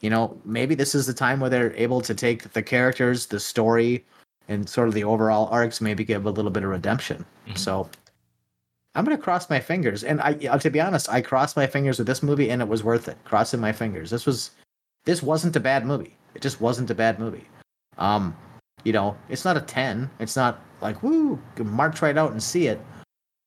you 0.00 0.10
know, 0.10 0.38
maybe 0.44 0.74
this 0.74 0.94
is 0.94 1.06
the 1.06 1.14
time 1.14 1.40
where 1.40 1.50
they're 1.50 1.74
able 1.74 2.00
to 2.02 2.14
take 2.14 2.52
the 2.52 2.62
characters, 2.62 3.26
the 3.26 3.40
story, 3.40 4.04
and 4.48 4.68
sort 4.68 4.88
of 4.88 4.94
the 4.94 5.04
overall 5.04 5.48
arcs, 5.50 5.80
maybe 5.80 6.04
give 6.04 6.26
a 6.26 6.30
little 6.30 6.50
bit 6.50 6.62
of 6.62 6.70
redemption. 6.70 7.24
Mhm. 7.48 7.58
So 7.58 7.88
I'm 8.94 9.04
gonna 9.04 9.18
cross 9.18 9.50
my 9.50 9.60
fingers. 9.60 10.04
And 10.04 10.20
I 10.20 10.32
uh, 10.48 10.58
to 10.58 10.70
be 10.70 10.80
honest, 10.80 11.08
I 11.08 11.20
crossed 11.20 11.56
my 11.56 11.66
fingers 11.66 11.98
with 11.98 12.06
this 12.06 12.22
movie 12.22 12.50
and 12.50 12.62
it 12.62 12.68
was 12.68 12.82
worth 12.82 13.08
it. 13.08 13.16
Crossing 13.24 13.60
my 13.60 13.72
fingers. 13.72 14.10
This 14.10 14.26
was 14.26 14.50
this 15.06 15.22
wasn't 15.22 15.56
a 15.56 15.60
bad 15.60 15.86
movie. 15.86 16.14
It 16.34 16.42
just 16.42 16.60
wasn't 16.60 16.90
a 16.90 16.94
bad 16.94 17.18
movie. 17.18 17.48
Um, 17.96 18.36
you 18.84 18.92
know, 18.92 19.16
it's 19.30 19.44
not 19.44 19.56
a 19.56 19.62
10. 19.62 20.10
It's 20.20 20.36
not 20.36 20.60
like 20.82 21.02
woo, 21.02 21.40
march 21.58 22.02
right 22.02 22.18
out 22.18 22.32
and 22.32 22.42
see 22.42 22.66
it. 22.66 22.80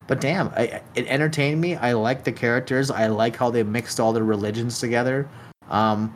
But 0.08 0.20
damn, 0.20 0.50
I, 0.50 0.82
it 0.96 1.08
entertained 1.08 1.62
me. 1.62 1.76
I 1.76 1.94
like 1.94 2.24
the 2.24 2.32
characters. 2.32 2.90
I 2.90 3.08
like 3.08 3.36
how 3.36 3.52
they 3.52 3.62
mixed 3.62 4.00
all 4.00 4.12
the 4.12 4.24
religions 4.24 4.80
together. 4.80 5.30
Um, 5.70 6.16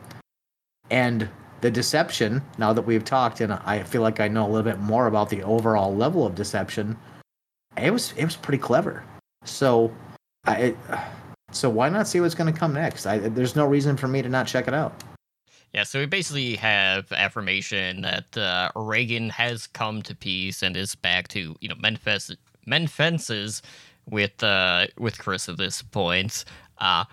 and 0.90 1.28
the 1.60 1.70
deception. 1.70 2.42
Now 2.58 2.72
that 2.72 2.82
we've 2.82 3.04
talked, 3.04 3.40
and 3.40 3.52
I 3.52 3.84
feel 3.84 4.02
like 4.02 4.18
I 4.18 4.26
know 4.26 4.46
a 4.46 4.50
little 4.50 4.70
bit 4.70 4.80
more 4.80 5.06
about 5.06 5.30
the 5.30 5.42
overall 5.44 5.94
level 5.94 6.26
of 6.26 6.34
deception. 6.34 6.96
It 7.76 7.90
was 7.90 8.12
it 8.16 8.24
was 8.24 8.36
pretty 8.36 8.58
clever. 8.58 9.04
So, 9.44 9.92
I 10.46 10.74
so 11.52 11.70
why 11.70 11.88
not 11.88 12.08
see 12.08 12.20
what's 12.20 12.34
going 12.34 12.52
to 12.52 12.58
come 12.58 12.74
next? 12.74 13.06
I, 13.06 13.18
there's 13.18 13.56
no 13.56 13.64
reason 13.64 13.96
for 13.96 14.08
me 14.08 14.22
to 14.22 14.28
not 14.28 14.46
check 14.46 14.66
it 14.66 14.74
out. 14.74 14.92
Yeah, 15.74 15.82
so 15.82 15.98
we 15.98 16.06
basically 16.06 16.54
have 16.54 17.10
affirmation 17.10 18.02
that 18.02 18.36
uh, 18.36 18.70
Regan 18.76 19.28
has 19.30 19.66
come 19.66 20.02
to 20.02 20.14
peace 20.14 20.62
and 20.62 20.76
is 20.76 20.94
back 20.94 21.26
to 21.28 21.56
you 21.60 21.68
know 21.68 21.74
men, 21.74 21.98
men 22.64 22.86
fences 22.86 23.60
with 24.08 24.40
uh, 24.44 24.86
with 24.96 25.18
Chris 25.18 25.48
at 25.48 25.56
this 25.56 25.82
point. 25.82 26.44
Uh, 26.78 27.04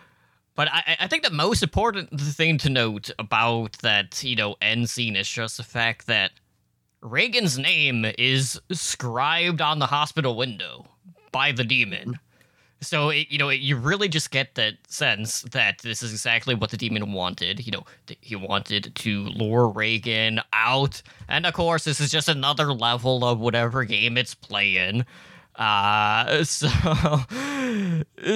but 0.56 0.68
I, 0.72 0.96
I 1.00 1.08
think 1.08 1.24
the 1.24 1.32
most 1.32 1.64
important 1.64 2.22
thing 2.22 2.60
to 2.60 2.70
note 2.70 3.10
about 3.18 3.80
that 3.80 4.24
you 4.24 4.36
know 4.36 4.56
end 4.62 4.92
scene 4.92 5.16
is 5.16 5.28
just 5.28 5.58
the 5.58 5.64
fact 5.64 6.06
that 6.06 6.32
Regan's 7.02 7.58
name 7.58 8.06
is 8.20 8.62
scribed 8.72 9.60
on 9.62 9.80
the 9.80 9.88
hospital 9.88 10.38
window 10.38 10.86
by 11.32 11.52
the 11.52 11.64
demon. 11.64 12.20
So 12.82 13.10
it, 13.10 13.28
you 13.30 13.38
know, 13.38 13.50
it, 13.50 13.62
you 13.62 13.78
really 13.78 14.10
just 14.10 14.32
get 14.32 14.56
that 14.56 14.74
sense 14.88 15.44
that 15.52 15.80
this 15.80 16.02
is 16.02 16.12
exactly 16.12 16.56
what 16.56 16.72
the 16.72 16.78
demon 16.78 17.14
wanted. 17.14 17.66
You 17.66 17.72
know, 17.72 17.84
th- 18.08 18.20
he 18.22 18.36
wanted 18.36 18.94
to 18.96 19.24
lure 19.26 19.68
Regan 19.68 20.42
out, 20.52 21.02
and 21.30 21.46
of 21.46 21.54
course, 21.54 21.84
this 21.84 22.00
is 22.00 22.12
just 22.12 22.28
another 22.28 22.74
level 22.74 23.24
of 23.24 23.40
whatever 23.40 23.84
game 23.84 24.18
it's 24.18 24.34
playing. 24.34 25.06
Uh, 25.56 26.44
so, 26.44 26.70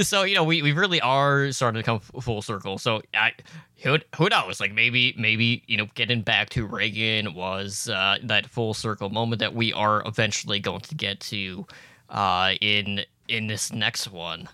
so 0.01 0.23
you 0.23 0.35
know, 0.35 0.43
we, 0.43 0.61
we 0.61 0.73
really 0.73 1.01
are 1.01 1.51
starting 1.51 1.81
to 1.81 1.83
come 1.83 1.99
full 1.99 2.43
circle. 2.43 2.77
So 2.77 3.01
I, 3.15 3.33
who 3.81 3.97
who 4.15 4.29
knows? 4.29 4.59
Like 4.59 4.73
maybe 4.73 5.15
maybe 5.17 5.63
you 5.67 5.77
know, 5.77 5.87
getting 5.95 6.21
back 6.21 6.49
to 6.51 6.67
Regan 6.67 7.33
was 7.33 7.89
uh, 7.89 8.17
that 8.23 8.45
full 8.45 8.75
circle 8.75 9.09
moment 9.09 9.39
that 9.39 9.55
we 9.55 9.73
are 9.73 10.03
eventually 10.05 10.59
going 10.59 10.81
to 10.81 10.95
get 10.95 11.19
to 11.21 11.65
uh, 12.09 12.53
in 12.61 13.05
in 13.28 13.47
this 13.47 13.71
next 13.71 14.11
one. 14.11 14.49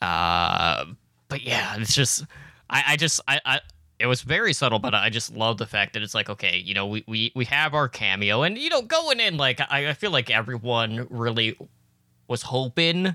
Uh, 0.00 0.86
but 1.28 1.42
yeah, 1.42 1.76
it's 1.78 1.94
just 1.94 2.24
I, 2.68 2.82
I 2.88 2.96
just 2.96 3.20
I, 3.28 3.40
I 3.44 3.60
it 3.98 4.06
was 4.06 4.22
very 4.22 4.52
subtle, 4.52 4.80
but 4.80 4.94
I 4.94 5.10
just 5.10 5.34
love 5.34 5.58
the 5.58 5.66
fact 5.66 5.92
that 5.94 6.02
it's 6.02 6.14
like 6.14 6.28
okay, 6.28 6.58
you 6.58 6.74
know, 6.74 6.86
we 6.86 7.04
we 7.06 7.32
we 7.34 7.44
have 7.46 7.74
our 7.74 7.88
cameo, 7.88 8.42
and 8.42 8.58
you 8.58 8.68
know, 8.68 8.82
going 8.82 9.20
in 9.20 9.36
like 9.36 9.60
I, 9.60 9.88
I 9.90 9.92
feel 9.94 10.10
like 10.10 10.30
everyone 10.30 11.06
really 11.10 11.56
was 12.28 12.42
hoping 12.42 13.14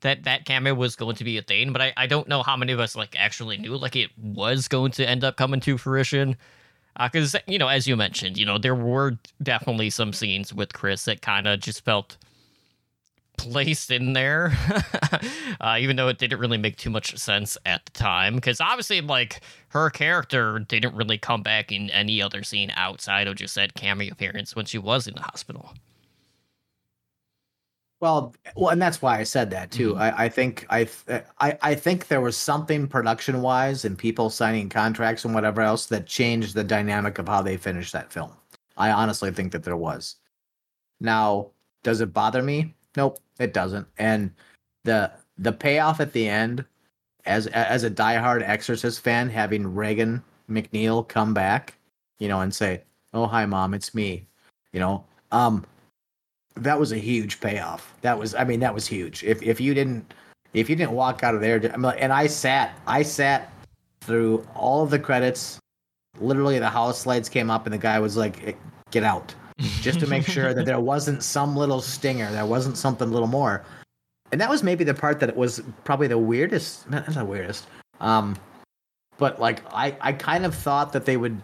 that 0.00 0.24
that 0.24 0.44
cameo 0.44 0.74
was 0.74 0.96
going 0.96 1.16
to 1.16 1.24
be 1.24 1.36
a 1.38 1.42
thing, 1.42 1.72
but 1.72 1.82
I, 1.82 1.92
I 1.96 2.06
don't 2.06 2.28
know 2.28 2.42
how 2.42 2.56
many 2.56 2.72
of 2.72 2.80
us 2.80 2.96
like 2.96 3.14
actually 3.18 3.56
knew 3.58 3.76
like 3.76 3.96
it 3.96 4.10
was 4.18 4.68
going 4.68 4.92
to 4.92 5.08
end 5.08 5.24
up 5.24 5.36
coming 5.36 5.60
to 5.60 5.78
fruition. 5.78 6.36
Because 7.00 7.36
you 7.46 7.58
know, 7.58 7.68
as 7.68 7.86
you 7.86 7.96
mentioned, 7.96 8.36
you 8.36 8.44
know, 8.44 8.58
there 8.58 8.74
were 8.74 9.18
definitely 9.42 9.90
some 9.90 10.12
scenes 10.12 10.52
with 10.52 10.72
Chris 10.72 11.04
that 11.04 11.22
kind 11.22 11.46
of 11.46 11.60
just 11.60 11.84
felt 11.84 12.16
placed 13.40 13.90
in 13.90 14.12
there, 14.12 14.52
uh, 15.60 15.76
even 15.80 15.96
though 15.96 16.08
it 16.08 16.18
didn't 16.18 16.38
really 16.40 16.58
make 16.58 16.76
too 16.76 16.90
much 16.90 17.16
sense 17.16 17.56
at 17.64 17.84
the 17.86 17.92
time. 17.92 18.34
Because 18.36 18.60
obviously, 18.60 19.00
like 19.00 19.40
her 19.68 19.90
character 19.90 20.58
didn't 20.60 20.94
really 20.94 21.18
come 21.18 21.42
back 21.42 21.72
in 21.72 21.90
any 21.90 22.20
other 22.22 22.42
scene 22.42 22.70
outside 22.74 23.26
of 23.26 23.36
just 23.36 23.54
that 23.54 23.74
cameo 23.74 24.12
appearance 24.12 24.54
when 24.56 24.66
she 24.66 24.78
was 24.78 25.06
in 25.06 25.14
the 25.14 25.22
hospital. 25.22 25.72
Well, 28.00 28.34
well, 28.56 28.70
and 28.70 28.80
that's 28.80 29.02
why 29.02 29.18
I 29.18 29.24
said 29.24 29.50
that 29.50 29.70
too. 29.70 29.94
Mhm. 29.94 29.98
I, 29.98 30.24
I 30.24 30.28
think 30.28 30.66
I, 30.70 30.84
th- 30.84 31.24
I, 31.38 31.58
I 31.60 31.74
think 31.74 32.08
there 32.08 32.20
was 32.22 32.36
something 32.36 32.86
production 32.88 33.42
wise 33.42 33.84
and 33.84 33.98
people 33.98 34.30
signing 34.30 34.68
contracts 34.70 35.24
and 35.24 35.34
whatever 35.34 35.60
else 35.60 35.86
that 35.86 36.06
changed 36.06 36.54
the 36.54 36.64
dynamic 36.64 37.18
of 37.18 37.28
how 37.28 37.42
they 37.42 37.56
finished 37.58 37.92
that 37.92 38.12
film. 38.12 38.32
I 38.76 38.90
honestly 38.90 39.30
think 39.32 39.52
that 39.52 39.64
there 39.64 39.76
was. 39.76 40.16
Now, 41.00 41.52
does 41.84 42.00
it 42.02 42.12
bother 42.14 42.42
me? 42.42 42.74
Nope, 42.96 43.18
it 43.38 43.52
doesn't. 43.52 43.86
And 43.98 44.32
the 44.84 45.10
the 45.38 45.52
payoff 45.52 46.00
at 46.00 46.12
the 46.12 46.28
end, 46.28 46.64
as 47.26 47.46
as 47.48 47.84
a 47.84 47.90
diehard 47.90 48.42
Exorcist 48.42 49.00
fan, 49.00 49.28
having 49.28 49.74
Regan 49.74 50.22
MacNeil 50.50 51.06
come 51.08 51.32
back, 51.34 51.74
you 52.18 52.28
know, 52.28 52.40
and 52.40 52.54
say, 52.54 52.82
"Oh, 53.14 53.26
hi, 53.26 53.46
mom, 53.46 53.74
it's 53.74 53.94
me," 53.94 54.26
you 54.72 54.80
know, 54.80 55.04
um, 55.32 55.64
that 56.56 56.78
was 56.78 56.92
a 56.92 56.98
huge 56.98 57.40
payoff. 57.40 57.94
That 58.02 58.18
was, 58.18 58.34
I 58.34 58.44
mean, 58.44 58.60
that 58.60 58.74
was 58.74 58.86
huge. 58.86 59.24
If 59.24 59.42
if 59.42 59.60
you 59.60 59.74
didn't, 59.74 60.12
if 60.52 60.68
you 60.68 60.76
didn't 60.76 60.92
walk 60.92 61.22
out 61.22 61.34
of 61.34 61.40
there, 61.40 61.60
I 61.62 61.90
and 61.94 62.12
I 62.12 62.26
sat, 62.26 62.78
I 62.86 63.02
sat 63.02 63.52
through 64.00 64.46
all 64.54 64.82
of 64.82 64.90
the 64.90 64.98
credits. 64.98 65.58
Literally, 66.18 66.58
the 66.58 66.68
house 66.68 67.06
lights 67.06 67.28
came 67.28 67.50
up, 67.50 67.66
and 67.66 67.72
the 67.72 67.78
guy 67.78 67.98
was 68.00 68.16
like, 68.16 68.46
"Eh, 68.46 68.52
"Get 68.90 69.04
out," 69.04 69.34
just 69.60 70.00
to 70.00 70.06
make 70.06 70.26
sure 70.26 70.54
that 70.54 70.64
there 70.64 70.80
wasn't 70.80 71.22
some 71.22 71.56
little 71.56 71.80
stinger, 71.80 72.30
there 72.32 72.46
wasn't 72.46 72.76
something 72.76 73.08
a 73.08 73.10
little 73.10 73.28
more. 73.28 73.64
And 74.32 74.40
that 74.40 74.48
was 74.48 74.62
maybe 74.62 74.84
the 74.84 74.94
part 74.94 75.20
that 75.20 75.36
was 75.36 75.60
probably 75.84 76.06
the 76.06 76.18
weirdest. 76.18 76.88
Not 76.88 77.06
the 77.06 77.24
weirdest. 77.24 77.66
Um, 78.00 78.36
but 79.18 79.40
like 79.40 79.62
I, 79.72 79.96
I 80.00 80.12
kind 80.12 80.46
of 80.46 80.54
thought 80.54 80.92
that 80.92 81.04
they 81.04 81.16
would 81.16 81.40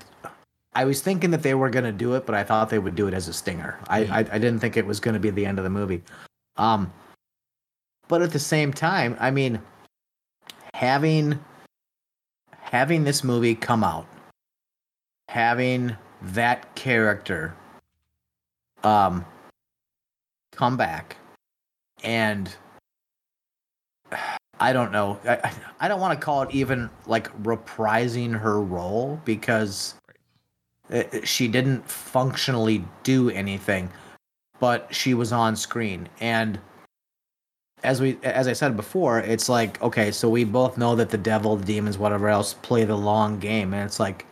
I 0.77 0.85
was 0.85 1.01
thinking 1.01 1.31
that 1.31 1.43
they 1.43 1.55
were 1.55 1.71
going 1.71 1.87
to 1.87 1.93
do 1.93 2.15
it, 2.17 2.27
but 2.27 2.35
I 2.35 2.45
thought 2.45 2.69
they 2.69 2.79
would 2.79 2.95
do 2.95 3.09
it 3.09 3.15
as 3.15 3.29
a 3.29 3.33
stinger. 3.33 3.79
I, 3.89 4.01
I, 4.05 4.19
I 4.19 4.39
didn't 4.39 4.59
think 4.59 4.77
it 4.77 4.85
was 4.85 5.01
going 5.01 5.15
to 5.15 5.21
be 5.21 5.31
the 5.31 5.47
end 5.47 5.59
of 5.59 5.65
the 5.65 5.71
movie. 5.71 6.03
Um, 6.57 6.93
but 8.09 8.21
at 8.21 8.31
the 8.31 8.39
same 8.39 8.75
time, 8.75 9.17
I 9.19 9.31
mean, 9.31 9.59
having 10.75 11.43
having 12.51 13.05
this 13.05 13.25
movie 13.25 13.55
come 13.55 13.83
out, 13.83 14.07
having 15.29 15.97
that 16.21 16.75
character 16.75 17.55
um 18.87 19.25
come 20.53 20.77
back, 20.77 21.17
and 22.05 22.55
I 24.59 24.73
don't 24.73 24.93
know. 24.93 25.19
I, 25.29 25.53
I 25.81 25.89
don't 25.89 26.01
want 26.01 26.19
to 26.19 26.25
call 26.25 26.43
it 26.43 26.51
even 26.53 26.89
like 27.07 27.27
reprising 27.43 28.39
her 28.39 28.61
role 28.63 29.21
because 29.25 29.95
Uh, 30.91 31.03
She 31.25 31.49
didn't 31.49 31.83
functionally 31.91 32.85
do 33.03 33.29
anything, 33.31 33.91
but 34.61 34.87
she 34.95 35.15
was 35.15 35.33
on 35.33 35.57
screen. 35.57 36.09
And 36.21 36.61
as 37.83 38.01
we 38.01 38.19
as 38.23 38.47
I 38.47 38.55
said 38.55 38.77
before, 38.77 39.19
it's 39.19 39.49
like, 39.49 39.83
okay, 39.83 40.13
so 40.13 40.29
we 40.31 40.45
both 40.45 40.79
know 40.79 40.95
that 40.97 41.11
the 41.11 41.19
devil, 41.19 41.57
the 41.57 41.65
demons, 41.65 41.99
whatever 41.99 42.29
else 42.29 42.55
play 42.55 42.85
the 42.85 42.97
long 42.97 43.41
game. 43.41 43.75
And 43.75 43.83
it's 43.85 43.99
like, 44.01 44.27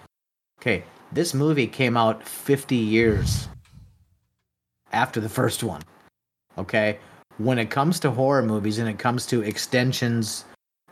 okay, 0.61 0.84
this 1.12 1.34
movie 1.34 1.66
came 1.66 1.96
out 1.96 2.22
50 2.26 2.76
years 2.76 3.48
after 4.95 5.20
the 5.20 5.28
first 5.28 5.62
one. 5.62 5.82
Okay? 6.57 6.99
When 7.38 7.59
it 7.59 7.70
comes 7.70 7.99
to 8.01 8.11
horror 8.11 8.42
movies 8.42 8.78
and 8.78 8.88
it 8.88 8.99
comes 8.99 9.26
to 9.26 9.42
extensions 9.42 10.45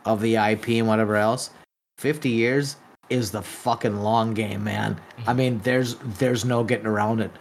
of 0.05 0.21
the 0.21 0.35
IP 0.35 0.69
and 0.69 0.87
whatever 0.87 1.15
else, 1.15 1.49
50 1.97 2.29
years 2.29 2.75
is 3.09 3.31
the 3.31 3.41
fucking 3.41 4.01
long 4.01 4.33
game, 4.33 4.63
man. 4.63 4.99
I 5.27 5.33
mean, 5.33 5.59
there's 5.63 5.95
there's 6.19 6.45
no 6.45 6.63
getting 6.63 6.87
around 6.87 7.21
it. 7.21 7.31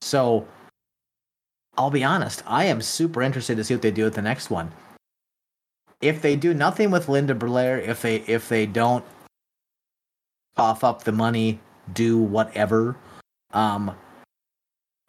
So 0.00 0.46
I'll 1.76 1.90
be 1.90 2.04
honest, 2.04 2.42
I 2.46 2.64
am 2.64 2.80
super 2.80 3.22
interested 3.22 3.56
to 3.56 3.64
see 3.64 3.74
what 3.74 3.82
they 3.82 3.90
do 3.90 4.04
with 4.04 4.14
the 4.14 4.22
next 4.22 4.50
one. 4.50 4.72
If 6.00 6.22
they 6.22 6.36
do 6.36 6.54
nothing 6.54 6.90
with 6.90 7.08
Linda 7.08 7.34
Blair, 7.34 7.80
if 7.80 8.02
they 8.02 8.16
if 8.26 8.48
they 8.48 8.66
don't 8.66 9.04
cough 10.56 10.82
up 10.82 11.04
the 11.04 11.12
money, 11.12 11.60
do 11.92 12.18
whatever, 12.18 12.96
um, 13.52 13.94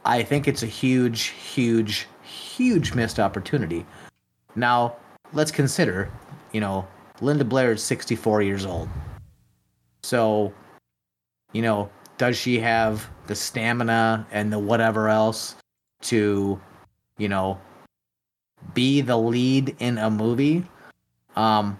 I 0.09 0.23
think 0.23 0.47
it's 0.47 0.63
a 0.63 0.65
huge, 0.65 1.25
huge, 1.27 2.07
huge 2.23 2.95
missed 2.95 3.19
opportunity. 3.19 3.85
Now, 4.55 4.95
let's 5.33 5.51
consider, 5.51 6.11
you 6.51 6.59
know, 6.59 6.87
Linda 7.21 7.45
Blair 7.45 7.73
is 7.73 7.83
64 7.83 8.41
years 8.41 8.65
old. 8.65 8.89
So, 10.01 10.51
you 11.53 11.61
know, 11.61 11.91
does 12.17 12.35
she 12.35 12.57
have 12.59 13.07
the 13.27 13.35
stamina 13.35 14.25
and 14.31 14.51
the 14.51 14.57
whatever 14.57 15.09
else 15.09 15.55
to, 16.01 16.59
you 17.19 17.29
know, 17.29 17.59
be 18.73 19.01
the 19.01 19.15
lead 19.15 19.75
in 19.77 19.99
a 19.99 20.09
movie? 20.09 20.65
Um, 21.35 21.79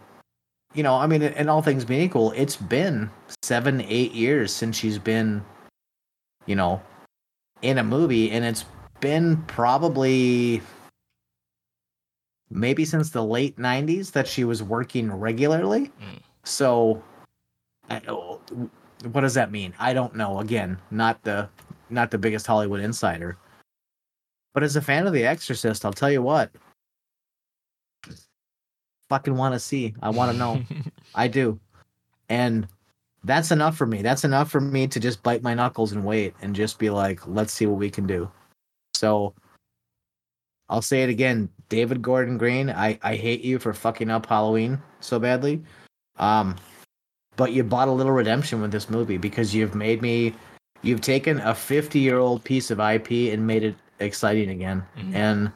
you 0.75 0.83
know, 0.83 0.93
I 0.93 1.07
mean, 1.07 1.23
in 1.23 1.49
all 1.49 1.63
things 1.63 1.83
being 1.83 2.01
equal, 2.01 2.31
it's 2.33 2.57
been 2.57 3.09
seven, 3.41 3.81
eight 3.81 4.11
years 4.11 4.53
since 4.53 4.77
she's 4.77 4.99
been, 4.99 5.43
you 6.45 6.55
know, 6.55 6.79
in 7.61 7.77
a 7.77 7.83
movie, 7.83 8.31
and 8.31 8.45
it's 8.45 8.65
been 8.99 9.37
probably 9.43 10.61
maybe 12.49 12.85
since 12.85 13.09
the 13.11 13.23
late 13.23 13.57
90s 13.57 14.11
that 14.11 14.27
she 14.27 14.43
was 14.43 14.63
working 14.63 15.11
regularly. 15.11 15.91
Mm. 16.01 16.21
So, 16.43 17.03
I, 17.89 17.99
what 17.99 19.21
does 19.21 19.33
that 19.35 19.51
mean? 19.51 19.73
I 19.79 19.93
don't 19.93 20.15
know. 20.15 20.39
Again, 20.39 20.77
not 20.91 21.23
the 21.23 21.49
not 21.89 22.11
the 22.11 22.17
biggest 22.17 22.45
Hollywood 22.45 22.81
insider. 22.81 23.37
But 24.53 24.63
as 24.63 24.75
a 24.75 24.81
fan 24.81 25.07
of 25.07 25.13
The 25.13 25.25
Exorcist, 25.25 25.85
I'll 25.85 25.93
tell 25.93 26.11
you 26.11 26.21
what. 26.21 26.51
Fucking 29.09 29.35
want 29.35 29.53
to 29.53 29.59
see. 29.59 29.95
I 30.01 30.09
want 30.09 30.31
to 30.31 30.37
know. 30.37 30.61
I 31.15 31.27
do. 31.27 31.59
And 32.29 32.67
that's 33.23 33.51
enough 33.51 33.77
for 33.77 33.85
me. 33.85 34.01
That's 34.01 34.23
enough 34.23 34.49
for 34.49 34.61
me 34.61 34.87
to 34.87 34.99
just 34.99 35.21
bite 35.23 35.43
my 35.43 35.53
knuckles 35.53 35.91
and 35.91 36.05
wait 36.05 36.33
and 36.41 36.55
just 36.55 36.79
be 36.79 36.89
like, 36.89 37.25
let's 37.27 37.53
see 37.53 37.65
what 37.65 37.77
we 37.77 37.89
can 37.89 38.07
do. 38.07 38.31
So 38.95 39.33
I'll 40.69 40.81
say 40.81 41.03
it 41.03 41.09
again. 41.09 41.49
David 41.67 42.01
Gordon 42.01 42.37
Green, 42.37 42.69
I, 42.69 42.97
I 43.03 43.15
hate 43.15 43.41
you 43.41 43.59
for 43.59 43.73
fucking 43.73 44.09
up 44.09 44.25
Halloween 44.25 44.81
so 44.99 45.19
badly. 45.19 45.61
Um, 46.17 46.55
but 47.35 47.51
you 47.51 47.63
bought 47.63 47.87
a 47.87 47.91
little 47.91 48.11
redemption 48.11 48.61
with 48.61 48.71
this 48.71 48.89
movie 48.89 49.17
because 49.17 49.53
you've 49.53 49.75
made 49.75 50.01
me, 50.01 50.33
you've 50.81 51.01
taken 51.01 51.39
a 51.39 51.53
50 51.53 51.99
year 51.99 52.17
old 52.17 52.43
piece 52.43 52.71
of 52.71 52.79
IP 52.79 53.33
and 53.33 53.45
made 53.45 53.63
it 53.63 53.75
exciting 53.99 54.49
again. 54.49 54.83
Mhm. 54.97 55.15
And 55.15 55.51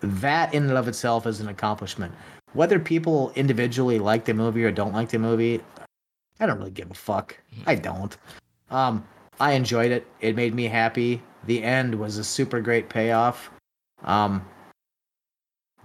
that 0.00 0.52
in 0.54 0.64
and 0.64 0.76
of 0.76 0.88
itself 0.88 1.26
is 1.26 1.40
an 1.40 1.48
accomplishment. 1.48 2.12
Whether 2.52 2.78
people 2.78 3.32
individually 3.34 3.98
like 3.98 4.24
the 4.24 4.34
movie 4.34 4.64
or 4.64 4.70
don't 4.70 4.92
like 4.92 5.08
the 5.08 5.18
movie, 5.18 5.60
I 6.42 6.46
don't 6.46 6.58
really 6.58 6.72
give 6.72 6.90
a 6.90 6.94
fuck. 6.94 7.38
I 7.68 7.76
don't. 7.76 8.16
Um, 8.68 9.06
I 9.38 9.52
enjoyed 9.52 9.92
it. 9.92 10.08
It 10.20 10.34
made 10.34 10.54
me 10.54 10.64
happy. 10.64 11.22
The 11.44 11.62
end 11.62 11.94
was 11.94 12.18
a 12.18 12.24
super 12.24 12.60
great 12.60 12.88
payoff. 12.88 13.48
Um, 14.02 14.44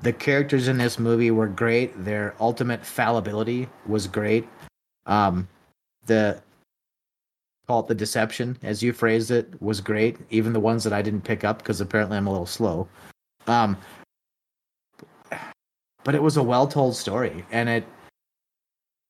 the 0.01 0.11
characters 0.11 0.67
in 0.67 0.79
this 0.79 0.97
movie 0.97 1.29
were 1.29 1.47
great. 1.47 2.03
Their 2.03 2.33
ultimate 2.39 2.83
fallibility 2.83 3.69
was 3.85 4.07
great. 4.07 4.47
Um, 5.05 5.47
the 6.07 6.41
call 7.67 7.81
it 7.81 7.87
the 7.87 7.93
deception, 7.93 8.57
as 8.63 8.81
you 8.81 8.93
phrased 8.93 9.29
it, 9.29 9.61
was 9.61 9.79
great. 9.79 10.17
Even 10.31 10.53
the 10.53 10.59
ones 10.59 10.83
that 10.83 10.93
I 10.93 11.03
didn't 11.03 11.21
pick 11.21 11.43
up 11.43 11.59
because 11.59 11.81
apparently 11.81 12.17
I'm 12.17 12.25
a 12.25 12.31
little 12.31 12.47
slow. 12.47 12.87
Um, 13.45 13.77
but 16.03 16.15
it 16.15 16.23
was 16.23 16.37
a 16.37 16.43
well 16.43 16.67
told 16.67 16.95
story, 16.95 17.45
and 17.51 17.69
it 17.69 17.85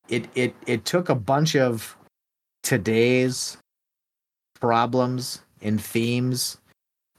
it 0.08 0.28
it 0.34 0.54
it 0.66 0.84
took 0.84 1.08
a 1.08 1.14
bunch 1.14 1.56
of 1.56 1.96
today's 2.62 3.56
problems 4.60 5.42
and 5.62 5.80
themes 5.80 6.58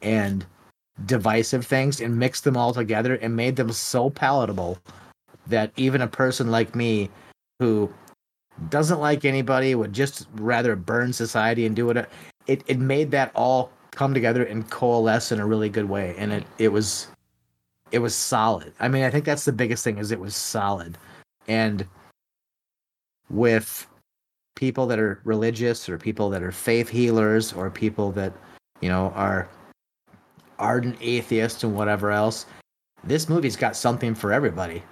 and 0.01 0.45
divisive 1.05 1.65
things 1.65 2.01
and 2.01 2.17
mixed 2.17 2.43
them 2.43 2.57
all 2.57 2.73
together 2.73 3.15
and 3.15 3.35
made 3.35 3.55
them 3.55 3.71
so 3.71 4.09
palatable 4.09 4.77
that 5.47 5.71
even 5.77 6.01
a 6.01 6.07
person 6.07 6.51
like 6.51 6.75
me 6.75 7.09
who 7.59 7.91
doesn't 8.69 8.99
like 8.99 9.23
anybody 9.23 9.75
would 9.75 9.93
just 9.93 10.27
rather 10.35 10.75
burn 10.75 11.13
society 11.13 11.65
and 11.65 11.75
do 11.75 11.89
it 11.89 12.09
it, 12.47 12.63
it 12.67 12.79
made 12.79 13.11
that 13.11 13.31
all 13.35 13.71
come 13.91 14.13
together 14.13 14.43
and 14.43 14.69
coalesce 14.69 15.31
in 15.31 15.39
a 15.39 15.45
really 15.45 15.69
good 15.69 15.89
way. 15.89 16.15
And 16.17 16.31
it 16.31 16.45
it 16.57 16.69
was 16.69 17.07
it 17.91 17.99
was 17.99 18.15
solid. 18.15 18.73
I 18.79 18.87
mean 18.87 19.03
i 19.03 19.09
think 19.09 19.25
that's 19.25 19.45
the 19.45 19.51
biggest 19.51 19.83
thing 19.83 19.97
is 19.97 20.11
it 20.11 20.19
was 20.19 20.35
solid. 20.35 20.97
And 21.47 21.85
with 23.29 23.87
people 24.55 24.87
that 24.87 24.99
are 24.99 25.21
religious 25.23 25.87
or 25.87 25.97
people 25.97 26.29
that 26.29 26.43
are 26.43 26.51
faith 26.51 26.89
healers 26.89 27.53
or 27.53 27.69
people 27.69 28.11
that 28.11 28.33
you 28.81 28.89
know 28.89 29.11
are 29.15 29.47
ardent 30.57 30.97
atheists 30.99 31.63
and 31.63 31.73
whatever 31.75 32.11
else 32.11 32.45
this 33.05 33.29
movie's 33.29 33.55
got 33.55 33.75
something 33.75 34.13
for 34.13 34.33
everybody 34.33 34.83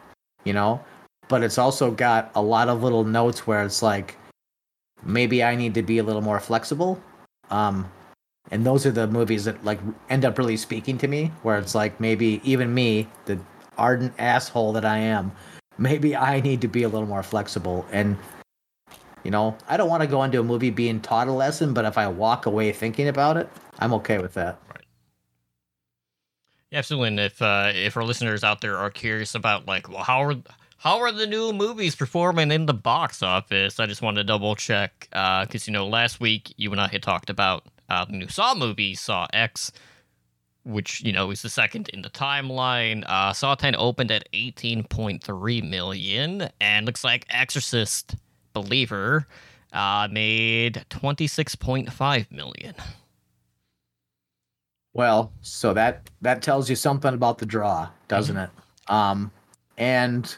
you 0.48 0.54
know? 0.54 0.84
But 1.28 1.44
it's 1.44 1.58
also 1.58 1.92
got 1.92 2.32
a 2.34 2.42
lot 2.42 2.70
of 2.70 2.82
little 2.82 3.04
notes 3.04 3.46
where 3.46 3.64
it's 3.64 3.84
like 3.84 4.18
maybe 5.04 5.44
i 5.44 5.56
need 5.56 5.76
to 5.76 5.84
be 5.84 6.00
a 6.00 6.04
little 6.04 6.22
more 6.22 6.40
flexible. 6.40 7.00
Um 7.52 7.92
and 8.50 8.66
those 8.66 8.86
are 8.86 8.92
the 8.92 9.08
movies 9.08 9.44
that 9.44 9.64
like 9.66 9.80
end 10.10 10.24
up 10.24 10.38
really 10.38 10.56
speaking 10.56 10.98
to 11.00 11.08
me 11.08 11.32
where 11.44 11.58
it's 11.58 11.76
like 11.76 12.00
maybe 12.00 12.42
even 12.44 12.74
me 12.74 13.08
the 13.26 13.38
ardent 13.78 14.14
asshole 14.18 14.72
that 14.72 14.86
i 14.86 14.98
am 14.98 15.32
maybe 15.78 16.15
i 16.15 16.39
need 16.41 16.61
to 16.61 16.67
be 16.67 16.84
a 16.84 16.89
little 16.89 17.07
more 17.07 17.23
flexible 17.23 17.86
and 17.91 18.17
you 19.23 19.32
know 19.32 19.55
i 19.67 19.78
don't 19.78 19.89
want 19.89 20.01
to 20.01 20.07
go 20.07 20.23
into 20.23 20.39
a 20.39 20.43
movie 20.43 20.69
being 20.69 20.99
taught 20.99 21.28
a 21.28 21.32
lesson 21.32 21.73
but 21.73 21.86
if 21.86 21.97
i 21.97 22.07
walk 22.07 22.45
away 22.45 22.71
thinking 22.71 23.07
about 23.07 23.38
it 23.38 23.49
i'm 23.80 23.93
okay 23.93 24.17
with 24.19 24.34
that 24.34 24.59
Right. 24.69 24.84
Yeah, 26.71 26.80
absolutely. 26.80 27.09
And 27.09 27.19
if 27.19 27.41
uh, 27.41 27.71
if 27.73 27.95
our 27.95 28.03
listeners 28.03 28.43
out 28.43 28.61
there 28.61 28.78
are 28.78 28.89
curious 28.89 29.36
about 29.36 29.67
like, 29.67 29.89
well, 29.89 30.03
how 30.03 30.21
are 30.23 30.36
how 30.78 30.99
are 30.99 31.11
the 31.11 31.25
new 31.25 31.53
movies 31.53 31.95
performing 31.95 32.51
in 32.51 32.65
the 32.65 32.73
box 32.73 33.23
office? 33.23 33.80
I 33.80 33.86
just 33.86 34.01
wanted 34.01 34.21
to 34.21 34.23
double 34.25 34.55
check 34.55 35.07
because 35.11 35.67
you 35.67 35.73
know 35.73 35.88
last 35.88 36.19
week 36.19 36.53
you 36.57 36.71
and 36.71 36.82
I 36.82 36.88
had 36.88 37.03
talked 37.03 37.30
about 37.30 37.65
uh, 37.89 38.05
the 38.05 38.13
new 38.13 38.28
Saw 38.28 38.53
movie, 38.53 38.95
Saw 38.95 39.28
X, 39.34 39.71
which 40.68 41.01
you 41.01 41.11
know 41.11 41.32
is 41.32 41.41
the 41.41 41.49
second 41.49 41.89
in 41.89 42.01
the 42.01 42.09
timeline. 42.09 43.03
Uh, 43.07 43.34
Saw 43.34 43.55
10 43.55 43.76
opened 43.76 44.11
at 44.11 44.28
18.3 44.34 45.70
million, 45.70 46.49
and 46.59 46.86
looks 46.86 47.03
like 47.03 47.26
Exorcist 47.30 48.15
Believer 48.53 49.28
uh, 49.74 50.07
made 50.11 50.86
26.5 50.89 52.32
million. 52.32 52.76
Well, 54.93 55.32
so 55.41 55.74
that 55.74 56.09
that 56.22 56.41
tells 56.41 56.70
you 56.70 56.76
something 56.76 57.13
about 57.13 57.38
the 57.38 57.45
draw, 57.45 57.89
doesn't 58.07 58.38
it? 58.38 58.49
Um 58.88 59.32
and 59.78 60.36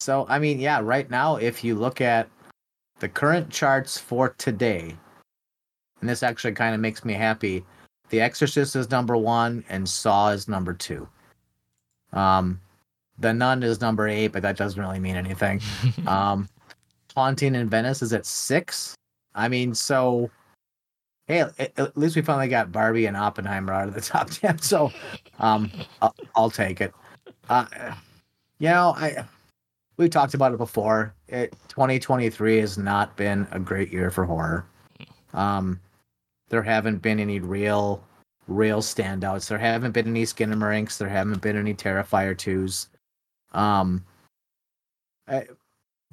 so 0.00 0.26
I 0.28 0.38
mean, 0.38 0.60
yeah, 0.60 0.80
right 0.82 1.08
now 1.10 1.36
if 1.36 1.64
you 1.64 1.74
look 1.74 2.00
at 2.00 2.28
the 2.98 3.08
current 3.08 3.50
charts 3.50 3.96
for 3.96 4.34
today, 4.36 4.94
and 6.00 6.08
this 6.08 6.22
actually 6.22 6.52
kind 6.52 6.74
of 6.74 6.80
makes 6.80 7.04
me 7.04 7.14
happy, 7.14 7.64
The 8.10 8.20
Exorcist 8.20 8.76
is 8.76 8.90
number 8.90 9.16
1 9.16 9.64
and 9.68 9.88
Saw 9.88 10.30
is 10.30 10.48
number 10.48 10.74
2. 10.74 11.08
Um 12.12 12.60
The 13.18 13.32
Nun 13.32 13.62
is 13.62 13.80
number 13.80 14.08
8, 14.08 14.28
but 14.28 14.42
that 14.42 14.56
doesn't 14.56 14.80
really 14.80 15.00
mean 15.00 15.16
anything. 15.16 15.60
Um 16.06 16.48
Haunting 17.16 17.54
in 17.54 17.68
Venice 17.68 18.02
is 18.02 18.12
at 18.12 18.26
6. 18.26 18.94
I 19.34 19.48
mean, 19.48 19.74
so 19.74 20.30
hey, 21.30 21.40
at, 21.40 21.78
at 21.78 21.96
least 21.96 22.16
we 22.16 22.22
finally 22.22 22.48
got 22.48 22.72
Barbie 22.72 23.06
and 23.06 23.16
Oppenheimer 23.16 23.72
out 23.72 23.88
of 23.88 23.94
the 23.94 24.00
top 24.12 24.30
ten. 24.30 24.58
So, 24.58 24.92
um, 25.38 25.70
I'll, 26.02 26.14
I'll 26.34 26.50
take 26.50 26.80
it. 26.80 26.92
Uh, 27.48 27.66
you 28.58 28.68
know, 28.68 28.94
I 28.96 29.24
we 29.96 30.08
talked 30.08 30.34
about 30.34 30.52
it 30.52 30.58
before. 30.58 31.14
It 31.28 31.54
2023 31.68 32.58
has 32.58 32.78
not 32.78 33.16
been 33.16 33.46
a 33.52 33.60
great 33.60 33.92
year 33.92 34.10
for 34.10 34.24
horror. 34.24 34.66
Um, 35.32 35.80
there 36.50 36.62
haven't 36.62 36.98
been 36.98 37.18
any 37.18 37.40
real, 37.40 38.04
real 38.46 38.82
standouts. 38.82 39.48
There 39.48 39.58
haven't 39.58 39.92
been 39.92 40.08
any 40.08 40.24
Skinamarink. 40.24 40.98
There 40.98 41.08
haven't 41.08 41.40
been 41.40 41.56
any 41.56 41.74
Terrifier 41.74 42.36
twos. 42.36 42.88
Um, 43.52 44.04
I, 45.26 45.46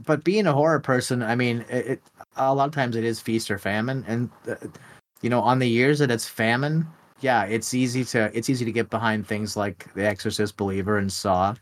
but 0.06 0.24
being 0.24 0.48
a 0.48 0.54
horror 0.54 0.80
person, 0.80 1.22
I 1.24 1.36
mean, 1.36 1.66
it, 1.70 1.88
it 1.88 2.02
a 2.38 2.54
lot 2.54 2.68
of 2.68 2.74
times 2.74 2.96
it 2.96 3.04
is 3.04 3.20
feast 3.20 3.50
or 3.50 3.58
famine, 3.58 4.06
and 4.08 4.30
uh, 4.48 4.56
you 5.22 5.30
know, 5.30 5.42
on 5.42 5.60
the 5.60 5.68
years 5.68 6.00
that 6.00 6.12
it's 6.12 6.28
famine, 6.28 6.86
yeah, 7.20 7.46
it's 7.46 7.74
easy 7.74 8.06
to 8.06 8.32
it's 8.38 8.50
easy 8.50 8.64
to 8.64 8.72
get 8.72 8.92
behind 8.92 9.28
things 9.28 9.58
like 9.58 9.92
The 9.96 10.06
Exorcist, 10.06 10.56
Believer, 10.56 11.00
and 11.00 11.12
Saw. 11.12 11.56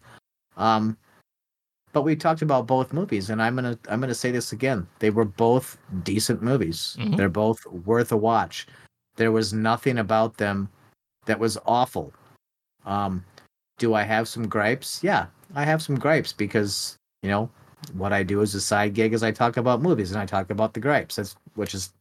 Um, 0.58 0.98
but 1.96 2.04
we 2.04 2.14
talked 2.14 2.42
about 2.42 2.68
both 2.68 2.92
movies, 2.92 3.30
and 3.30 3.42
I'm 3.42 3.56
gonna 3.56 3.80
I'm 3.88 4.02
gonna 4.02 4.14
say 4.14 4.30
this 4.30 4.52
again. 4.52 4.86
They 5.00 5.12
were 5.12 5.24
both 5.24 5.78
decent 6.04 6.42
movies. 6.42 6.98
Mhm. 7.00 7.16
They're 7.16 7.30
both 7.30 7.66
worth 7.68 8.12
a 8.12 8.18
watch. 8.18 8.68
There 9.16 9.32
was 9.32 9.54
nothing 9.54 10.00
about 10.00 10.36
them 10.36 10.68
that 11.26 11.40
was 11.40 11.58
awful. 11.66 12.14
Um, 12.86 13.24
do 13.78 13.94
I 13.94 14.04
have 14.04 14.28
some 14.28 14.46
gripes? 14.46 15.02
Yeah, 15.04 15.28
I 15.56 15.64
have 15.64 15.82
some 15.82 15.96
gripes 15.98 16.34
because 16.34 16.98
you 17.24 17.30
know 17.30 17.50
what 17.94 18.12
I 18.12 18.24
do 18.24 18.42
as 18.42 18.54
a 18.56 18.62
side 18.62 18.94
gig 18.94 19.14
is 19.14 19.24
I 19.24 19.32
talk 19.32 19.56
about 19.56 19.82
movies 19.82 20.12
and 20.12 20.20
I 20.20 20.26
talk 20.26 20.50
about 20.50 20.74
the 20.74 20.82
gripes. 20.82 21.16
That's 21.16 21.38
which 21.54 21.74
is 21.74 21.94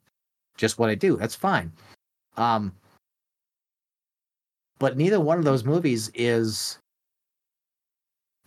just 0.57 0.76
what 0.76 0.90
I 0.90 0.97
do. 0.97 1.16
That's 1.16 1.36
fine. 1.36 1.70
Um, 2.36 2.74
but 4.80 4.97
neither 4.97 5.20
one 5.20 5.38
of 5.38 5.45
those 5.45 5.62
movies 5.62 6.11
is 6.14 6.80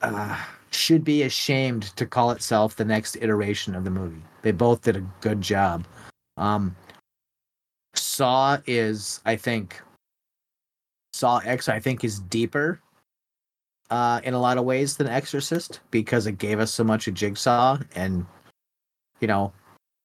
uh, 0.01 0.43
should 0.71 1.03
be 1.03 1.23
ashamed 1.23 1.95
to 1.95 2.05
call 2.05 2.31
itself 2.31 2.75
the 2.75 2.85
next 2.85 3.17
iteration 3.17 3.75
of 3.75 3.83
the 3.83 3.89
movie. 3.89 4.21
They 4.41 4.51
both 4.51 4.81
did 4.81 4.95
a 4.95 5.05
good 5.21 5.41
job. 5.41 5.85
Um, 6.37 6.75
Saw 7.95 8.57
is, 8.67 9.21
I 9.25 9.35
think, 9.35 9.81
Saw 11.13 11.39
X, 11.39 11.67
I 11.67 11.79
think, 11.79 12.03
is 12.03 12.19
deeper 12.19 12.79
uh, 13.89 14.21
in 14.23 14.33
a 14.33 14.39
lot 14.39 14.57
of 14.57 14.65
ways 14.65 14.97
than 14.97 15.07
Exorcist 15.07 15.79
because 15.91 16.27
it 16.27 16.37
gave 16.37 16.59
us 16.59 16.71
so 16.71 16.83
much 16.83 17.07
of 17.07 17.13
Jigsaw 17.13 17.79
and, 17.95 18.25
you 19.19 19.27
know, 19.27 19.51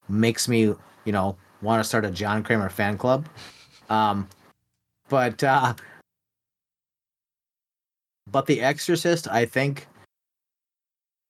makes 0.08 0.48
me, 0.48 0.74
you 1.04 1.12
know, 1.12 1.36
want 1.60 1.80
to 1.80 1.88
start 1.88 2.04
a 2.04 2.10
John 2.10 2.42
Kramer 2.42 2.70
fan 2.70 2.96
club. 2.96 3.28
Um, 3.90 4.28
but 5.08 5.42
uh, 5.44 5.74
but 8.30 8.46
The 8.46 8.60
Exorcist, 8.60 9.28
I 9.28 9.44
think 9.44 9.86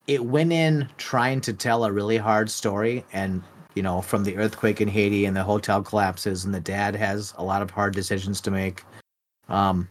it 0.06 0.24
went 0.24 0.52
in 0.52 0.88
trying 0.96 1.40
to 1.42 1.52
tell 1.52 1.84
a 1.84 1.92
really 1.92 2.16
hard 2.16 2.50
story 2.50 3.04
and 3.12 3.42
you 3.74 3.82
know 3.82 4.02
from 4.02 4.24
the 4.24 4.36
earthquake 4.36 4.80
in 4.80 4.88
haiti 4.88 5.24
and 5.24 5.36
the 5.36 5.44
hotel 5.44 5.82
collapses 5.82 6.44
and 6.44 6.52
the 6.52 6.60
dad 6.60 6.96
has 6.96 7.32
a 7.38 7.44
lot 7.44 7.62
of 7.62 7.70
hard 7.70 7.94
decisions 7.94 8.40
to 8.40 8.50
make. 8.50 8.84
Um 9.48 9.88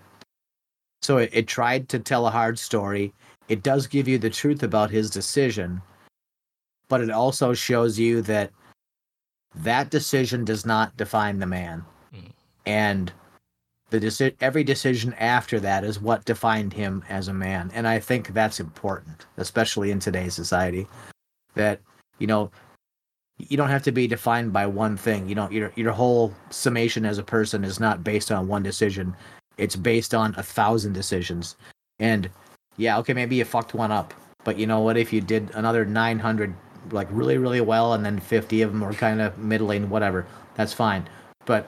so 1.01 1.17
it, 1.17 1.29
it 1.33 1.47
tried 1.47 1.89
to 1.89 1.99
tell 1.99 2.27
a 2.27 2.31
hard 2.31 2.59
story. 2.59 3.13
It 3.47 3.63
does 3.63 3.87
give 3.87 4.07
you 4.07 4.19
the 4.19 4.29
truth 4.29 4.63
about 4.63 4.91
his 4.91 5.09
decision 5.09 5.81
but 6.89 6.99
it 6.99 7.09
also 7.09 7.53
shows 7.53 7.97
you 7.97 8.21
that 8.21 8.51
that 9.55 9.89
decision 9.89 10.43
does 10.43 10.65
not 10.65 10.95
define 10.97 11.39
the 11.39 11.47
man. 11.47 11.85
Mm. 12.13 12.31
and 12.65 13.13
the 13.91 13.99
deci- 13.99 14.35
every 14.41 14.63
decision 14.63 15.13
after 15.19 15.59
that 15.59 15.83
is 15.83 16.01
what 16.01 16.25
defined 16.25 16.73
him 16.73 17.03
as 17.09 17.27
a 17.27 17.33
man. 17.33 17.71
And 17.73 17.87
i 17.87 17.99
think 17.99 18.33
that's 18.33 18.59
important 18.59 19.25
especially 19.37 19.91
in 19.91 19.99
today's 19.99 20.33
society 20.33 20.87
that 21.55 21.79
you 22.19 22.27
know 22.27 22.51
you 23.37 23.57
don't 23.57 23.69
have 23.69 23.83
to 23.83 23.91
be 23.91 24.07
defined 24.07 24.53
by 24.53 24.65
one 24.65 24.97
thing. 24.97 25.27
You 25.27 25.35
know 25.35 25.49
your 25.49 25.71
your 25.75 25.91
whole 25.91 26.33
summation 26.49 27.05
as 27.05 27.17
a 27.17 27.23
person 27.23 27.63
is 27.63 27.79
not 27.79 28.03
based 28.03 28.31
on 28.31 28.47
one 28.47 28.63
decision. 28.63 29.15
It's 29.57 29.75
based 29.75 30.13
on 30.13 30.33
a 30.37 30.43
thousand 30.43 30.93
decisions. 30.93 31.55
And 31.99 32.29
yeah 32.77 32.97
okay 32.99 33.13
maybe 33.13 33.35
you 33.35 33.45
fucked 33.45 33.73
one 33.73 33.91
up 33.91 34.13
but 34.43 34.57
you 34.57 34.65
know 34.65 34.79
what? 34.79 34.97
If 34.97 35.13
you 35.13 35.21
did 35.21 35.51
another 35.53 35.85
900 35.85 36.53
like 36.91 37.07
really 37.11 37.37
really 37.37 37.61
well 37.61 37.93
and 37.93 38.03
then 38.03 38.19
50 38.19 38.63
of 38.63 38.71
them 38.71 38.81
were 38.81 38.93
kind 38.93 39.21
of 39.21 39.37
middling 39.37 39.89
whatever 39.89 40.25
that's 40.55 40.73
fine. 40.73 41.07
But 41.45 41.67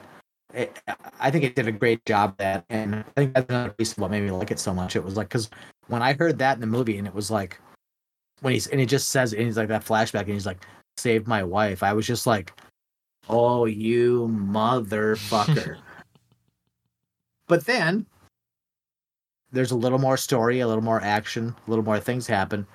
it, 0.54 0.80
I 1.20 1.30
think 1.30 1.44
it 1.44 1.56
did 1.56 1.68
a 1.68 1.72
great 1.72 2.04
job 2.06 2.36
that, 2.38 2.64
and 2.70 2.96
I 2.96 3.02
think 3.16 3.34
that's 3.34 3.48
another 3.48 3.70
piece 3.70 3.92
of 3.92 3.98
what 3.98 4.10
made 4.10 4.22
me 4.22 4.30
like 4.30 4.50
it 4.50 4.58
so 4.58 4.72
much. 4.72 4.96
It 4.96 5.04
was 5.04 5.16
like 5.16 5.28
because 5.28 5.50
when 5.88 6.02
I 6.02 6.12
heard 6.12 6.38
that 6.38 6.54
in 6.54 6.60
the 6.60 6.66
movie, 6.66 6.96
and 6.98 7.06
it 7.06 7.14
was 7.14 7.30
like 7.30 7.58
when 8.40 8.52
he's 8.52 8.66
and 8.68 8.80
he 8.80 8.86
just 8.86 9.08
says 9.08 9.32
and 9.32 9.42
he's 9.42 9.56
like 9.56 9.68
that 9.68 9.84
flashback, 9.84 10.22
and 10.22 10.32
he's 10.32 10.46
like 10.46 10.64
saved 10.96 11.26
my 11.26 11.42
wife. 11.42 11.82
I 11.82 11.92
was 11.92 12.06
just 12.06 12.26
like, 12.26 12.52
oh, 13.28 13.66
you 13.66 14.28
motherfucker. 14.32 15.78
but 17.48 17.66
then 17.66 18.06
there's 19.50 19.72
a 19.72 19.76
little 19.76 19.98
more 19.98 20.16
story, 20.16 20.60
a 20.60 20.66
little 20.66 20.84
more 20.84 21.00
action, 21.02 21.54
a 21.66 21.70
little 21.70 21.84
more 21.84 22.00
things 22.00 22.26
happen. 22.26 22.66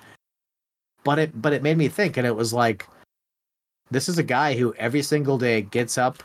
But 1.02 1.18
it 1.18 1.42
but 1.42 1.54
it 1.54 1.62
made 1.62 1.78
me 1.78 1.88
think, 1.88 2.18
and 2.18 2.26
it 2.26 2.36
was 2.36 2.52
like, 2.52 2.86
this 3.90 4.08
is 4.08 4.18
a 4.18 4.22
guy 4.22 4.54
who 4.54 4.74
every 4.74 5.02
single 5.02 5.38
day 5.38 5.62
gets 5.62 5.96
up 5.96 6.22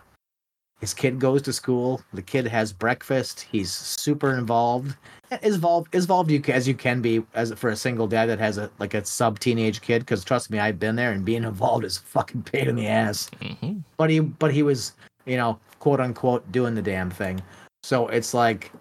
his 0.85 0.93
kid 0.93 1.17
goes 1.19 1.41
to 1.41 1.51
school. 1.51 1.99
The 2.13 2.21
kid 2.21 2.45
has 2.45 2.71
breakfast. 2.71 3.41
He's 3.41 3.71
super 3.71 4.37
involved. 4.37 4.95
As 5.31 5.55
involved, 5.55 5.95
as 5.95 6.03
involved 6.03 6.29
you 6.29 6.39
as 6.49 6.67
you 6.67 6.75
can 6.75 7.01
be 7.01 7.23
as 7.33 7.51
for 7.53 7.71
a 7.71 7.75
single 7.75 8.05
dad 8.05 8.27
that 8.27 8.37
has 8.37 8.59
a 8.59 8.69
like 8.77 8.93
a 8.93 9.03
sub 9.03 9.39
teenage 9.39 9.81
kid. 9.81 10.03
Because 10.03 10.23
trust 10.23 10.51
me, 10.51 10.59
I've 10.59 10.77
been 10.77 10.95
there, 10.95 11.11
and 11.11 11.25
being 11.25 11.43
involved 11.53 11.85
is 11.85 11.97
a 11.97 12.01
fucking 12.01 12.43
pain 12.43 12.67
in 12.67 12.75
the 12.75 12.85
ass. 12.85 13.31
hmm 13.41 13.79
But 13.97 14.11
he, 14.11 14.19
but 14.19 14.53
he 14.53 14.61
was, 14.61 14.93
you 15.25 15.37
know, 15.37 15.59
quote 15.79 15.99
unquote, 15.99 16.51
doing 16.51 16.75
the 16.75 16.83
damn 16.83 17.09
thing. 17.09 17.41
So 17.81 18.07
it's 18.09 18.35
like, 18.35 18.71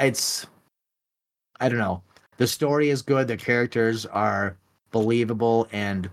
it's, 0.00 0.46
I 1.60 1.68
don't 1.68 1.78
know. 1.78 2.02
The 2.38 2.46
story 2.46 2.88
is 2.88 3.02
good. 3.02 3.28
The 3.28 3.36
characters 3.36 4.06
are 4.06 4.56
believable 4.92 5.68
and, 5.72 6.08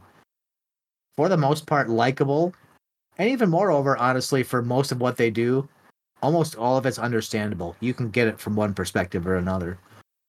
for 1.15 1.29
the 1.29 1.37
most 1.37 1.65
part, 1.65 1.89
likable. 1.89 2.53
And 3.17 3.29
even 3.29 3.49
moreover, 3.49 3.97
honestly, 3.97 4.43
for 4.43 4.61
most 4.61 4.91
of 4.91 4.99
what 4.99 5.17
they 5.17 5.29
do, 5.29 5.67
almost 6.21 6.55
all 6.55 6.77
of 6.77 6.85
it's 6.85 6.99
understandable. 6.99 7.75
You 7.79 7.93
can 7.93 8.09
get 8.09 8.27
it 8.27 8.39
from 8.39 8.55
one 8.55 8.73
perspective 8.73 9.25
or 9.27 9.35
another. 9.35 9.77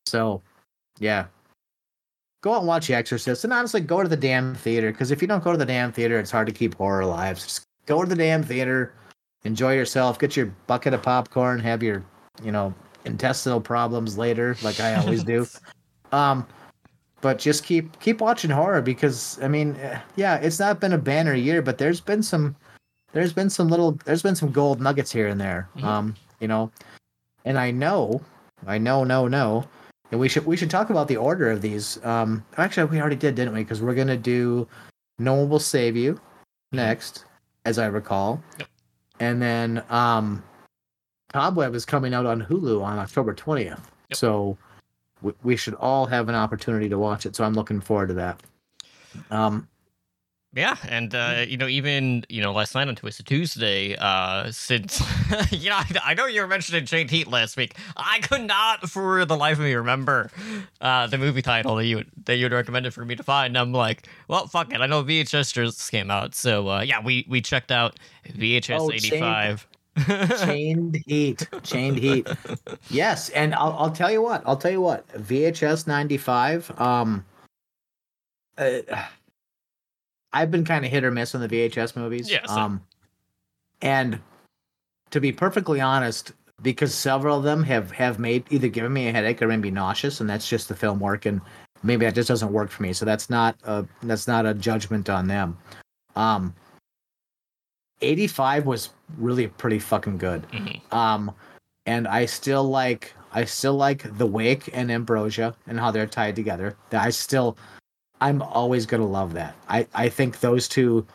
So, 0.07 0.43
yeah. 0.99 1.26
Go 2.43 2.53
out 2.53 2.59
and 2.59 2.68
watch 2.68 2.87
The 2.87 2.95
Exorcist, 2.95 3.45
and 3.45 3.53
honestly, 3.53 3.80
go 3.80 4.03
to 4.03 4.09
the 4.09 4.16
damn 4.16 4.55
theater. 4.55 4.93
Because 4.93 5.11
if 5.11 5.20
you 5.20 5.26
don't 5.26 5.43
go 5.43 5.53
to 5.53 5.59
the 5.59 5.66
damn 5.66 5.93
theater, 5.93 6.18
it's 6.18 6.30
hard 6.30 6.47
to 6.47 6.53
keep 6.53 6.74
horror 6.74 7.01
alive. 7.01 7.39
Just 7.39 7.64
go 7.87 8.03
to 8.03 8.09
the 8.09 8.14
damn 8.14 8.43
theater, 8.43 8.93
enjoy 9.45 9.74
yourself, 9.74 10.18
get 10.18 10.37
your 10.37 10.47
bucket 10.66 10.95
of 10.95 11.03
popcorn, 11.03 11.59
have 11.59 11.82
your, 11.82 12.05
you 12.45 12.53
know, 12.53 12.72
intestinal 13.05 13.61
problems 13.61 14.18
later, 14.18 14.57
like 14.62 14.80
I 14.80 14.95
always 14.95 15.24
do. 15.24 15.47
Um, 16.12 16.47
but 17.20 17.41
just 17.41 17.64
keep 17.64 17.99
keep 17.99 18.20
watching 18.20 18.51
horror 18.51 18.80
because 18.80 19.43
I 19.43 19.49
mean, 19.49 19.74
eh, 19.76 19.99
yeah, 20.14 20.37
it's 20.37 20.61
not 20.61 20.80
been 20.80 20.93
a 20.93 20.99
banner 20.99 21.34
year, 21.34 21.61
but 21.61 21.78
there's 21.78 22.01
been 22.01 22.22
some, 22.22 22.55
there's 23.16 23.32
been 23.32 23.48
some 23.48 23.68
little, 23.68 23.92
there's 24.04 24.22
been 24.22 24.36
some 24.36 24.52
gold 24.52 24.78
nuggets 24.78 25.10
here 25.10 25.28
and 25.28 25.40
there. 25.40 25.70
Mhm. 25.76 25.84
Um, 25.84 26.14
you 26.38 26.46
know, 26.48 26.70
and 27.46 27.58
I 27.58 27.70
know, 27.70 28.20
I 28.66 28.76
know, 28.76 29.04
no, 29.04 29.26
no, 29.26 29.64
and 30.10 30.20
we 30.20 30.28
should 30.28 30.44
we 30.44 30.54
should 30.54 30.68
talk 30.70 30.90
about 30.90 31.08
the 31.08 31.16
order 31.16 31.50
of 31.50 31.62
these. 31.62 31.98
Um, 32.04 32.44
actually, 32.58 32.84
we 32.90 33.00
already 33.00 33.16
did, 33.16 33.34
didn't 33.34 33.54
we? 33.54 33.62
Because 33.62 33.80
we're 33.80 33.94
gonna 33.94 34.18
do 34.18 34.68
"No 35.18 35.32
One 35.32 35.48
Will 35.48 35.58
Save 35.58 35.96
You" 35.96 36.20
next, 36.72 37.24
as 37.64 37.78
I 37.78 37.86
recall, 37.86 38.42
Yep. 38.58 38.68
and 39.20 39.40
then 39.40 39.82
um, 39.88 40.42
Cobweb 41.32 41.74
is 41.74 41.86
coming 41.86 42.12
out 42.12 42.26
on 42.26 42.42
Hulu 42.42 42.84
on 42.84 42.98
October 42.98 43.32
twentieth. 43.32 43.80
Yep. 44.10 44.16
So 44.18 44.58
we, 45.22 45.32
we 45.42 45.56
should 45.56 45.74
all 45.74 46.04
have 46.04 46.28
an 46.28 46.34
opportunity 46.34 46.90
to 46.90 46.98
watch 46.98 47.24
it. 47.24 47.34
So 47.34 47.44
I'm 47.44 47.54
looking 47.54 47.80
forward 47.80 48.08
to 48.08 48.14
that. 48.14 48.42
Um, 49.30 49.66
Yeah, 50.57 50.76
and 50.88 51.14
uh, 51.14 51.44
you 51.46 51.59
know, 51.59 51.68
even 51.68 52.24
you 52.30 52.40
know, 52.40 52.50
last 52.50 52.74
night 52.74 52.88
on 52.88 52.96
Twisted 52.96 53.26
Tuesday, 53.26 53.94
uh, 53.94 54.50
since 54.50 55.00
you 55.50 55.68
know, 55.68 55.76
I, 55.76 55.84
I 56.02 56.14
know 56.14 56.24
you 56.24 56.40
were 56.40 56.46
mentioning 56.46 56.86
Chained 56.86 57.11
Heat 57.11 57.28
last 57.28 57.59
week, 57.59 57.76
I 57.94 58.20
could 58.20 58.40
not 58.40 58.88
for 58.88 59.26
the 59.26 59.36
life 59.36 59.59
of 59.59 59.64
me 59.64 59.74
remember 59.74 60.30
uh, 60.80 61.09
the 61.09 61.18
movie 61.18 61.42
title 61.42 61.76
that 61.76 61.84
you 61.84 62.04
that 62.24 62.36
you 62.36 62.44
had 62.44 62.54
recommended 62.54 62.94
for 62.94 63.04
me 63.04 63.14
to 63.16 63.22
find. 63.22 63.59
I'm 63.59 63.74
like, 63.74 64.09
well, 64.28 64.46
fuck 64.46 64.72
it, 64.72 64.80
I 64.80 64.86
know 64.86 65.04
VHS 65.04 65.52
just 65.52 65.90
came 65.90 66.11
out, 66.11 66.34
so 66.34 66.70
uh, 66.70 66.80
yeah, 66.80 67.02
we 67.04 67.26
we 67.28 67.42
checked 67.42 67.70
out 67.70 67.98
VHS 68.26 68.80
Oh, 68.80 68.90
eighty 68.90 69.20
five. 69.20 69.66
chained 70.42 71.02
heat, 71.07 71.46
chained 71.64 71.98
heat. 71.98 72.26
Yes, 72.88 73.28
and 73.30 73.54
I'll 73.54 73.76
I'll 73.78 73.92
tell 73.92 74.11
you 74.11 74.22
what. 74.22 74.42
I'll 74.46 74.57
tell 74.57 74.70
you 74.70 74.80
what. 74.80 75.07
VHS 75.09 75.86
ninety 75.86 76.16
five. 76.16 76.70
Um, 76.80 77.26
uh, 78.57 78.78
I've 80.33 80.51
been 80.51 80.64
kind 80.64 80.85
of 80.85 80.91
hit 80.91 81.05
or 81.05 81.11
miss 81.11 81.35
on 81.35 81.41
the 81.41 81.49
VHS 81.49 81.97
movies. 81.97 82.31
Yeah. 82.31 82.43
Um, 82.49 82.83
and 83.83 84.20
to 85.11 85.20
be 85.20 85.33
perfectly 85.33 85.81
honest, 85.81 86.33
because 86.62 86.95
several 86.95 87.39
of 87.39 87.45
them 87.45 87.62
have 87.64 87.91
have 87.93 88.18
made 88.18 88.45
either 88.51 88.68
given 88.68 88.93
me 88.93 89.09
a 89.09 89.12
headache 89.12 89.41
or 89.43 89.49
made 89.49 89.61
me 89.61 89.70
nauseous, 89.70 90.20
and 90.20 90.29
that's 90.29 90.49
just 90.49 90.68
the 90.68 90.74
film 90.74 91.01
work, 91.01 91.27
and 91.27 91.41
maybe 91.83 92.05
that 92.05 92.14
just 92.14 92.29
doesn't 92.29 92.53
work 92.53 92.70
for 92.70 92.83
me. 92.83 92.93
So 92.93 93.05
that's 93.05 93.31
not 93.31 93.57
a 93.64 93.87
that's 94.03 94.27
not 94.27 94.47
a 94.47 94.55
judgment 94.55 95.09
on 95.09 95.27
them. 95.27 95.57
Um, 96.16 96.55
eighty 98.01 98.27
five 98.27 98.66
was 98.66 98.91
really 99.18 99.49
pretty 99.49 99.79
fucking 99.79 100.18
good. 100.18 100.43
Mhm. 100.51 100.93
Um, 100.93 101.35
and 101.85 102.09
I 102.09 102.27
still 102.27 102.64
like 102.64 103.14
I 103.33 103.45
still 103.45 103.74
like 103.74 104.16
the 104.16 104.27
Wake 104.27 104.70
and 104.72 104.91
Ambrosia 104.91 105.55
and 105.66 105.79
how 105.79 105.91
they're 105.91 106.07
tied 106.07 106.37
together. 106.37 106.77
That 106.91 107.05
I 107.05 107.11
still 107.11 107.57
I'm 108.20 108.42
always 108.42 108.86
gonna 108.86 109.06
love 109.06 109.34
that. 109.34 109.54
I 109.68 109.86
I 109.94 110.08
think 110.08 110.40
those 110.40 110.68
two 110.68 111.06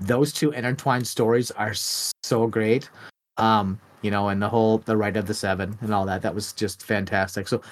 those 0.00 0.32
two 0.32 0.50
intertwined 0.50 1.06
stories 1.06 1.50
are 1.52 1.74
so 1.74 2.46
great. 2.46 2.90
Um, 3.36 3.80
you 4.02 4.10
know, 4.10 4.28
and 4.28 4.42
the 4.42 4.48
whole 4.48 4.78
the 4.78 4.96
right 4.96 5.16
of 5.16 5.26
the 5.26 5.34
seven 5.34 5.78
and 5.80 5.94
all 5.94 6.06
that 6.06 6.22
that 6.22 6.34
was 6.34 6.52
just 6.52 6.84
fantastic. 6.84 7.48
So 7.48 7.62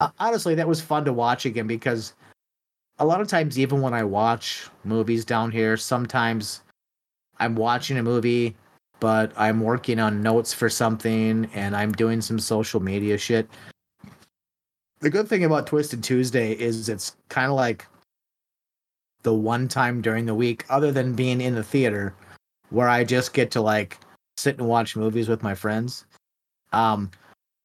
uh, 0.00 0.10
honestly, 0.18 0.54
that 0.54 0.68
was 0.68 0.80
fun 0.80 1.04
to 1.04 1.12
watch 1.12 1.46
again 1.46 1.66
because 1.66 2.14
a 2.98 3.06
lot 3.06 3.20
of 3.20 3.28
times, 3.28 3.58
even 3.58 3.80
when 3.80 3.94
I 3.94 4.04
watch 4.04 4.68
movies 4.84 5.24
down 5.24 5.50
here, 5.50 5.76
sometimes 5.76 6.62
I'm 7.38 7.54
watching 7.54 7.98
a 7.98 8.02
movie 8.02 8.54
but 9.02 9.32
I'm 9.36 9.58
working 9.58 9.98
on 9.98 10.22
notes 10.22 10.54
for 10.54 10.70
something 10.70 11.50
and 11.54 11.74
I'm 11.74 11.90
doing 11.90 12.20
some 12.20 12.38
social 12.38 12.78
media 12.78 13.18
shit. 13.18 13.48
The 15.00 15.10
good 15.10 15.26
thing 15.26 15.42
about 15.42 15.66
Twisted 15.66 16.04
Tuesday 16.04 16.52
is 16.52 16.88
it's 16.88 17.16
kind 17.28 17.50
of 17.50 17.56
like 17.56 17.84
the 19.22 19.34
one 19.34 19.68
time 19.68 20.00
during 20.00 20.26
the 20.26 20.34
week, 20.34 20.64
other 20.68 20.92
than 20.92 21.14
being 21.14 21.40
in 21.40 21.54
the 21.54 21.62
theater, 21.62 22.14
where 22.70 22.88
I 22.88 23.04
just 23.04 23.32
get 23.34 23.50
to 23.52 23.60
like 23.60 23.98
sit 24.36 24.58
and 24.58 24.68
watch 24.68 24.96
movies 24.96 25.28
with 25.28 25.42
my 25.42 25.54
friends. 25.54 26.04
Um, 26.72 27.10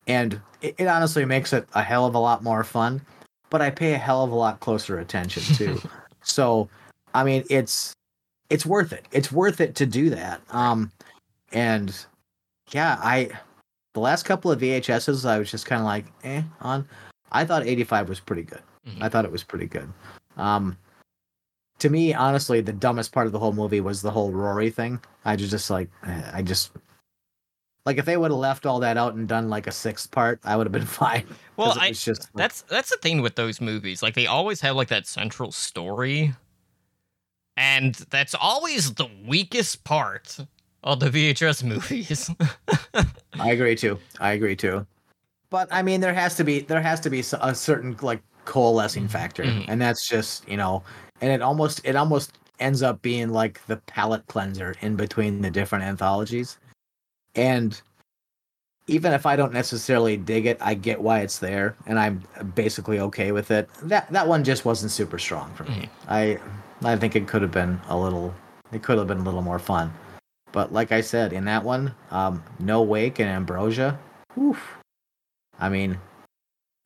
and 0.07 0.39
it, 0.61 0.75
it 0.77 0.87
honestly 0.87 1.25
makes 1.25 1.53
it 1.53 1.67
a 1.73 1.83
hell 1.83 2.05
of 2.05 2.15
a 2.15 2.19
lot 2.19 2.43
more 2.43 2.63
fun, 2.63 3.01
but 3.49 3.61
I 3.61 3.69
pay 3.69 3.93
a 3.93 3.97
hell 3.97 4.23
of 4.23 4.31
a 4.31 4.35
lot 4.35 4.59
closer 4.59 4.99
attention 4.99 5.43
too. 5.55 5.81
so, 6.21 6.69
I 7.13 7.23
mean, 7.23 7.43
it's 7.49 7.93
it's 8.49 8.65
worth 8.65 8.93
it. 8.93 9.05
It's 9.11 9.31
worth 9.31 9.61
it 9.61 9.75
to 9.75 9.85
do 9.85 10.09
that. 10.11 10.41
Um, 10.51 10.91
and 11.51 11.97
yeah, 12.71 12.97
I 13.01 13.29
the 13.93 13.99
last 13.99 14.23
couple 14.23 14.51
of 14.51 14.59
VHSs 14.61 15.27
I 15.27 15.39
was 15.39 15.49
just 15.49 15.65
kind 15.65 15.81
of 15.81 15.85
like 15.85 16.05
eh 16.23 16.43
on. 16.61 16.87
I 17.31 17.45
thought 17.45 17.65
85 17.65 18.09
was 18.09 18.19
pretty 18.19 18.43
good. 18.43 18.61
Mhm. 18.87 19.01
I 19.01 19.09
thought 19.09 19.25
it 19.25 19.31
was 19.31 19.43
pretty 19.43 19.65
good. 19.65 19.91
Um, 20.37 20.77
to 21.79 21.89
me, 21.89 22.13
honestly, 22.13 22.61
the 22.61 22.73
dumbest 22.73 23.11
part 23.11 23.27
of 23.27 23.31
the 23.33 23.39
whole 23.39 23.53
movie 23.53 23.81
was 23.81 24.01
the 24.01 24.11
whole 24.11 24.31
Rory 24.31 24.69
thing. 24.69 24.99
I 25.25 25.35
just 25.35 25.51
just 25.51 25.69
like 25.69 25.89
I 26.03 26.41
just 26.41 26.71
like 27.85 27.97
if 27.97 28.05
they 28.05 28.17
would 28.17 28.31
have 28.31 28.39
left 28.39 28.65
all 28.65 28.79
that 28.81 28.97
out 28.97 29.15
and 29.15 29.27
done 29.27 29.49
like 29.49 29.67
a 29.67 29.71
sixth 29.71 30.11
part, 30.11 30.39
I 30.43 30.55
would 30.55 30.65
have 30.65 30.71
been 30.71 30.85
fine. 30.85 31.25
Well, 31.55 31.75
I 31.79 31.91
just 31.91 32.29
that's 32.35 32.63
that's 32.63 32.89
the 32.89 32.97
thing 32.97 33.21
with 33.21 33.35
those 33.35 33.61
movies. 33.61 34.01
Like 34.01 34.13
they 34.13 34.27
always 34.27 34.61
have 34.61 34.75
like 34.75 34.89
that 34.89 35.07
central 35.07 35.51
story, 35.51 36.33
and 37.55 37.95
that's 38.09 38.35
always 38.35 38.93
the 38.95 39.09
weakest 39.25 39.83
part 39.83 40.37
of 40.83 40.99
the 40.99 41.09
VHS 41.09 41.63
movies. 41.63 42.29
I 43.39 43.51
agree 43.51 43.75
too. 43.75 43.99
I 44.19 44.31
agree 44.31 44.55
too. 44.55 44.85
But 45.49 45.69
I 45.71 45.81
mean, 45.81 46.01
there 46.01 46.13
has 46.13 46.35
to 46.35 46.43
be 46.43 46.61
there 46.61 46.81
has 46.81 46.99
to 47.01 47.09
be 47.09 47.19
a 47.19 47.55
certain 47.55 47.95
like 48.01 48.21
coalescing 48.45 49.07
factor, 49.07 49.43
Mhm. 49.43 49.65
and 49.67 49.81
that's 49.81 50.07
just 50.07 50.47
you 50.47 50.57
know, 50.57 50.83
and 51.21 51.31
it 51.31 51.41
almost 51.41 51.81
it 51.83 51.95
almost 51.95 52.37
ends 52.59 52.81
up 52.81 53.01
being 53.01 53.29
like 53.29 53.65
the 53.67 53.77
palate 53.77 54.25
cleanser 54.27 54.75
in 54.81 54.95
between 54.95 55.41
the 55.41 55.51
different 55.51 55.83
anthologies, 55.83 56.57
and 57.35 57.81
even 58.87 59.11
if 59.11 59.25
I 59.25 59.35
don't 59.35 59.53
necessarily 59.53 60.15
dig 60.15 60.45
it, 60.45 60.57
I 60.61 60.73
get 60.73 61.01
why 61.01 61.19
it's 61.19 61.39
there, 61.39 61.75
and 61.85 61.99
I'm 61.99 62.23
basically 62.55 62.99
okay 63.01 63.31
with 63.31 63.51
it. 63.51 63.69
That 63.83 64.09
that 64.11 64.27
one 64.27 64.43
just 64.43 64.65
wasn't 64.65 64.91
super 64.91 65.19
strong 65.19 65.53
for 65.53 65.65
me. 65.65 65.89
I 66.07 66.39
I 66.83 66.95
think 66.95 67.15
it 67.15 67.27
could 67.27 67.41
have 67.41 67.51
been 67.51 67.79
a 67.89 67.97
little 67.97 68.33
it 68.71 68.83
could 68.83 68.97
have 68.97 69.07
been 69.07 69.19
a 69.19 69.23
little 69.23 69.41
more 69.41 69.59
fun. 69.59 69.93
But 70.51 70.71
like 70.71 70.91
I 70.91 71.01
said, 71.01 71.33
in 71.33 71.45
that 71.45 71.63
one, 71.63 71.93
um, 72.11 72.43
no 72.59 72.81
wake 72.81 73.19
and 73.19 73.29
ambrosia. 73.29 73.99
Oof. 74.37 74.77
I 75.59 75.69
mean, 75.69 75.97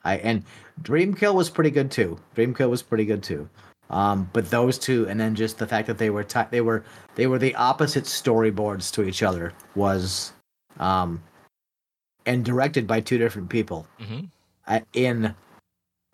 I 0.03 0.17
and 0.17 0.43
Dreamkill 0.81 1.35
was 1.35 1.49
pretty 1.49 1.71
good 1.71 1.91
too. 1.91 2.19
Dreamkill 2.35 2.69
was 2.69 2.81
pretty 2.81 3.05
good 3.05 3.21
too. 3.21 3.47
Um, 3.91 4.29
but 4.31 4.49
those 4.49 4.79
two, 4.79 5.07
and 5.09 5.19
then 5.19 5.35
just 5.35 5.57
the 5.57 5.67
fact 5.67 5.85
that 5.87 5.97
they 5.97 6.09
were 6.09 6.23
ti 6.23 6.41
they 6.49 6.61
were 6.61 6.83
they 7.15 7.27
were 7.27 7.37
the 7.37 7.53
opposite 7.55 8.05
storyboards 8.05 8.91
to 8.93 9.03
each 9.03 9.21
other 9.21 9.53
was, 9.75 10.31
um, 10.79 11.21
and 12.25 12.43
directed 12.45 12.87
by 12.87 13.01
two 13.01 13.17
different 13.17 13.49
people. 13.49 13.85
hmm 13.99 14.21
I, 14.67 14.83
in 14.93 15.35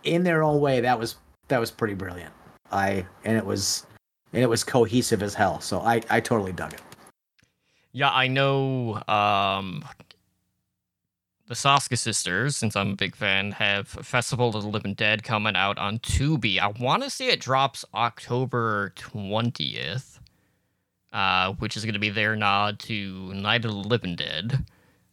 in 0.04 0.24
their 0.24 0.44
own 0.44 0.60
way, 0.60 0.82
that 0.82 0.98
was 0.98 1.18
that 1.50 1.60
was 1.60 1.70
pretty 1.70 1.94
brilliant. 1.94 2.34
I 2.72 3.06
and 3.24 3.38
it 3.38 3.46
was 3.46 3.86
and 4.34 4.42
it 4.42 4.48
was 4.48 4.64
cohesive 4.64 5.22
as 5.22 5.36
hell. 5.36 5.62
So 5.62 5.80
I 5.80 6.02
I 6.10 6.20
totally 6.20 6.54
dug 6.54 6.74
it. 6.74 6.82
Yeah, 7.92 8.10
I 8.12 8.28
know. 8.28 9.02
Um, 9.08 9.86
the 11.48 11.56
Soska 11.56 11.98
sisters, 11.98 12.58
since 12.58 12.76
I'm 12.76 12.92
a 12.92 12.96
big 12.96 13.16
fan, 13.16 13.52
have 13.54 13.88
Festival 13.88 14.56
of 14.56 14.64
the 14.64 14.70
Living 14.70 14.94
Dead 14.94 15.24
coming 15.24 15.56
out 15.56 15.78
on 15.78 16.00
Tubi. 16.00 16.60
I 16.60 16.68
want 16.68 17.04
to 17.04 17.10
say 17.10 17.28
it 17.30 17.40
drops 17.40 17.86
October 17.94 18.92
twentieth, 18.96 20.20
uh, 21.14 21.54
which 21.54 21.78
is 21.78 21.84
going 21.86 21.94
to 21.94 22.00
be 22.00 22.10
their 22.10 22.36
nod 22.36 22.80
to 22.80 23.34
Night 23.34 23.64
of 23.66 23.72
the 23.72 23.78
Living 23.78 24.16
Dead. 24.16 24.66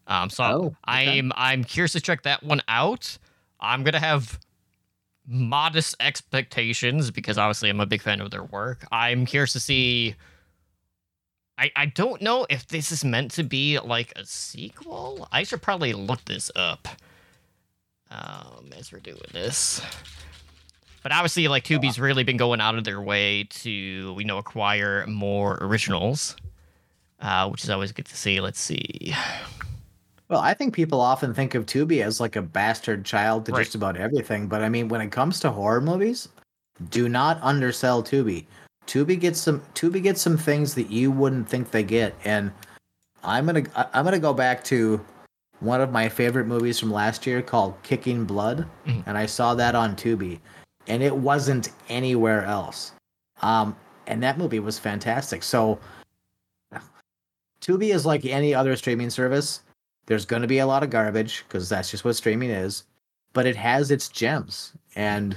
Um, 0.06 0.28
so 0.28 0.44
Oh, 0.44 0.64
okay. 0.66 1.18
I'm 1.18 1.32
I'm 1.36 1.64
curious 1.64 1.92
to 1.92 2.00
check 2.00 2.22
that 2.24 2.42
one 2.42 2.60
out. 2.68 3.16
I'm 3.60 3.84
gonna 3.84 4.00
have 4.00 4.38
modest 5.26 5.94
expectations 6.00 7.10
because 7.10 7.38
obviously 7.38 7.70
I'm 7.70 7.80
a 7.80 7.86
big 7.86 8.02
fan 8.02 8.20
of 8.20 8.30
their 8.30 8.44
work. 8.44 8.86
I'm 8.92 9.24
curious 9.24 9.52
to 9.54 9.60
see. 9.60 10.16
I, 11.56 11.70
I 11.76 11.86
don't 11.86 12.20
know 12.20 12.46
if 12.50 12.66
this 12.66 12.90
is 12.90 13.04
meant 13.04 13.30
to 13.32 13.44
be 13.44 13.78
like 13.78 14.12
a 14.16 14.24
sequel. 14.26 15.28
I 15.30 15.44
should 15.44 15.62
probably 15.62 15.92
look 15.92 16.24
this 16.24 16.50
up 16.56 16.88
um, 18.10 18.70
as 18.76 18.92
we're 18.92 18.98
doing 19.00 19.20
this. 19.32 19.80
But 21.02 21.12
obviously, 21.12 21.46
like 21.48 21.64
Tubi's 21.64 21.98
really 21.98 22.24
been 22.24 22.38
going 22.38 22.60
out 22.60 22.76
of 22.76 22.84
their 22.84 23.00
way 23.00 23.44
to 23.44 23.70
you 23.70 24.24
know 24.24 24.38
acquire 24.38 25.06
more 25.06 25.58
originals, 25.60 26.34
uh, 27.20 27.48
which 27.50 27.62
is 27.62 27.70
always 27.70 27.92
good 27.92 28.06
to 28.06 28.16
see. 28.16 28.40
Let's 28.40 28.58
see. 28.60 29.14
Well, 30.30 30.40
I 30.40 30.54
think 30.54 30.74
people 30.74 31.02
often 31.02 31.34
think 31.34 31.54
of 31.54 31.66
Tubi 31.66 32.02
as 32.02 32.18
like 32.20 32.36
a 32.36 32.42
bastard 32.42 33.04
child 33.04 33.44
to 33.46 33.52
Right. 33.52 33.62
just 33.64 33.74
about 33.74 33.96
everything, 33.98 34.48
but 34.48 34.62
I 34.62 34.70
mean, 34.70 34.88
when 34.88 35.02
it 35.02 35.12
comes 35.12 35.38
to 35.40 35.50
horror 35.50 35.82
movies, 35.82 36.28
do 36.88 37.10
not 37.10 37.38
undersell 37.42 38.02
Tubi. 38.02 38.46
Tubi 38.86 39.18
gets 39.18 39.40
some 39.40 39.60
Tubi 39.74 40.02
gets 40.02 40.20
some 40.20 40.36
things 40.36 40.74
that 40.74 40.90
you 40.90 41.10
wouldn't 41.10 41.48
think 41.48 41.70
they 41.70 41.82
get, 41.82 42.14
and 42.24 42.52
I'm 43.22 43.46
gonna 43.46 43.64
I'm 43.92 44.04
gonna 44.04 44.18
go 44.18 44.34
back 44.34 44.62
to 44.64 45.04
one 45.60 45.80
of 45.80 45.90
my 45.92 46.08
favorite 46.08 46.46
movies 46.46 46.78
from 46.78 46.92
last 46.92 47.26
year 47.26 47.40
called 47.40 47.74
Kicking 47.82 48.24
Blood, 48.24 48.66
Mhm. 48.86 49.02
and 49.06 49.16
I 49.16 49.26
saw 49.26 49.54
that 49.54 49.74
on 49.74 49.96
Tubi, 49.96 50.40
and 50.86 51.02
it 51.02 51.16
wasn't 51.16 51.70
anywhere 51.88 52.44
else. 52.44 52.92
Um, 53.40 53.74
and 54.06 54.22
that 54.22 54.36
movie 54.36 54.60
was 54.60 54.78
fantastic. 54.78 55.42
So, 55.42 55.78
Tubi 57.60 57.94
is 57.94 58.04
like 58.04 58.24
any 58.26 58.54
other 58.54 58.76
streaming 58.76 59.10
service 59.10 59.60
there's 60.06 60.26
going 60.26 60.42
to 60.42 60.48
be 60.48 60.58
a 60.58 60.66
lot 60.66 60.82
of 60.82 60.90
garbage 60.90 61.44
because 61.48 61.66
that's 61.68 61.90
just 61.90 62.04
what 62.04 62.14
streaming 62.14 62.50
is 62.50 62.84
but 63.32 63.46
it 63.46 63.56
has 63.56 63.90
its 63.90 64.08
gems 64.08 64.72
and 64.96 65.34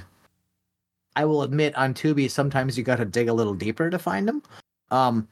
i 1.16 1.24
will 1.24 1.42
admit 1.42 1.76
on 1.76 1.94
tubi 1.94 2.30
sometimes 2.30 2.76
you 2.76 2.84
got 2.84 2.96
to 2.96 3.04
dig 3.04 3.28
a 3.28 3.32
little 3.32 3.54
deeper 3.54 3.90
to 3.90 3.98
find 3.98 4.28
them 4.28 4.42
um 4.90 5.26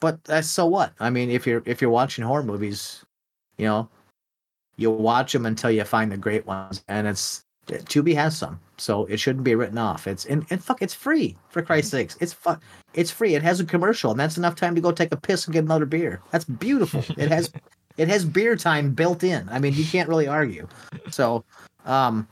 but 0.00 0.22
that's 0.24 0.48
so 0.48 0.66
what. 0.66 0.92
I 0.98 1.10
mean 1.10 1.30
if 1.30 1.46
you're 1.46 1.62
if 1.66 1.80
you're 1.80 1.90
watching 1.90 2.24
horror 2.24 2.42
movies 2.42 3.04
you 3.58 3.66
know 3.66 3.88
you'll 4.76 4.96
watch 4.96 5.32
them 5.32 5.46
until 5.46 5.70
you 5.70 5.84
find 5.84 6.10
the 6.10 6.16
great 6.16 6.46
ones 6.46 6.82
and 6.88 7.06
it's 7.06 7.44
tubi 7.68 8.14
has 8.14 8.36
some 8.36 8.58
so 8.78 9.04
it 9.06 9.20
shouldn't 9.20 9.44
be 9.44 9.54
written 9.54 9.76
off. 9.76 10.06
It's 10.06 10.24
and, 10.24 10.44
and 10.50 10.64
fuck 10.64 10.80
it's 10.80 10.94
free 10.94 11.36
for 11.50 11.60
christ's 11.62 11.90
sakes. 11.90 12.16
It's 12.20 12.32
fu- 12.32 12.56
it's 12.94 13.10
free. 13.10 13.34
It 13.34 13.42
has 13.42 13.60
a 13.60 13.64
commercial 13.64 14.10
and 14.10 14.18
that's 14.18 14.38
enough 14.38 14.56
time 14.56 14.74
to 14.74 14.80
go 14.80 14.90
take 14.90 15.12
a 15.12 15.16
piss 15.16 15.44
and 15.44 15.52
get 15.52 15.64
another 15.64 15.86
beer. 15.86 16.22
That's 16.30 16.46
beautiful. 16.46 17.04
It 17.18 17.30
has 17.30 17.52
it 17.98 18.08
has 18.08 18.24
beer 18.24 18.56
time 18.56 18.94
built 18.94 19.22
in. 19.22 19.48
I 19.50 19.58
mean, 19.58 19.74
you 19.74 19.84
can't 19.84 20.08
really 20.08 20.26
argue. 20.26 20.66
So, 21.10 21.44
um, 21.84 22.26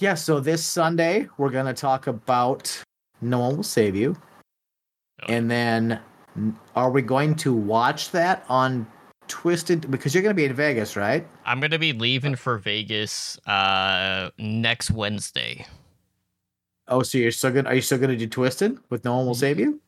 yeah. 0.00 0.14
So 0.14 0.40
this 0.40 0.64
Sunday 0.64 1.28
we're 1.38 1.50
gonna 1.50 1.74
talk 1.74 2.06
about 2.06 2.82
No 3.20 3.40
One 3.40 3.56
Will 3.56 3.62
Save 3.62 3.96
You, 3.96 4.16
and 5.28 5.50
then 5.50 6.00
are 6.76 6.90
we 6.90 7.02
going 7.02 7.34
to 7.36 7.52
watch 7.52 8.10
that 8.12 8.44
on 8.48 8.86
Twisted? 9.26 9.90
Because 9.90 10.14
you're 10.14 10.22
gonna 10.22 10.34
be 10.34 10.44
in 10.44 10.54
Vegas, 10.54 10.96
right? 10.96 11.26
I'm 11.44 11.60
gonna 11.60 11.78
be 11.78 11.92
leaving 11.92 12.34
for 12.34 12.58
Vegas 12.58 13.38
uh, 13.46 14.30
next 14.38 14.90
Wednesday. 14.90 15.66
Oh, 16.88 17.02
so 17.02 17.18
you're 17.18 17.30
still 17.30 17.52
gonna 17.52 17.68
are 17.68 17.74
you 17.74 17.82
still 17.82 17.98
gonna 17.98 18.16
do 18.16 18.26
Twisted 18.26 18.78
with 18.90 19.04
No 19.04 19.16
One 19.16 19.26
Will 19.26 19.34
Save 19.34 19.58
You? 19.58 19.80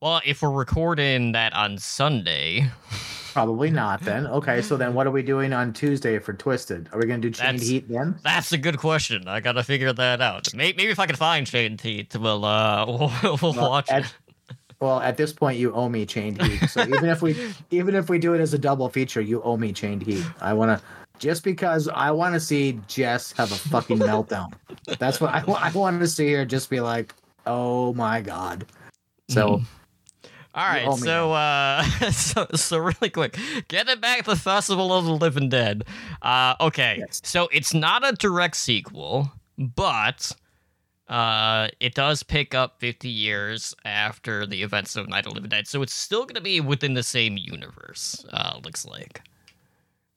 Well, 0.00 0.20
if 0.24 0.42
we're 0.42 0.50
recording 0.50 1.32
that 1.32 1.52
on 1.54 1.78
Sunday, 1.78 2.70
Probably 3.36 3.68
not. 3.82 4.00
Then 4.00 4.26
okay. 4.26 4.62
So 4.62 4.78
then 4.78 4.94
what 4.94 5.06
are 5.06 5.10
we 5.10 5.22
doing 5.22 5.52
on 5.52 5.74
Tuesday 5.74 6.18
for 6.18 6.32
Twisted? 6.32 6.88
Are 6.92 6.98
we 6.98 7.04
gonna 7.06 7.20
do 7.20 7.30
Chained 7.30 7.58
That's- 7.58 7.68
Heat 7.68 7.88
then? 7.88 8.18
that's 8.22 8.50
a 8.52 8.56
good 8.58 8.78
question. 8.78 9.28
I 9.28 9.40
gotta 9.40 9.62
figure 9.62 9.92
that 9.92 10.22
out. 10.22 10.54
Maybe, 10.54 10.74
maybe 10.78 10.90
if 10.90 10.98
I 10.98 11.06
can 11.06 11.16
find 11.16 11.46
Chained 11.46 11.82
Heat, 11.82 12.16
we'll 12.18 12.44
uh, 12.46 12.86
we'll, 13.22 13.38
we'll 13.42 13.52
Well, 13.52 13.70
watch 13.70 13.90
at- 13.90 14.04
it. 14.04 14.14
Well, 14.80 15.00
at 15.00 15.16
this 15.16 15.32
point, 15.32 15.58
you 15.58 15.72
owe 15.72 15.88
me 15.88 16.04
Chained 16.06 16.40
Heat. 16.40 16.68
So 16.70 16.80
even 16.82 17.04
if 17.06 17.20
we 17.20 17.36
even 17.70 17.94
if 17.94 18.08
we 18.08 18.18
do 18.18 18.32
it 18.34 18.40
as 18.40 18.54
a 18.54 18.58
double 18.58 18.88
feature, 18.88 19.20
you 19.20 19.42
owe 19.42 19.56
me 19.58 19.72
Chained 19.72 20.02
Heat. 20.02 20.24
I 20.40 20.54
want 20.54 20.78
to 20.78 20.84
just 21.18 21.44
because 21.44 21.88
I 21.88 22.10
want 22.10 22.34
to 22.34 22.40
see 22.40 22.80
Jess 22.88 23.32
have 23.32 23.52
a 23.52 23.54
fucking 23.54 23.98
meltdown. 23.98 24.52
That's 24.98 25.20
what 25.20 25.34
I, 25.34 25.42
I 25.68 25.70
want 25.72 26.00
to 26.00 26.08
see 26.08 26.32
her 26.32 26.44
just 26.46 26.68
be 26.70 26.80
like, 26.80 27.14
"Oh 27.46 27.92
my 27.94 28.20
god." 28.22 28.66
So 29.28 29.60
All 30.56 30.64
right, 30.64 30.86
owe 30.88 30.96
so 30.96 31.32
uh, 31.32 31.82
so 32.12 32.46
so 32.54 32.78
really 32.78 33.10
quick, 33.10 33.36
getting 33.68 34.00
back 34.00 34.24
to 34.24 34.30
the 34.30 34.36
Festival 34.36 34.92
of 34.92 35.04
the 35.04 35.12
Living 35.12 35.50
Dead. 35.50 35.84
Uh, 36.22 36.54
okay, 36.60 36.96
Yes. 37.00 37.20
so 37.24 37.48
it's 37.52 37.74
not 37.74 38.08
a 38.08 38.12
direct 38.12 38.56
sequel, 38.56 39.30
but 39.58 40.32
uh, 41.08 41.68
it 41.78 41.94
does 41.94 42.22
pick 42.22 42.54
up 42.54 42.80
50 42.80 43.06
years 43.08 43.74
after 43.84 44.46
the 44.46 44.62
events 44.62 44.96
of 44.96 45.08
Night 45.10 45.26
of 45.26 45.32
the 45.32 45.34
Living 45.34 45.50
Dead, 45.50 45.68
so 45.68 45.82
it's 45.82 45.92
still 45.94 46.22
going 46.22 46.36
to 46.36 46.40
be 46.40 46.58
within 46.60 46.94
the 46.94 47.02
same 47.02 47.36
universe. 47.36 48.24
Uh, 48.32 48.58
looks 48.64 48.86
like, 48.86 49.20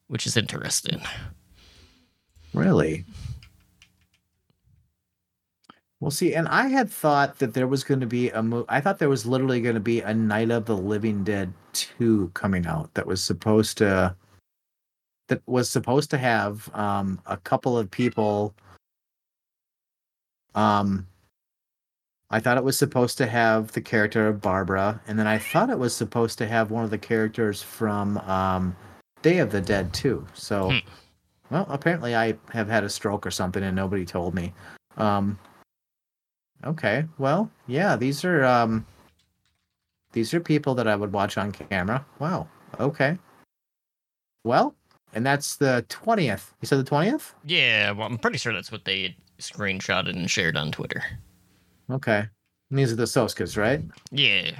which 0.08 0.26
is 0.26 0.38
interesting. 0.38 1.02
Really? 2.54 3.04
Well, 6.00 6.12
see, 6.12 6.34
and 6.34 6.48
I 6.48 6.68
had 6.68 6.90
thought 6.90 7.40
that 7.40 7.54
there 7.54 7.68
was 7.68 7.84
going 7.84 8.00
to 8.00 8.08
be 8.08 8.30
a 8.30 8.42
mo- 8.42 8.66
I 8.70 8.80
thought 8.80 9.00
there 9.00 9.10
was 9.10 9.26
literally 9.26 9.60
going 9.60 9.74
to 9.76 9.82
be 9.82 10.00
a 10.02 10.14
Night 10.14 10.50
of 10.50 10.66
the 10.66 10.78
Living 10.78 11.24
Dead 11.26 11.54
2 11.74 12.32
coming 12.34 12.66
out 12.66 12.94
that 12.94 13.06
was 13.06 13.22
supposed 13.24 13.78
to 13.80 14.16
that 15.28 15.42
was 15.46 15.70
supposed 15.70 16.10
to 16.12 16.18
have 16.18 16.74
um 16.74 17.22
a 17.28 17.38
couple 17.38 17.78
of 17.78 17.92
people 17.92 18.56
um 20.56 21.06
I 22.32 22.40
thought 22.40 22.58
it 22.58 22.64
was 22.64 22.78
supposed 22.78 23.18
to 23.20 23.28
have 23.28 23.72
the 23.74 23.82
character 23.82 24.28
of 24.28 24.42
Barbara 24.42 25.02
and 25.08 25.20
then 25.20 25.28
I 25.28 25.38
thought 25.38 25.70
it 25.70 25.78
was 25.80 25.94
supposed 25.96 26.38
to 26.40 26.48
have 26.48 26.72
one 26.72 26.84
of 26.84 26.90
the 26.92 26.98
characters 26.98 27.62
from 27.62 28.18
um 28.20 28.76
Day 29.22 29.40
of 29.40 29.52
the 29.52 29.60
Dead 29.62 29.94
too. 29.94 30.26
So 30.34 30.72
Hmm. 30.72 30.78
well, 31.52 31.66
apparently 31.70 32.16
I 32.16 32.36
have 32.54 32.70
had 32.70 32.84
a 32.86 32.90
stroke 32.90 33.26
or 33.26 33.32
something 33.32 33.64
and 33.64 33.76
nobody 33.76 34.06
told 34.06 34.34
me. 34.34 34.54
Um 34.98 35.38
Okay. 36.66 37.06
Well, 37.18 37.50
yeah, 37.68 37.96
these 37.96 38.26
are 38.26 38.44
um 38.44 38.86
these 40.12 40.34
are 40.34 40.40
people 40.40 40.76
that 40.76 40.88
I 40.88 40.96
would 40.96 41.14
watch 41.14 41.38
on 41.38 41.52
camera. 41.52 42.06
Wow. 42.20 42.48
Okay. 42.80 43.18
Well, 44.44 44.76
and 45.14 45.26
that's 45.26 45.58
the 45.58 45.86
20th. 45.90 46.52
You 46.62 46.68
said 46.68 46.80
the 46.80 46.90
20th? 46.90 47.34
Yeah, 47.46 47.92
well, 47.92 48.08
I'm 48.08 48.18
pretty 48.18 48.38
sure 48.38 48.54
that's 48.54 48.72
what 48.72 48.86
they 48.86 49.16
screenshotted 49.40 50.10
and 50.10 50.30
shared 50.30 50.58
on 50.58 50.72
Twitter. 50.72 51.04
Okay. 51.90 52.28
And 52.70 52.80
these 52.80 52.92
are 52.92 52.96
the 52.96 53.04
Soskas, 53.04 53.58
right? 53.58 53.82
Yeah. 54.12 54.52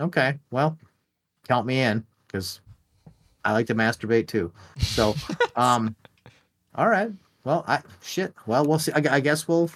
Okay. 0.00 0.38
Well, 0.50 0.78
count 1.48 1.66
me 1.66 1.80
in 1.80 2.04
cuz 2.28 2.60
I 3.44 3.52
like 3.52 3.66
to 3.66 3.74
masturbate 3.74 4.28
too. 4.28 4.52
So, 4.78 5.14
um 5.56 5.94
all 6.74 6.88
right. 6.88 7.10
Well, 7.44 7.64
I 7.66 7.82
shit. 8.02 8.34
Well, 8.46 8.64
we'll 8.64 8.78
see. 8.78 8.92
I, 8.92 9.16
I 9.16 9.20
guess 9.20 9.48
we'll 9.48 9.70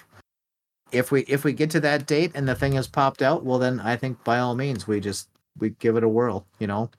if 0.91 1.11
we 1.11 1.21
if 1.21 1.43
we 1.43 1.53
get 1.53 1.69
to 1.71 1.79
that 1.81 2.05
date 2.07 2.31
and 2.35 2.47
the 2.47 2.55
thing 2.55 2.73
has 2.73 2.87
popped 2.87 3.21
out, 3.21 3.43
well 3.43 3.59
then 3.59 3.79
I 3.79 3.95
think 3.95 4.23
by 4.23 4.39
all 4.39 4.55
means 4.55 4.87
we 4.87 4.99
just 4.99 5.29
we 5.59 5.71
give 5.71 5.97
it 5.97 6.03
a 6.03 6.09
whirl, 6.09 6.45
you 6.59 6.67
know. 6.67 6.89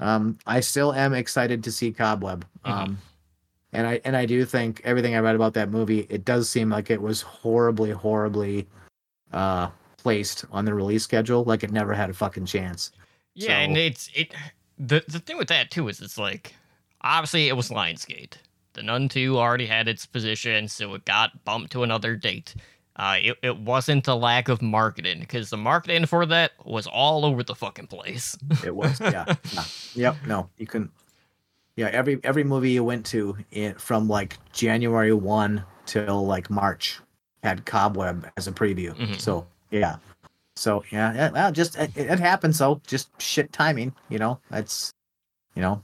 Um 0.00 0.38
I 0.46 0.60
still 0.60 0.92
am 0.92 1.14
excited 1.14 1.62
to 1.64 1.72
see 1.72 1.92
Cobweb. 1.92 2.44
Mhm. 2.64 2.70
Um 2.70 2.98
and 3.72 3.86
I 3.86 4.00
and 4.04 4.16
I 4.16 4.26
do 4.26 4.44
think 4.44 4.80
everything 4.84 5.14
I 5.14 5.18
read 5.20 5.34
about 5.34 5.54
that 5.54 5.70
movie, 5.70 6.06
it 6.10 6.24
does 6.24 6.48
seem 6.48 6.70
like 6.70 6.90
it 6.90 7.02
was 7.02 7.22
horribly 7.22 7.90
horribly 7.90 8.66
uh 9.32 9.68
placed 9.98 10.44
on 10.52 10.64
the 10.64 10.74
release 10.74 11.02
schedule 11.02 11.44
like 11.44 11.64
it 11.64 11.72
never 11.72 11.94
had 11.94 12.10
a 12.10 12.14
fucking 12.14 12.46
chance. 12.46 12.92
Yeah, 13.34 13.58
and 13.58 13.76
it's 13.76 14.10
it. 14.14 14.32
The 14.78 15.02
the 15.08 15.18
thing 15.18 15.38
with 15.38 15.48
that 15.48 15.70
too 15.70 15.88
is 15.88 16.00
it's 16.00 16.18
like 16.18 16.54
obviously 17.00 17.48
it 17.48 17.56
was 17.56 17.68
Lionsgate. 17.70 18.34
The 18.74 18.82
Nun 18.82 19.08
Two 19.08 19.38
already 19.38 19.66
had 19.66 19.88
its 19.88 20.04
position, 20.04 20.68
so 20.68 20.94
it 20.94 21.04
got 21.04 21.44
bumped 21.44 21.72
to 21.72 21.82
another 21.84 22.16
date. 22.16 22.54
Uh, 22.96 23.16
it 23.20 23.36
it 23.42 23.58
wasn't 23.58 24.06
a 24.06 24.14
lack 24.14 24.48
of 24.48 24.62
marketing 24.62 25.18
because 25.18 25.50
the 25.50 25.56
marketing 25.56 26.06
for 26.06 26.24
that 26.26 26.52
was 26.64 26.86
all 26.86 27.24
over 27.24 27.42
the 27.42 27.54
fucking 27.54 27.88
place. 27.88 28.36
It 28.64 28.74
was, 28.74 29.00
yeah. 29.00 29.34
yeah. 29.52 29.64
Yep. 29.94 30.16
No, 30.26 30.48
you 30.58 30.66
can. 30.66 30.90
Yeah, 31.76 31.86
every 31.88 32.20
every 32.22 32.44
movie 32.44 32.70
you 32.70 32.84
went 32.84 33.04
to 33.06 33.36
from 33.78 34.08
like 34.08 34.38
January 34.52 35.12
one 35.12 35.64
till 35.86 36.24
like 36.24 36.50
March 36.50 37.00
had 37.42 37.64
Cobweb 37.64 38.30
as 38.36 38.46
a 38.46 38.52
preview. 38.52 38.94
Mhm. 38.94 39.20
So 39.20 39.44
yeah, 39.72 39.96
so 40.54 40.84
yeah, 40.92 41.12
yeah, 41.14 41.30
well, 41.30 41.50
just 41.50 41.76
it, 41.76 41.90
it 41.96 42.20
happens. 42.20 42.58
So 42.58 42.80
just 42.86 43.08
shit 43.20 43.52
timing. 43.52 43.92
You 44.08 44.20
know, 44.20 44.38
that's 44.50 44.92
you 45.56 45.62
know, 45.62 45.82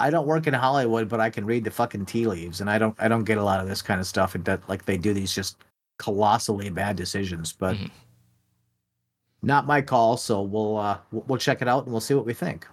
I 0.00 0.10
don't 0.10 0.26
work 0.26 0.48
in 0.48 0.54
Hollywood, 0.54 1.08
but 1.08 1.20
I 1.20 1.30
can 1.30 1.46
read 1.46 1.62
the 1.62 1.70
fucking 1.70 2.06
tea 2.06 2.26
leaves, 2.26 2.60
and 2.60 2.68
I 2.68 2.78
don't 2.78 2.96
I 2.98 3.06
don't 3.06 3.22
get 3.24 3.38
a 3.38 3.44
lot 3.44 3.60
of 3.60 3.68
this 3.68 3.80
kind 3.80 4.00
of 4.00 4.08
stuff. 4.08 4.34
It 4.34 4.44
that 4.46 4.68
like 4.68 4.86
they 4.86 4.96
do 4.96 5.14
these 5.14 5.32
just 5.32 5.56
colossally 5.98 6.70
bad 6.70 6.96
decisions, 6.96 7.52
but. 7.52 7.76
Mhm. 7.76 7.90
Not 9.44 9.66
my 9.66 9.82
call, 9.82 10.16
so 10.16 10.40
we'll 10.40 10.76
uh 10.76 10.98
we'll 11.10 11.36
check 11.36 11.62
it 11.62 11.66
out 11.66 11.82
and 11.82 11.92
we'll 11.92 12.00
see 12.00 12.14
what 12.14 12.24
we 12.24 12.32
think. 12.32 12.64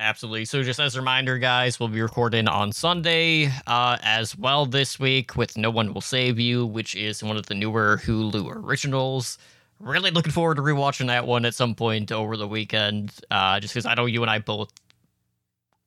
Absolutely. 0.00 0.46
So, 0.46 0.62
just 0.62 0.80
as 0.80 0.96
a 0.96 0.98
reminder, 0.98 1.36
guys, 1.36 1.78
we'll 1.78 1.90
be 1.90 2.00
recording 2.00 2.48
on 2.48 2.72
Sunday 2.72 3.52
uh, 3.66 3.98
as 4.02 4.36
well 4.36 4.64
this 4.64 4.98
week 4.98 5.36
with 5.36 5.58
No 5.58 5.68
One 5.68 5.92
Will 5.92 6.00
Save 6.00 6.40
You, 6.40 6.64
which 6.64 6.94
is 6.94 7.22
one 7.22 7.36
of 7.36 7.44
the 7.46 7.54
newer 7.54 8.00
Hulu 8.02 8.64
originals. 8.64 9.36
Really 9.78 10.10
looking 10.10 10.32
forward 10.32 10.54
to 10.54 10.62
rewatching 10.62 11.08
that 11.08 11.26
one 11.26 11.44
at 11.44 11.54
some 11.54 11.74
point 11.74 12.12
over 12.12 12.38
the 12.38 12.48
weekend, 12.48 13.12
uh, 13.30 13.60
just 13.60 13.74
because 13.74 13.84
I 13.84 13.92
know 13.92 14.06
you 14.06 14.22
and 14.22 14.30
I 14.30 14.38
both 14.38 14.72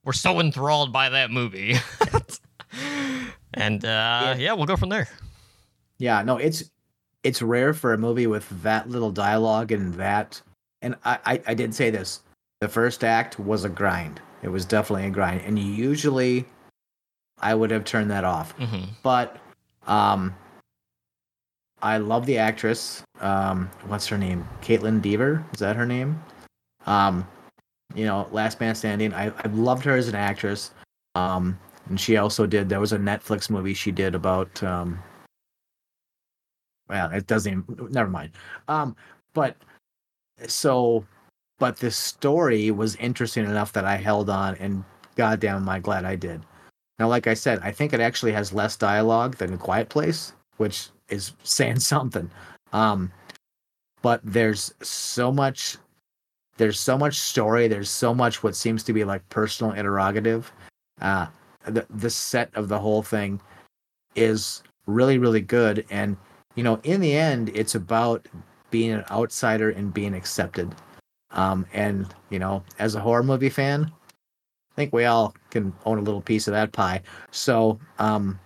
were 0.04 0.12
so 0.12 0.38
enthralled 0.38 0.92
by 0.92 1.08
that 1.08 1.32
movie. 1.32 1.74
and 3.54 3.84
uh, 3.84 4.36
yeah, 4.38 4.52
we'll 4.52 4.66
go 4.66 4.76
from 4.76 4.90
there. 4.90 5.08
Yeah, 5.98 6.22
no, 6.22 6.36
it's 6.36 6.70
it's 7.22 7.40
rare 7.40 7.72
for 7.72 7.92
a 7.92 7.98
movie 7.98 8.26
with 8.26 8.48
that 8.62 8.88
little 8.88 9.10
dialogue 9.10 9.72
and 9.72 9.94
that. 9.94 10.40
And 10.82 10.96
I, 11.04 11.18
I, 11.24 11.42
I 11.48 11.54
did 11.54 11.74
say 11.74 11.90
this: 11.90 12.22
the 12.60 12.68
first 12.68 13.04
act 13.04 13.38
was 13.38 13.64
a 13.64 13.68
grind. 13.68 14.20
It 14.42 14.48
was 14.48 14.64
definitely 14.64 15.06
a 15.06 15.10
grind, 15.10 15.40
and 15.42 15.58
usually, 15.58 16.44
I 17.40 17.54
would 17.54 17.70
have 17.70 17.84
turned 17.84 18.10
that 18.10 18.24
off. 18.24 18.52
hmm 18.52 18.84
But, 19.02 19.38
um, 19.86 20.34
I 21.80 21.96
love 21.96 22.26
the 22.26 22.38
actress. 22.38 23.02
Um, 23.20 23.70
what's 23.86 24.06
her 24.08 24.18
name? 24.18 24.46
Kaitlyn 24.60 25.00
Dever. 25.00 25.44
Is 25.54 25.60
that 25.60 25.76
her 25.76 25.86
name? 25.86 26.22
Um, 26.86 27.26
you 27.94 28.04
know, 28.04 28.28
Last 28.32 28.60
Man 28.60 28.74
Standing. 28.74 29.14
I 29.14 29.28
I 29.28 29.48
loved 29.48 29.84
her 29.84 29.96
as 29.96 30.08
an 30.08 30.14
actress. 30.14 30.72
Um, 31.14 31.58
and 31.88 32.00
she 32.00 32.16
also 32.16 32.46
did. 32.46 32.68
There 32.68 32.80
was 32.80 32.92
a 32.92 32.98
Netflix 32.98 33.48
movie 33.48 33.74
she 33.74 33.92
did 33.92 34.14
about 34.14 34.62
um, 34.62 34.98
well, 36.88 37.10
it 37.10 37.26
doesn't 37.26 37.52
even, 37.52 37.92
never 37.92 38.10
mind. 38.10 38.32
Um, 38.68 38.96
but 39.32 39.56
so, 40.46 41.04
but 41.58 41.76
the 41.78 41.90
story 41.90 42.70
was 42.70 42.96
interesting 42.96 43.44
enough 43.44 43.72
that 43.72 43.84
I 43.84 43.96
held 43.96 44.30
on, 44.30 44.56
and 44.56 44.84
goddamn, 45.16 45.56
am 45.56 45.68
I 45.68 45.78
glad 45.78 46.04
I 46.04 46.16
did. 46.16 46.42
Now, 46.98 47.08
like 47.08 47.26
I 47.26 47.34
said, 47.34 47.60
I 47.62 47.72
think 47.72 47.92
it 47.92 48.00
actually 48.00 48.32
has 48.32 48.52
less 48.52 48.76
dialogue 48.76 49.36
than 49.36 49.58
Quiet 49.58 49.88
Place, 49.88 50.32
which 50.58 50.88
is 51.08 51.32
saying 51.42 51.80
something. 51.80 52.30
Um, 52.72 53.12
but 54.02 54.20
there's 54.22 54.74
so 54.82 55.32
much, 55.32 55.76
there's 56.56 56.78
so 56.78 56.98
much 56.98 57.18
story. 57.18 57.68
There's 57.68 57.90
so 57.90 58.14
much 58.14 58.42
what 58.42 58.54
seems 58.54 58.82
to 58.84 58.92
be 58.92 59.04
like 59.04 59.26
personal 59.28 59.72
interrogative. 59.72 60.52
Uh, 61.00 61.26
the 61.66 61.86
the 61.88 62.10
set 62.10 62.54
of 62.54 62.68
the 62.68 62.78
whole 62.78 63.02
thing 63.02 63.40
is 64.14 64.62
really 64.86 65.18
really 65.18 65.40
good, 65.40 65.86
and 65.90 66.16
you 66.54 66.62
know, 66.62 66.80
in 66.84 67.00
the 67.00 67.14
end, 67.14 67.50
it's 67.54 67.74
about 67.74 68.26
being 68.70 68.92
an 68.92 69.04
outsider 69.10 69.70
and 69.70 69.94
being 69.94 70.14
accepted. 70.14 70.74
Um, 71.30 71.66
and 71.72 72.12
you 72.30 72.38
know, 72.38 72.62
as 72.78 72.94
a 72.94 73.00
horror 73.00 73.22
movie 73.22 73.50
fan, 73.50 73.90
I 74.72 74.74
think 74.76 74.92
we 74.92 75.04
all 75.04 75.34
can 75.50 75.72
own 75.84 75.98
a 75.98 76.02
little 76.02 76.20
piece 76.20 76.48
of 76.48 76.52
that 76.52 76.72
pie. 76.72 77.02
So, 77.30 77.78
um, 77.98 78.38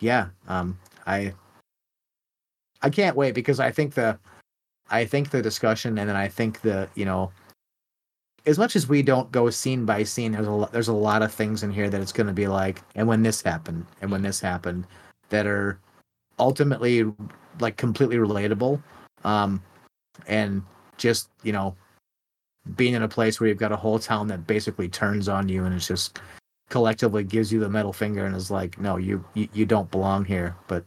yeah, 0.00 0.28
um, 0.48 0.78
I, 1.06 1.34
I 2.82 2.90
can't 2.90 3.16
wait 3.16 3.34
because 3.34 3.60
I 3.60 3.70
think 3.70 3.94
the, 3.94 4.18
I 4.90 5.04
think 5.04 5.30
the 5.30 5.42
discussion 5.42 5.98
and 5.98 6.08
then 6.08 6.16
I 6.16 6.28
think 6.28 6.60
the, 6.60 6.88
you 6.94 7.04
know, 7.04 7.30
as 8.46 8.58
much 8.58 8.76
as 8.76 8.88
we 8.88 9.02
don't 9.02 9.30
go 9.32 9.50
scene 9.50 9.84
by 9.84 10.04
scene, 10.04 10.32
there's 10.32 10.46
a 10.46 10.68
there's 10.72 10.88
a 10.88 10.92
lot 10.92 11.22
of 11.22 11.34
things 11.34 11.62
in 11.62 11.70
here 11.72 11.90
that 11.90 12.00
it's 12.00 12.12
going 12.12 12.28
to 12.28 12.32
be 12.32 12.46
like, 12.46 12.80
and 12.94 13.06
when 13.08 13.22
this 13.22 13.42
happened, 13.42 13.84
and 14.00 14.10
when 14.10 14.22
this 14.22 14.40
happened, 14.40 14.86
that 15.30 15.46
are 15.46 15.80
ultimately 16.38 17.12
like 17.60 17.76
completely 17.76 18.16
relatable 18.16 18.80
um 19.24 19.62
and 20.26 20.62
just 20.96 21.28
you 21.42 21.52
know 21.52 21.74
being 22.74 22.94
in 22.94 23.02
a 23.02 23.08
place 23.08 23.38
where 23.38 23.48
you've 23.48 23.58
got 23.58 23.72
a 23.72 23.76
whole 23.76 23.98
town 23.98 24.26
that 24.26 24.46
basically 24.46 24.88
turns 24.88 25.28
on 25.28 25.48
you 25.48 25.64
and 25.64 25.74
it's 25.74 25.86
just 25.86 26.18
collectively 26.68 27.22
gives 27.22 27.52
you 27.52 27.60
the 27.60 27.68
middle 27.68 27.92
finger 27.92 28.26
and 28.26 28.34
is 28.34 28.50
like 28.50 28.78
no 28.80 28.96
you 28.96 29.24
you, 29.34 29.48
you 29.52 29.64
don't 29.64 29.90
belong 29.90 30.24
here 30.24 30.54
but 30.66 30.84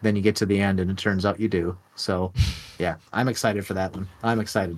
then 0.00 0.16
you 0.16 0.22
get 0.22 0.34
to 0.34 0.46
the 0.46 0.58
end 0.58 0.80
and 0.80 0.90
it 0.90 0.96
turns 0.96 1.26
out 1.26 1.38
you 1.38 1.48
do 1.48 1.76
so 1.96 2.32
yeah, 2.82 2.96
I'm 3.12 3.28
excited 3.28 3.64
for 3.64 3.74
that 3.74 3.94
one. 3.94 4.08
I'm 4.24 4.40
excited. 4.40 4.76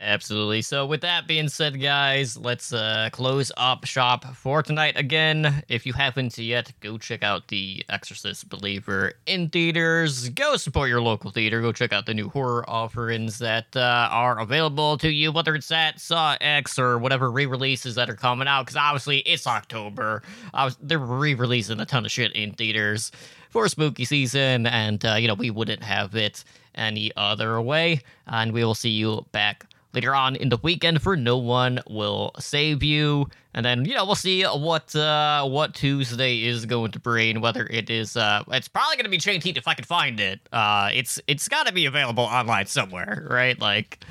Absolutely. 0.00 0.62
So 0.62 0.86
with 0.86 1.00
that 1.00 1.26
being 1.26 1.48
said, 1.48 1.80
guys, 1.80 2.36
let's 2.36 2.72
uh 2.72 3.08
close 3.10 3.50
up 3.56 3.84
shop 3.84 4.24
for 4.36 4.62
tonight 4.62 4.96
again. 4.96 5.64
If 5.68 5.86
you 5.86 5.92
haven't 5.92 6.38
yet, 6.38 6.72
go 6.78 6.98
check 6.98 7.24
out 7.24 7.48
the 7.48 7.84
Exorcist 7.88 8.48
Believer 8.48 9.14
in 9.26 9.48
theaters. 9.48 10.28
Go 10.28 10.56
support 10.56 10.88
your 10.88 11.00
local 11.00 11.32
theater. 11.32 11.60
Go 11.60 11.72
check 11.72 11.92
out 11.92 12.06
the 12.06 12.14
new 12.14 12.28
horror 12.28 12.68
offerings 12.70 13.40
that 13.40 13.74
uh, 13.74 14.08
are 14.12 14.38
available 14.38 14.98
to 14.98 15.10
you, 15.10 15.32
whether 15.32 15.56
it's 15.56 15.68
that 15.68 15.98
Saw 15.98 16.36
X 16.40 16.78
or 16.78 16.98
whatever 16.98 17.28
re-releases 17.28 17.96
that 17.96 18.08
are 18.08 18.14
coming 18.14 18.46
out. 18.46 18.66
Because 18.66 18.76
obviously 18.76 19.18
it's 19.20 19.48
October. 19.48 20.22
I 20.54 20.64
was 20.64 20.78
they're 20.80 21.00
re-releasing 21.00 21.80
a 21.80 21.86
ton 21.86 22.04
of 22.04 22.12
shit 22.12 22.30
in 22.36 22.52
theaters 22.52 23.10
for 23.50 23.66
spooky 23.66 24.04
season, 24.04 24.66
and 24.66 25.04
uh, 25.04 25.14
you 25.14 25.26
know 25.26 25.34
we 25.34 25.50
wouldn't 25.50 25.82
have 25.82 26.14
it 26.14 26.44
any 26.76 27.10
other 27.16 27.60
way. 27.60 28.02
And 28.28 28.52
we 28.52 28.64
will 28.64 28.76
see 28.76 28.90
you 28.90 29.26
back 29.32 29.66
later 29.94 30.14
on 30.14 30.36
in 30.36 30.48
the 30.48 30.58
weekend 30.62 31.02
for 31.02 31.16
No 31.16 31.38
One 31.38 31.80
Will 31.88 32.32
Save 32.38 32.82
You. 32.82 33.28
And 33.54 33.64
then, 33.64 33.84
you 33.84 33.94
know, 33.94 34.04
we'll 34.04 34.14
see 34.14 34.44
what 34.44 34.94
uh 34.94 35.46
what 35.46 35.74
Tuesday 35.74 36.44
is 36.44 36.66
going 36.66 36.92
to 36.92 37.00
bring, 37.00 37.40
whether 37.40 37.66
it 37.66 37.90
is 37.90 38.16
uh 38.16 38.44
it's 38.48 38.68
probably 38.68 38.96
gonna 38.96 39.08
be 39.08 39.18
Chained 39.18 39.42
Heat 39.42 39.56
if 39.56 39.66
I 39.66 39.74
can 39.74 39.84
find 39.84 40.20
it. 40.20 40.40
Uh 40.52 40.90
it's 40.92 41.20
it's 41.26 41.48
gotta 41.48 41.72
be 41.72 41.86
available 41.86 42.24
online 42.24 42.66
somewhere, 42.66 43.26
right? 43.30 43.58
Like 43.60 44.04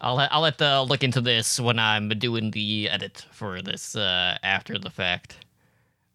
I'll 0.00 0.18
I'll 0.30 0.40
let 0.42 0.58
the 0.58 0.82
look 0.82 1.02
into 1.02 1.20
this 1.20 1.58
when 1.58 1.78
I'm 1.78 2.08
doing 2.10 2.50
the 2.50 2.88
edit 2.90 3.24
for 3.32 3.62
this 3.62 3.96
uh 3.96 4.36
after 4.42 4.78
the 4.78 4.90
fact. 4.90 5.38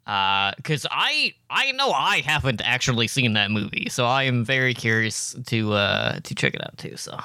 Uh, 0.08 0.52
cause 0.64 0.86
I 0.90 1.34
I 1.50 1.72
know 1.74 1.92
I 1.92 2.22
haven't 2.22 2.62
actually 2.66 3.08
seen 3.08 3.34
that 3.34 3.52
movie, 3.52 3.88
so 3.90 4.06
I 4.06 4.24
am 4.24 4.44
very 4.44 4.74
curious 4.74 5.36
to 5.46 5.74
uh 5.74 6.20
to 6.24 6.36
check 6.36 6.54
it 6.54 6.62
out 6.62 6.78
too. 6.78 6.98
So 6.98 7.18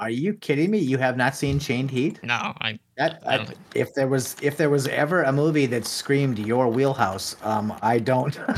Are 0.00 0.08
you 0.10 0.32
kidding 0.32 0.70
me? 0.70 0.78
You 0.78 0.96
have 0.96 1.16
not 1.18 1.36
seen 1.36 1.58
Chained 1.58 1.90
Heat? 1.90 2.18
no, 2.22 2.54
I 2.62 2.78
That 2.96 3.22
I 3.26 3.34
I, 3.36 3.44
think- 3.44 3.58
if 3.74 3.94
there 3.94 4.08
was 4.08 4.34
if 4.42 4.56
there 4.56 4.70
was 4.70 4.88
ever 4.88 5.22
a 5.24 5.32
movie 5.32 5.66
that 5.66 5.84
screamed 5.86 6.38
your 6.38 6.68
wheelhouse, 6.68 7.36
um, 7.42 7.76
I 7.82 7.98
don't, 7.98 8.38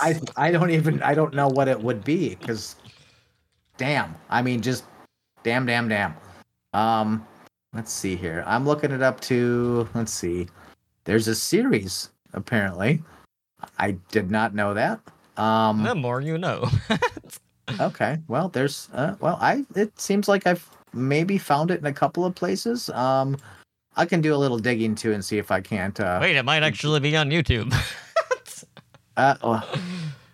I 0.00 0.20
I 0.36 0.52
don't 0.52 0.70
even 0.70 1.02
I 1.02 1.14
don't 1.14 1.32
know 1.34 1.48
what 1.48 1.68
it 1.68 1.80
would 1.80 2.04
be 2.04 2.34
because, 2.36 2.76
damn, 3.78 4.14
I 4.28 4.42
mean 4.42 4.60
just, 4.60 4.84
damn, 5.42 5.64
damn, 5.64 5.88
damn. 5.88 6.14
Um, 6.74 7.26
let's 7.72 7.90
see 7.92 8.14
here. 8.14 8.44
I'm 8.46 8.66
looking 8.66 8.92
it 8.92 9.02
up 9.02 9.20
to. 9.22 9.88
Let's 9.94 10.12
see. 10.12 10.48
There's 11.04 11.28
a 11.28 11.34
series 11.34 12.10
apparently. 12.34 13.02
I 13.78 13.92
did 14.10 14.30
not 14.30 14.54
know 14.54 14.74
that. 14.74 15.00
Um, 15.36 15.82
the 15.82 15.94
more 15.94 16.20
you 16.20 16.36
know. 16.36 16.68
Okay. 17.80 18.18
Well, 18.28 18.48
there's 18.48 18.88
uh, 18.92 19.14
well, 19.20 19.38
I 19.40 19.64
it 19.74 19.98
seems 19.98 20.28
like 20.28 20.46
I've 20.46 20.68
maybe 20.92 21.38
found 21.38 21.70
it 21.70 21.80
in 21.80 21.86
a 21.86 21.92
couple 21.92 22.24
of 22.24 22.34
places. 22.34 22.88
Um, 22.90 23.36
I 23.96 24.06
can 24.06 24.20
do 24.20 24.34
a 24.34 24.36
little 24.36 24.58
digging 24.58 24.94
too 24.94 25.12
and 25.12 25.24
see 25.24 25.38
if 25.38 25.50
I 25.50 25.60
can't. 25.60 25.98
Uh, 25.98 26.18
Wait, 26.20 26.36
it 26.36 26.44
might 26.44 26.62
actually 26.62 27.00
be 27.00 27.16
on 27.16 27.30
YouTube. 27.30 27.72
uh 29.16 29.36
oh, 29.42 29.78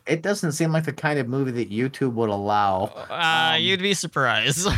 it 0.07 0.22
doesn't 0.22 0.53
seem 0.53 0.72
like 0.72 0.84
the 0.84 0.93
kind 0.93 1.18
of 1.18 1.28
movie 1.28 1.51
that 1.53 1.70
YouTube 1.70 2.12
would 2.14 2.30
allow. 2.30 2.93
Uh, 3.11 3.55
Um, 3.55 3.62
you'd 3.62 3.82
be 3.82 3.95
surprised. 3.95 4.68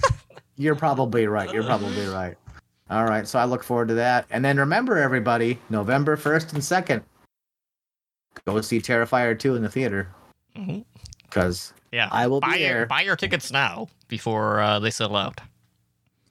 You're 0.56 0.76
probably 0.76 1.26
right. 1.26 1.52
You're 1.52 1.64
probably 1.64 2.06
right. 2.06 2.36
All 2.88 3.04
right. 3.04 3.26
So 3.26 3.38
I 3.38 3.44
look 3.44 3.62
forward 3.62 3.88
to 3.88 3.94
that. 3.94 4.26
And 4.30 4.44
then 4.44 4.56
remember, 4.58 4.96
everybody, 4.96 5.58
November 5.70 6.16
first 6.16 6.52
and 6.52 6.62
second, 6.64 7.02
go 8.46 8.60
see 8.60 8.80
Terrifier 8.80 9.38
two 9.38 9.56
in 9.56 9.62
the 9.62 9.68
theater 9.68 10.08
because 11.24 11.72
yeah, 11.92 12.08
I 12.10 12.26
will 12.26 12.40
buy 12.40 12.56
your, 12.56 12.86
buy 12.86 13.02
your 13.02 13.16
tickets 13.16 13.50
now 13.50 13.88
before 14.08 14.60
uh, 14.60 14.78
they 14.78 14.90
sell 14.90 15.16
out. 15.16 15.40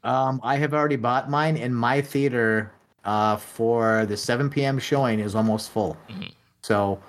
Um, 0.03 0.39
I 0.43 0.57
have 0.57 0.73
already 0.73 0.97
bought 0.97 1.29
mine, 1.29 1.57
and 1.57 1.75
my 1.75 2.01
theater 2.01 2.71
uh, 3.05 3.37
for 3.37 4.05
the 4.05 4.15
7 4.17 4.49
p.m. 4.49 4.77
showing 4.79 5.19
is 5.19 5.35
almost 5.35 5.71
full. 5.71 5.97
Mhm. 6.09 6.31
So 6.61 6.99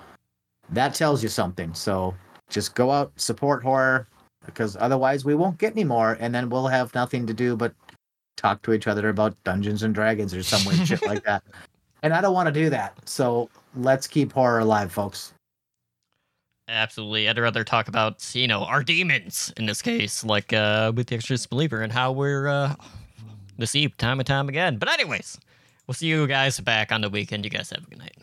that 0.69 0.93
tells 0.95 1.21
you 1.23 1.29
something. 1.29 1.73
So 1.73 2.15
just 2.49 2.75
go 2.75 2.91
out, 2.91 3.11
support 3.15 3.63
horror, 3.63 4.07
because 4.45 4.75
otherwise 4.79 5.25
we 5.25 5.35
won't 5.35 5.57
get 5.57 5.73
any 5.73 5.83
more, 5.83 6.17
and 6.19 6.33
then 6.33 6.49
we'll 6.49 6.67
have 6.67 6.93
nothing 6.95 7.27
to 7.27 7.33
do 7.33 7.55
but 7.55 7.73
talk 8.35 8.61
to 8.63 8.73
each 8.73 8.87
other 8.87 9.09
about 9.09 9.35
Dungeons 9.43 9.83
and 9.83 9.93
Dragons 9.93 10.33
or 10.33 10.43
some 10.43 10.63
weird 10.65 10.87
shit 10.87 11.05
like 11.05 11.23
that. 11.25 11.43
And 12.03 12.13
I 12.13 12.21
don't 12.21 12.33
want 12.33 12.47
to 12.47 12.53
do 12.53 12.69
that. 12.69 12.97
So 13.05 13.49
let's 13.75 14.07
keep 14.07 14.31
horror 14.31 14.59
alive, 14.59 14.91
folks. 14.91 15.33
Absolutely. 16.69 17.29
I'd 17.29 17.37
rather 17.37 17.63
talk 17.63 17.87
about, 17.87 18.35
you 18.35 18.47
know, 18.47 18.63
our 18.63 18.83
demons 18.83 19.53
in 19.55 19.65
this 19.65 19.81
case, 19.81 20.23
like 20.23 20.51
uh, 20.51 20.91
with 20.93 21.07
the 21.07 21.15
Exorcist 21.15 21.49
Believer 21.49 21.81
and 21.81 21.93
how 21.93 22.11
we're 22.11 22.47
uh, 22.47 22.75
deceived 23.57 23.97
time 23.97 24.19
and 24.19 24.27
time 24.27 24.49
again. 24.49 24.77
But, 24.77 24.89
anyways, 24.89 25.39
we'll 25.87 25.95
see 25.95 26.07
you 26.07 26.27
guys 26.27 26.59
back 26.59 26.91
on 26.91 27.01
the 27.01 27.09
weekend. 27.09 27.45
You 27.45 27.51
guys 27.51 27.69
have 27.69 27.83
a 27.85 27.89
good 27.89 27.99
night. 27.99 28.17